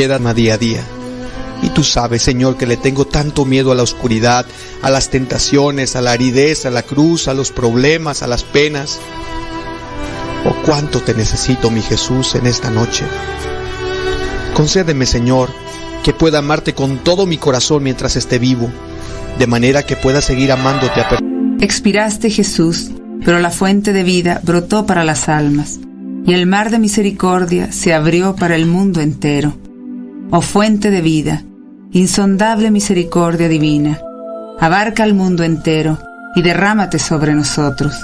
quedan 0.00 0.26
a 0.26 0.32
día 0.32 0.54
a 0.54 0.56
día. 0.56 0.82
Y 1.62 1.68
tú 1.68 1.84
sabes, 1.84 2.22
Señor, 2.22 2.56
que 2.56 2.64
le 2.64 2.78
tengo 2.78 3.04
tanto 3.04 3.44
miedo 3.44 3.70
a 3.70 3.74
la 3.74 3.82
oscuridad, 3.82 4.46
a 4.80 4.88
las 4.88 5.10
tentaciones, 5.10 5.94
a 5.94 6.00
la 6.00 6.12
aridez, 6.12 6.64
a 6.64 6.70
la 6.70 6.82
cruz, 6.82 7.28
a 7.28 7.34
los 7.34 7.50
problemas, 7.50 8.22
a 8.22 8.26
las 8.26 8.42
penas. 8.42 8.98
Oh, 10.46 10.56
cuánto 10.64 11.00
te 11.00 11.12
necesito, 11.12 11.70
mi 11.70 11.82
Jesús, 11.82 12.34
en 12.34 12.46
esta 12.46 12.70
noche. 12.70 13.04
Concédeme, 14.54 15.04
Señor, 15.04 15.50
que 16.02 16.14
pueda 16.14 16.38
amarte 16.38 16.72
con 16.72 17.04
todo 17.04 17.26
mi 17.26 17.36
corazón 17.36 17.82
mientras 17.82 18.16
esté 18.16 18.38
vivo, 18.38 18.70
de 19.38 19.46
manera 19.46 19.82
que 19.82 19.96
pueda 19.96 20.22
seguir 20.22 20.50
amándote 20.50 21.02
a 21.02 21.18
Expiraste 21.60 22.30
Jesús, 22.30 22.90
pero 23.22 23.38
la 23.38 23.50
fuente 23.50 23.92
de 23.92 24.02
vida 24.02 24.40
brotó 24.42 24.86
para 24.86 25.04
las 25.04 25.28
almas, 25.28 25.78
y 26.24 26.32
el 26.32 26.46
mar 26.46 26.70
de 26.70 26.78
misericordia 26.78 27.70
se 27.70 27.92
abrió 27.92 28.34
para 28.34 28.56
el 28.56 28.64
mundo 28.64 29.02
entero. 29.02 29.52
Oh 30.32 30.42
fuente 30.42 30.92
de 30.92 31.00
vida, 31.00 31.42
insondable 31.90 32.70
misericordia 32.70 33.48
divina, 33.48 34.00
abarca 34.60 35.02
el 35.02 35.14
mundo 35.14 35.42
entero 35.42 35.98
y 36.36 36.42
derrámate 36.42 37.00
sobre 37.00 37.34
nosotros. 37.34 37.94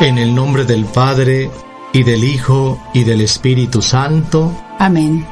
En 0.00 0.18
el 0.18 0.32
nombre 0.32 0.64
del 0.64 0.84
Padre, 0.84 1.50
y 1.92 2.04
del 2.04 2.22
Hijo, 2.24 2.80
y 2.94 3.04
del 3.04 3.20
Espíritu 3.20 3.82
Santo. 3.82 4.56
Amén. 4.78 5.26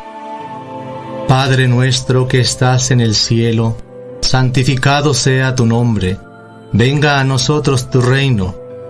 Padre 1.28 1.68
nuestro 1.68 2.26
que 2.26 2.40
estás 2.40 2.90
en 2.90 3.00
el 3.00 3.14
cielo, 3.14 3.76
santificado 4.20 5.14
sea 5.14 5.54
tu 5.54 5.66
nombre. 5.66 6.18
Venga 6.72 7.20
a 7.20 7.24
nosotros 7.24 7.90
tu 7.90 8.00
reino. 8.00 8.59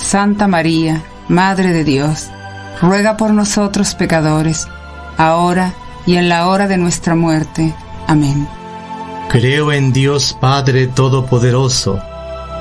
Santa 0.00 0.48
María, 0.48 1.04
Madre 1.28 1.72
de 1.72 1.84
Dios, 1.84 2.30
ruega 2.82 3.16
por 3.16 3.32
nosotros 3.32 3.94
pecadores, 3.94 4.66
ahora 5.16 5.74
y 6.06 6.16
en 6.16 6.28
la 6.28 6.48
hora 6.48 6.66
de 6.66 6.78
nuestra 6.78 7.14
muerte. 7.14 7.74
Amén. 8.08 8.48
Creo 9.28 9.72
en 9.72 9.92
Dios 9.92 10.36
Padre 10.40 10.88
Todopoderoso, 10.88 12.00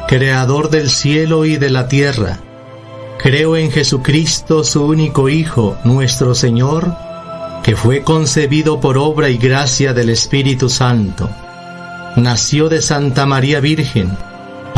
Creador 0.07 0.69
del 0.69 0.89
cielo 0.89 1.45
y 1.45 1.57
de 1.57 1.69
la 1.71 1.87
tierra. 1.87 2.39
Creo 3.17 3.57
en 3.57 3.71
Jesucristo, 3.71 4.63
su 4.63 4.85
único 4.85 5.29
Hijo, 5.29 5.77
nuestro 5.83 6.35
Señor, 6.35 6.95
que 7.63 7.75
fue 7.75 8.03
concebido 8.03 8.79
por 8.79 8.97
obra 8.97 9.29
y 9.29 9.37
gracia 9.37 9.93
del 9.93 10.09
Espíritu 10.09 10.69
Santo. 10.69 11.29
Nació 12.15 12.69
de 12.69 12.81
Santa 12.81 13.25
María 13.25 13.59
Virgen, 13.59 14.15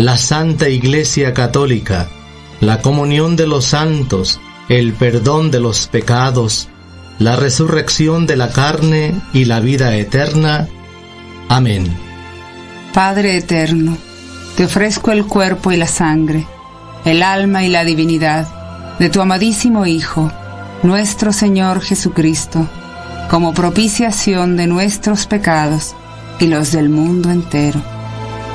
la 0.00 0.16
Santa 0.16 0.70
Iglesia 0.70 1.34
Católica, 1.34 2.08
la 2.60 2.80
comunión 2.80 3.36
de 3.36 3.46
los 3.46 3.66
santos, 3.66 4.40
el 4.70 4.94
perdón 4.94 5.50
de 5.50 5.60
los 5.60 5.88
pecados, 5.88 6.70
la 7.18 7.36
resurrección 7.36 8.26
de 8.26 8.36
la 8.36 8.48
carne 8.48 9.14
y 9.34 9.44
la 9.44 9.60
vida 9.60 9.94
eterna. 9.94 10.66
Amén. 11.50 11.94
Padre 12.94 13.36
eterno, 13.36 13.98
te 14.56 14.64
ofrezco 14.64 15.10
el 15.12 15.26
cuerpo 15.26 15.70
y 15.70 15.76
la 15.76 15.86
sangre, 15.86 16.46
el 17.04 17.22
alma 17.22 17.62
y 17.62 17.68
la 17.68 17.84
divinidad 17.84 18.48
de 18.98 19.10
tu 19.10 19.20
amadísimo 19.20 19.84
Hijo, 19.84 20.32
nuestro 20.82 21.30
Señor 21.30 21.82
Jesucristo, 21.82 22.66
como 23.28 23.52
propiciación 23.52 24.56
de 24.56 24.66
nuestros 24.66 25.26
pecados 25.26 25.94
y 26.38 26.46
los 26.46 26.72
del 26.72 26.88
mundo 26.88 27.30
entero. 27.30 27.99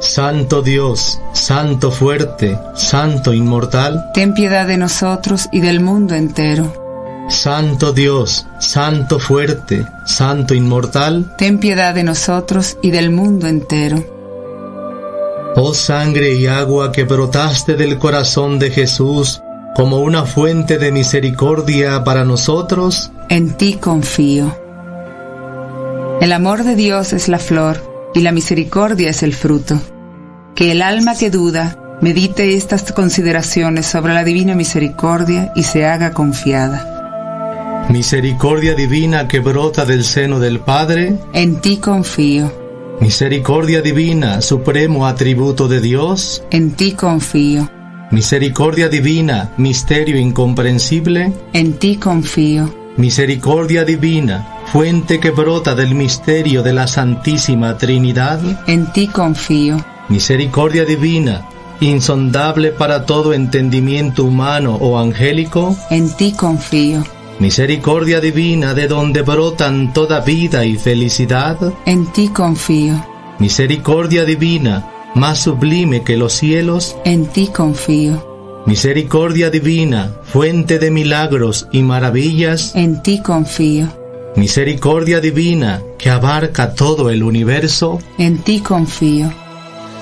Santo 0.00 0.62
Dios, 0.62 1.20
Santo 1.34 1.90
fuerte, 1.90 2.58
Santo 2.74 3.34
inmortal, 3.34 4.10
Ten 4.14 4.32
piedad 4.32 4.66
de 4.66 4.78
nosotros 4.78 5.50
y 5.52 5.60
del 5.60 5.80
mundo 5.80 6.14
entero. 6.14 6.72
Santo 7.28 7.92
Dios, 7.92 8.46
Santo 8.58 9.18
fuerte, 9.18 9.86
Santo 10.06 10.54
inmortal, 10.54 11.34
Ten 11.36 11.58
piedad 11.58 11.94
de 11.94 12.02
nosotros 12.02 12.78
y 12.80 12.90
del 12.92 13.10
mundo 13.10 13.46
entero. 13.46 14.02
oh 15.54 15.74
sangre 15.74 16.32
y 16.34 16.46
agua 16.46 16.92
que 16.92 17.04
brotaste 17.04 17.74
del 17.74 17.98
corazón 17.98 18.58
de 18.58 18.70
Jesús 18.70 19.42
como 19.74 19.98
una 19.98 20.24
fuente 20.24 20.78
de 20.78 20.92
misericordia 20.92 22.02
para 22.04 22.24
nosotros, 22.24 23.12
En 23.28 23.52
ti 23.52 23.74
confío. 23.74 24.56
El 26.22 26.32
amor 26.32 26.64
de 26.64 26.74
Dios 26.74 27.12
es 27.12 27.28
la 27.28 27.38
flor 27.38 27.89
y 28.14 28.20
la 28.20 28.32
misericordia 28.32 29.10
es 29.10 29.22
el 29.22 29.34
fruto. 29.34 29.80
Que 30.54 30.72
el 30.72 30.82
alma 30.82 31.16
que 31.16 31.30
duda 31.30 31.98
medite 32.00 32.54
estas 32.56 32.92
consideraciones 32.92 33.86
sobre 33.86 34.14
la 34.14 34.24
divina 34.24 34.54
misericordia 34.54 35.52
y 35.54 35.62
se 35.62 35.86
haga 35.86 36.12
confiada. 36.12 37.86
misericordia 37.88 38.74
divina 38.74 39.26
que 39.26 39.40
brota 39.40 39.84
del 39.84 40.04
seno 40.04 40.38
del 40.38 40.60
Padre, 40.60 41.18
En 41.32 41.60
ti 41.60 41.78
confío, 41.78 42.52
misericordia 43.00 43.82
divina, 43.82 44.40
supremo 44.40 45.06
atributo 45.06 45.66
de 45.66 45.80
Dios, 45.80 46.42
en 46.50 46.72
ti 46.72 46.92
confío, 46.92 47.68
misericordia 48.10 48.88
divina, 48.88 49.52
misterio 49.56 50.18
incomprensible, 50.18 51.32
en 51.52 51.72
ti 51.74 51.96
confío, 51.96 52.72
misericordia 52.96 53.84
divina, 53.84 54.46
fuente 54.72 55.18
que 55.18 55.30
brota 55.30 55.74
del 55.74 55.96
misterio 55.96 56.62
de 56.62 56.72
la 56.72 56.86
Santísima 56.86 57.76
Trinidad, 57.76 58.40
en 58.68 58.92
ti 58.92 59.08
confío, 59.08 59.84
misericordia 60.08 60.84
divina, 60.84 61.48
insondable 61.80 62.70
para 62.70 63.04
todo 63.04 63.34
entendimiento 63.34 64.24
humano 64.24 64.76
o 64.76 64.98
angélico, 64.98 65.76
en 65.90 66.14
ti 66.16 66.32
confío, 66.32 67.02
misericordia 67.40 68.20
divina 68.20 68.72
de 68.72 68.86
donde 68.86 69.22
brotan 69.22 69.92
toda 69.92 70.20
vida 70.20 70.64
y 70.64 70.76
felicidad, 70.76 71.56
en 71.84 72.06
ti 72.12 72.28
confío, 72.28 73.04
misericordia 73.40 74.24
divina, 74.24 74.88
más 75.16 75.40
sublime 75.40 76.04
que 76.04 76.16
los 76.16 76.32
cielos, 76.34 76.96
en 77.04 77.26
ti 77.26 77.48
confío, 77.48 78.62
misericordia 78.66 79.50
divina, 79.50 80.12
fuente 80.22 80.78
de 80.78 80.92
milagros 80.92 81.66
y 81.72 81.82
maravillas, 81.82 82.76
en 82.76 83.02
ti 83.02 83.20
confío, 83.20 83.88
misericordia 84.36 85.20
divina 85.20 85.82
que 85.98 86.10
abarca 86.10 86.74
todo 86.74 87.10
el 87.10 87.22
universo, 87.22 87.98
en 88.18 88.38
ti 88.38 88.60
confío, 88.60 89.32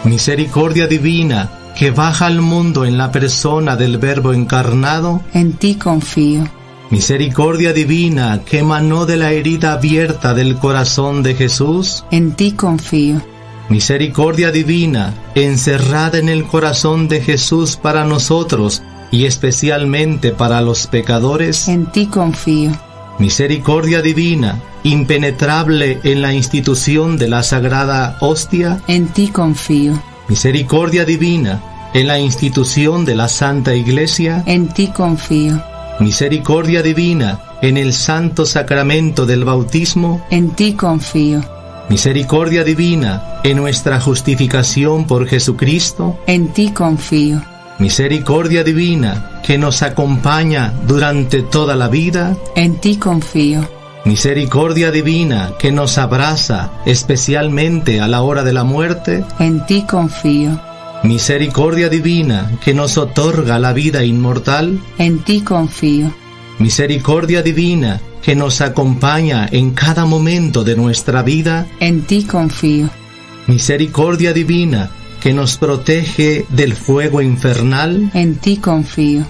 misericordia 0.05 0.86
divina 0.86 1.50
que 1.76 1.90
baja 1.90 2.26
al 2.26 2.40
mundo 2.40 2.84
en 2.84 2.98
la 2.98 3.12
persona 3.12 3.76
del 3.76 3.98
Verbo 3.98 4.32
encarnado, 4.32 5.22
en 5.32 5.52
ti 5.55 5.76
confío, 5.76 6.44
misericordia 6.90 7.72
divina 7.72 8.42
que 8.44 8.59
emanó 8.60 9.06
de 9.06 9.16
la 9.16 9.32
herida 9.32 9.72
abierta 9.74 10.34
del 10.34 10.56
corazón 10.56 11.22
de 11.22 11.34
Jesús, 11.34 12.05
en 12.10 12.32
ti 12.32 12.52
confío, 12.52 13.22
misericordia 13.68 14.50
divina 14.50 15.14
encerrada 15.34 16.18
en 16.18 16.28
el 16.28 16.44
corazón 16.44 17.09
de 17.09 17.20
Jesús 17.20 17.76
para 17.76 18.05
nosotros 18.05 18.82
y 19.10 19.24
especialmente 19.24 20.32
para 20.32 20.60
los 20.60 20.86
pecadores, 20.86 21.68
en 21.68 21.86
ti 21.86 22.06
confío, 22.06 22.72
misericordia 23.19 24.01
divina 24.01 24.61
impenetrable 24.85 26.01
en 26.05 26.23
la 26.23 26.32
institución 26.32 27.19
de 27.19 27.28
la 27.28 27.43
sagrada 27.43 28.16
hostia, 28.20 28.81
en 28.86 29.09
ti 29.09 29.28
confío, 29.28 30.01
misericordia 30.28 31.05
divina 31.05 31.90
en 31.95 32.07
la 32.07 32.19
institución 32.19 33.05
de 33.05 33.16
la 33.16 33.28
Santa 33.28 33.74
Iglesia, 33.74 34.43
en 34.47 34.69
ti 34.69 34.89
confío, 34.89 35.62
misericordia 36.01 36.82
divina 36.82 37.40
en 37.61 37.77
el 37.77 37.93
santo 37.93 38.47
sacramento 38.47 39.27
del 39.27 39.45
bautismo, 39.45 40.24
en 40.31 40.51
ti 40.51 40.74
confío, 40.74 41.43
misericordia 41.89 42.62
divina 42.62 43.40
en 43.43 43.57
nuestra 43.57 44.01
justificación 44.01 45.07
por 45.07 45.27
Jesucristo, 45.27 46.19
en 46.27 46.49
ti 46.49 46.70
confío, 46.70 47.43
misericordia 47.78 48.64
divina 48.64 49.40
que 49.44 49.56
nos 49.56 49.82
acompaña 49.82 50.72
durante 50.86 51.42
toda 51.42 51.76
la 51.76 51.88
vida, 51.88 52.36
en 52.56 52.76
ti 52.76 52.96
confío, 52.96 53.68
misericordia 54.05 54.90
divina 54.90 55.52
que 55.59 55.70
nos 55.70 55.96
abraza 55.96 56.72
especialmente 56.86 58.00
a 58.00 58.09
la 58.09 58.22
hora 58.22 58.42
de 58.42 58.52
la 58.52 58.64
muerte, 58.64 59.24
en 59.38 59.64
ti 59.66 59.84
confío, 59.88 60.60
misericordia 61.05 61.88
divina 61.88 62.50
que 62.64 62.74
nos 62.74 62.98
otorga 62.98 63.59
la 63.59 63.72
vida 63.72 64.05
inmortal, 64.05 64.80
en 64.98 65.20
ti 65.20 65.42
confío, 65.42 66.12
misericordia 66.59 67.42
divina 67.42 68.00
que 68.22 68.34
nos 68.34 68.60
acompaña 68.60 69.48
en 69.50 69.70
cada 69.70 70.05
momento 70.05 70.64
de 70.64 70.74
nuestra 70.74 71.22
vida, 71.22 71.68
en 71.78 72.02
ti 72.02 72.24
confío, 72.24 72.90
misericordia 73.46 74.32
divina 74.32 74.90
que 75.20 75.32
nos 75.32 75.57
protege 75.57 76.47
del 76.51 76.74
fuego 76.74 77.20
infernal, 77.20 78.11
en 78.15 78.36
ti 78.36 78.57
confío, 78.57 79.27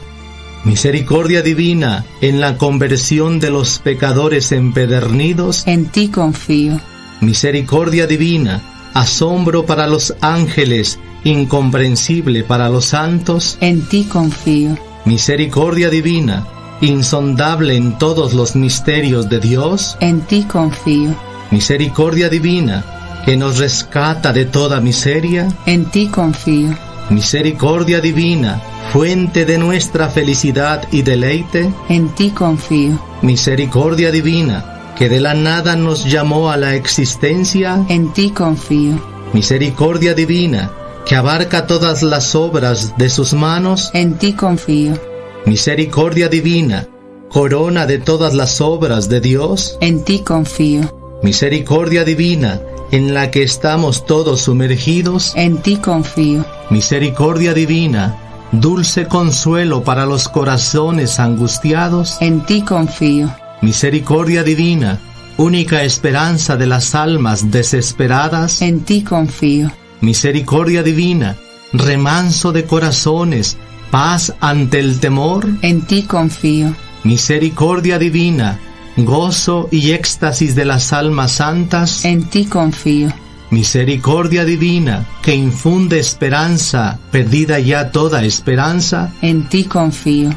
misericordia 0.65 1.43
divina 1.43 2.05
en 2.21 2.41
la 2.41 2.57
conversión 2.57 3.41
de 3.41 3.51
los 3.51 3.79
pecadores 3.79 4.53
empedernidos, 4.53 5.67
en 5.67 5.87
ti 5.87 6.09
confío, 6.09 6.81
misericordia 7.21 8.07
divina, 8.07 8.63
asombro 8.95 9.67
para 9.67 9.87
los 9.87 10.15
ángeles, 10.21 10.99
incomprensible 11.25 12.45
para 12.45 12.69
los 12.69 12.87
santos, 12.87 13.59
en 13.61 13.83
ti 13.89 14.05
confío, 14.05 14.77
misericordia 15.05 15.91
divina, 15.91 16.47
insondable 16.81 17.77
en 17.77 17.99
todos 17.99 18.35
los 18.35 18.55
misterios 18.55 19.29
de 19.29 19.41
Dios, 19.41 19.97
en 20.01 20.21
ti 20.21 20.45
confío, 20.45 21.15
misericordia 21.51 22.29
divina, 22.29 22.85
que 23.29 23.37
nos 23.37 23.59
rescata 23.59 24.33
de 24.33 24.47
toda 24.47 24.81
miseria, 24.81 25.49
en 25.67 25.85
ti 25.91 26.07
confío, 26.07 26.75
misericordia 27.11 28.01
divina, 28.01 28.59
fuente 28.91 29.45
de 29.45 29.59
nuestra 29.59 30.09
felicidad 30.09 30.89
y 30.91 31.03
deleite, 31.03 31.71
en 31.91 32.09
ti 32.15 32.31
confío, 32.31 32.99
misericordia 33.21 34.11
divina, 34.11 34.95
que 34.97 35.11
de 35.11 35.21
la 35.21 35.35
nada 35.35 35.77
nos 35.77 36.07
llamó 36.07 36.51
a 36.51 36.57
la 36.57 36.75
existencia, 36.75 37.85
en 37.91 38.15
ti 38.15 38.31
confío, 38.31 38.99
misericordia 39.35 40.15
divina, 40.15 40.73
que 41.05 41.15
abarca 41.15 41.67
todas 41.67 42.03
las 42.03 42.35
obras 42.35 42.95
de 42.97 43.11
sus 43.11 43.35
manos, 43.35 43.91
en 43.93 44.15
ti 44.15 44.33
confío, 44.33 44.99
misericordia 45.45 46.31
divina, 46.31 46.89
corona 47.29 47.85
de 47.85 47.99
todas 47.99 48.33
las 48.33 48.63
obras 48.63 49.11
de 49.11 49.21
Dios, 49.21 49.77
en 49.83 50.03
ti 50.03 50.21
confío, 50.21 51.21
misericordia 51.23 52.05
divina, 52.05 52.59
en 52.91 53.15
la 53.15 53.31
que 53.31 53.43
estamos 53.43 54.07
todos 54.07 54.43
sumergidos, 54.43 55.33
en 55.37 55.59
ti 55.59 55.77
confío, 55.77 56.45
misericordia 56.71 57.55
divina, 57.55 58.17
dulce 58.53 59.07
consuelo 59.07 59.85
para 59.85 60.07
los 60.07 60.29
corazones 60.29 61.21
angustiados, 61.21 62.17
en 62.21 62.45
ti 62.47 62.63
confío, 62.63 63.35
misericordia 63.61 64.43
divina, 64.43 65.01
única 65.37 65.83
esperanza 65.83 66.57
de 66.57 66.67
las 66.67 66.95
almas 66.95 67.51
desesperadas, 67.51 68.63
en 68.63 68.81
ti 68.81 69.03
confío, 69.03 69.71
misericordia 70.01 70.83
divina, 70.83 71.37
remanso 71.73 72.53
de 72.53 72.65
corazones, 72.65 73.59
paz 73.91 74.35
ante 74.41 74.79
el 74.79 74.99
temor, 75.01 75.47
en 75.63 75.83
ti 75.83 76.03
confío, 76.05 76.75
misericordia 77.05 77.99
divina, 77.99 78.59
gozo 79.05 79.69
y 79.71 79.93
éxtasis 79.93 80.55
de 80.55 80.65
las 80.65 80.93
almas 80.93 81.33
santas, 81.33 82.05
en 82.05 82.25
ti 82.25 82.47
confío, 82.47 83.13
misericordia 83.51 84.45
divina 84.45 85.07
que 85.23 85.35
infunde 85.35 85.99
esperanza, 85.99 86.99
perdida 87.11 87.59
ya 87.59 87.91
toda 87.91 88.25
esperanza, 88.25 89.13
en 89.23 89.49
ti 89.49 89.65
confío, 89.65 90.31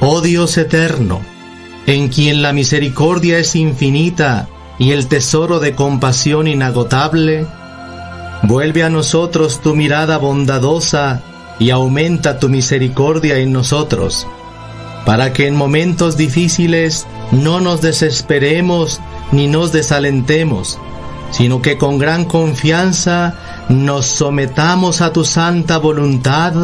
oh 0.00 0.20
Dios 0.20 0.58
eterno, 0.58 1.20
en 1.86 2.08
quien 2.08 2.42
la 2.42 2.52
misericordia 2.52 3.38
es 3.38 3.56
infinita 3.56 4.48
y 4.78 4.92
el 4.92 5.06
tesoro 5.06 5.60
de 5.60 5.74
compasión 5.74 6.46
inagotable, 6.46 7.46
vuelve 8.42 8.84
a 8.84 8.90
nosotros 8.90 9.60
tu 9.60 9.74
mirada 9.74 10.18
bondadosa 10.18 11.22
y 11.58 11.70
aumenta 11.70 12.38
tu 12.38 12.48
misericordia 12.48 13.38
en 13.38 13.52
nosotros, 13.52 14.26
para 15.04 15.32
que 15.32 15.46
en 15.46 15.56
momentos 15.56 16.16
difíciles 16.16 17.06
no 17.32 17.60
nos 17.60 17.80
desesperemos 17.80 19.00
ni 19.32 19.46
nos 19.46 19.72
desalentemos, 19.72 20.78
sino 21.30 21.60
que 21.62 21.76
con 21.76 21.98
gran 21.98 22.24
confianza 22.24 23.34
nos 23.68 24.06
sometamos 24.06 25.00
a 25.00 25.12
tu 25.12 25.24
santa 25.24 25.78
voluntad, 25.78 26.54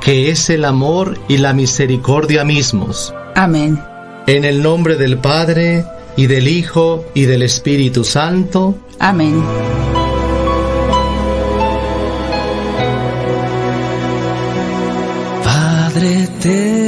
que 0.00 0.30
es 0.30 0.50
el 0.50 0.64
amor 0.64 1.18
y 1.28 1.38
la 1.38 1.52
misericordia 1.52 2.44
mismos. 2.44 3.14
Amén. 3.34 3.80
En 4.26 4.44
el 4.44 4.62
nombre 4.62 4.96
del 4.96 5.18
Padre, 5.18 5.84
y 6.18 6.26
del 6.26 6.48
Hijo, 6.48 7.04
y 7.14 7.26
del 7.26 7.42
Espíritu 7.42 8.02
Santo. 8.02 8.76
Amén. 8.98 9.40
Padre 15.44 16.24
eterno, 16.24 16.87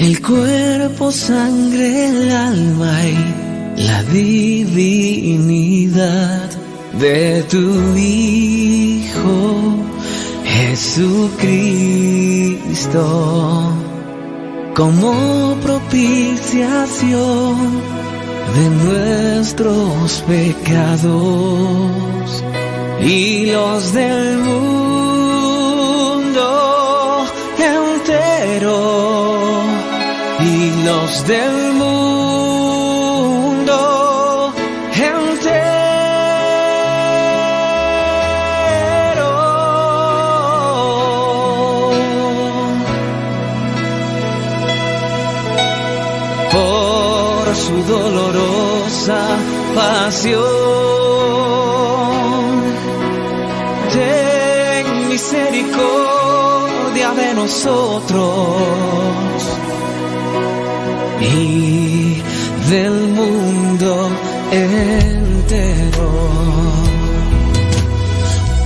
el 0.00 0.20
cuerpo, 0.22 1.12
sangre, 1.12 2.08
el 2.08 2.30
alma 2.32 2.98
y 3.06 3.82
la 3.82 4.02
divinidad 4.04 5.20
de 6.98 7.42
tu 7.50 7.94
Hijo 7.96 9.74
Jesucristo. 10.42 11.36
Como 14.74 15.56
propiciación 15.62 17.10
de 18.56 18.70
nuestros 18.86 20.24
pecados 20.26 21.10
y 23.02 23.52
los 23.52 23.92
del 23.92 24.38
mundo 24.38 24.60
entero 27.58 29.49
y 30.60 30.84
los 30.84 31.26
del 31.26 31.72
mundo 31.72 32.52
entero 34.92 35.70
por 46.52 47.56
su 47.56 47.82
dolorosa 47.94 49.20
pasión. 49.74 50.40
Ten 53.94 55.08
misericordia 55.08 57.08
de 57.12 57.34
nosotros 57.34 58.99
del 62.70 63.08
mundo 63.08 64.10
entero. 64.52 66.10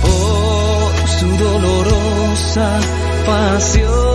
Por 0.03 1.09
su 1.09 1.27
dolorosa 1.43 2.79
pasión. 3.25 4.14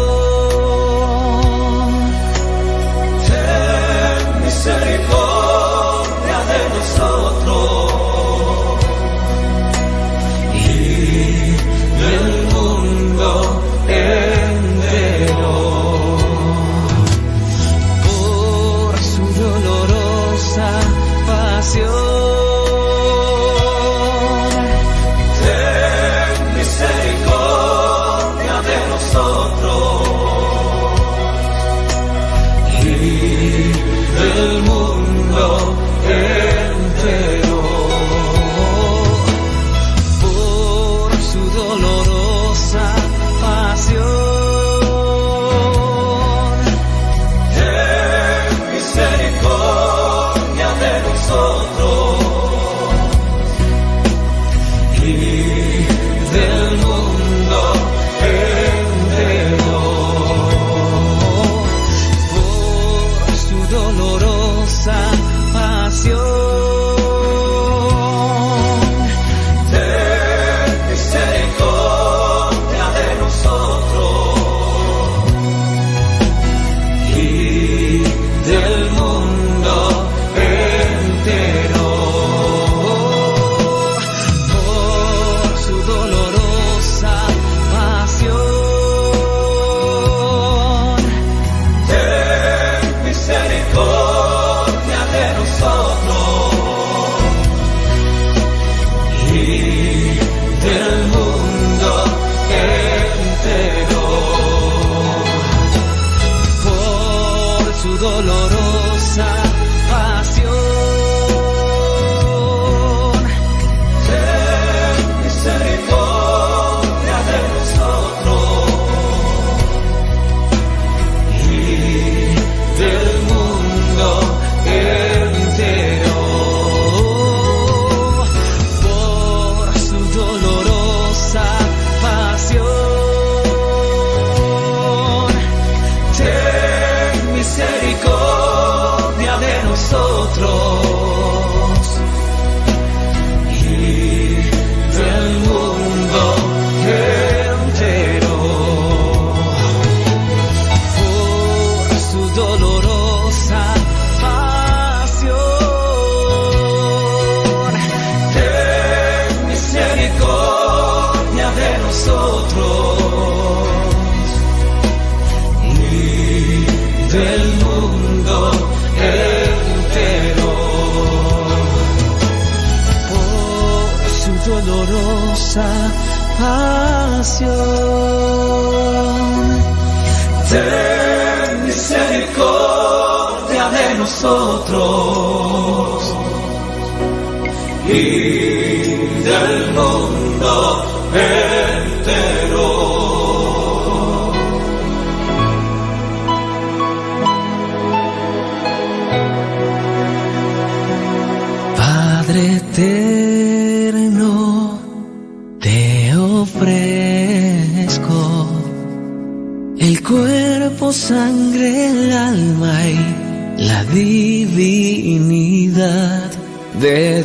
nosotros. 184.21 185.80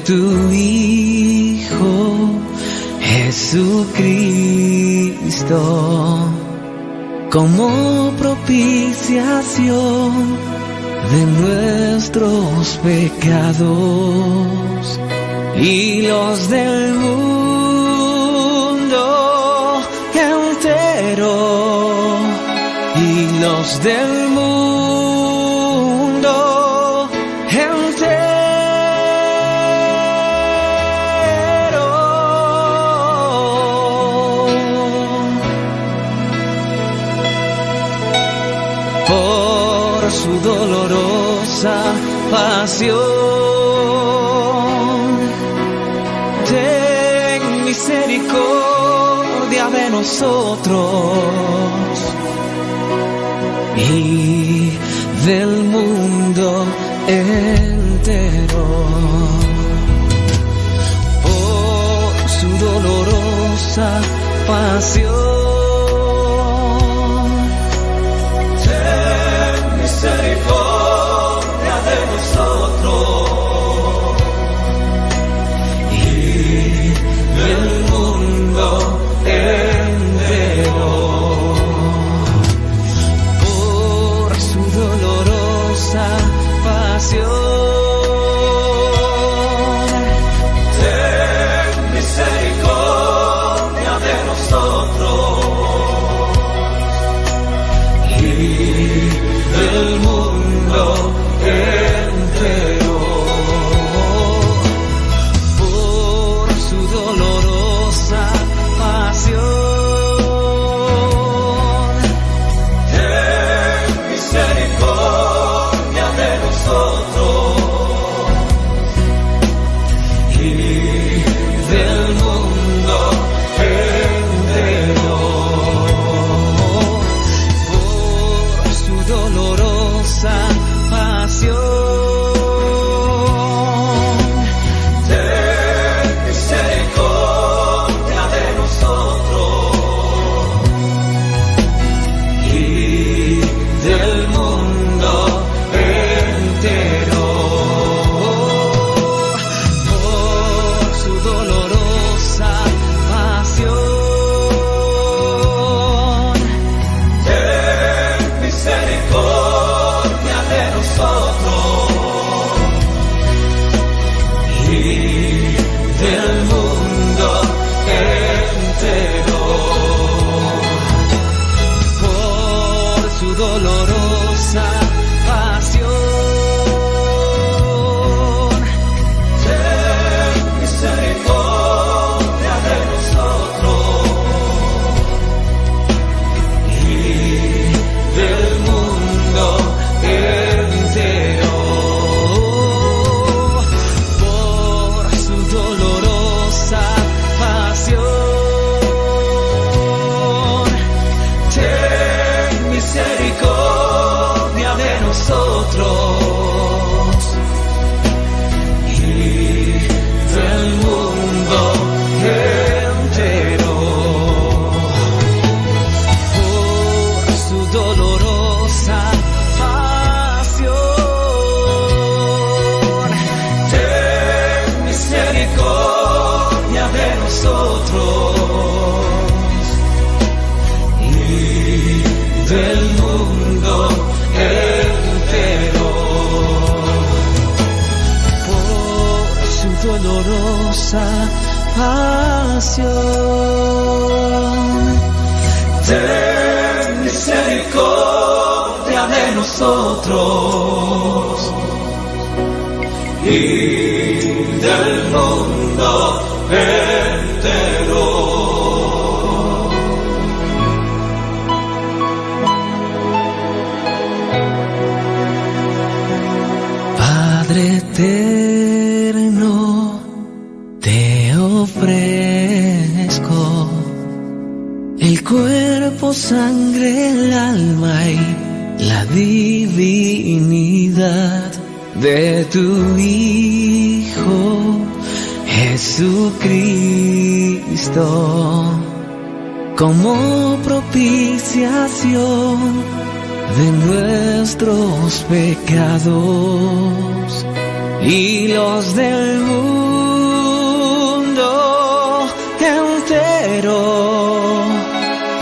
tu 0.07 0.53
Hijo 0.53 2.31
Jesucristo 3.01 3.97
como 7.31 8.12
propiciación 8.16 10.12
de 11.12 11.27
nuestros 11.41 12.78
pecados 12.85 13.66
y 15.61 16.03
los 16.03 16.51
del 16.51 16.95
mundo 16.95 18.27
entero 20.15 21.35
y 22.95 23.41
los 23.41 23.83
del 23.83 24.26
nosotros 50.07 50.78
y 53.77 54.70
del 55.27 55.49
mundo 55.65 56.65
entero. 57.09 58.66
Por 61.23 62.28
su 62.28 62.49
dolorosa 62.65 64.01
pasión, 64.47 65.11
ten 68.65 69.83
misericordia. 69.83 70.65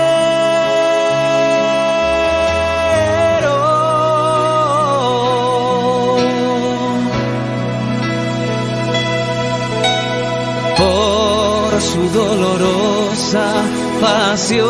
Por 10.76 11.80
su 11.80 12.08
dolorosa 12.10 13.64
pasión, 14.00 14.68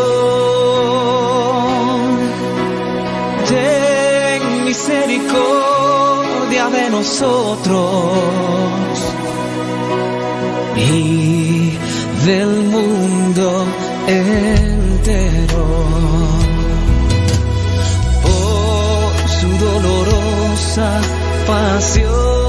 ten 3.48 4.64
misericordia 4.64 6.68
de 6.70 6.90
nosotros 6.90 8.89
y 10.80 11.78
del 12.24 12.62
mundo 12.64 13.66
entero. 14.06 15.66
Por 18.22 19.28
su 19.28 19.48
dolorosa 19.64 21.00
pasión. 21.46 22.39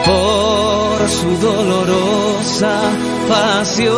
Por 0.05 1.09
su 1.09 1.37
dolorosa 1.39 2.81
pasión, 3.29 3.97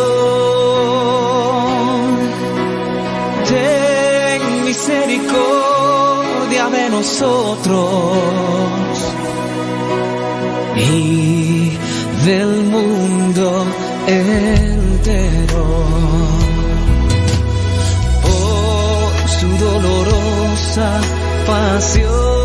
ten 3.47 4.65
misericordia 4.65 6.69
de 6.71 6.91
nosotros 6.91 8.78
y 10.91 11.79
del 12.25 12.65
mundo 12.65 13.67
entero. 14.07 15.67
Por 18.23 19.29
su 19.29 19.65
dolorosa 19.65 21.01
pasión. 21.47 22.38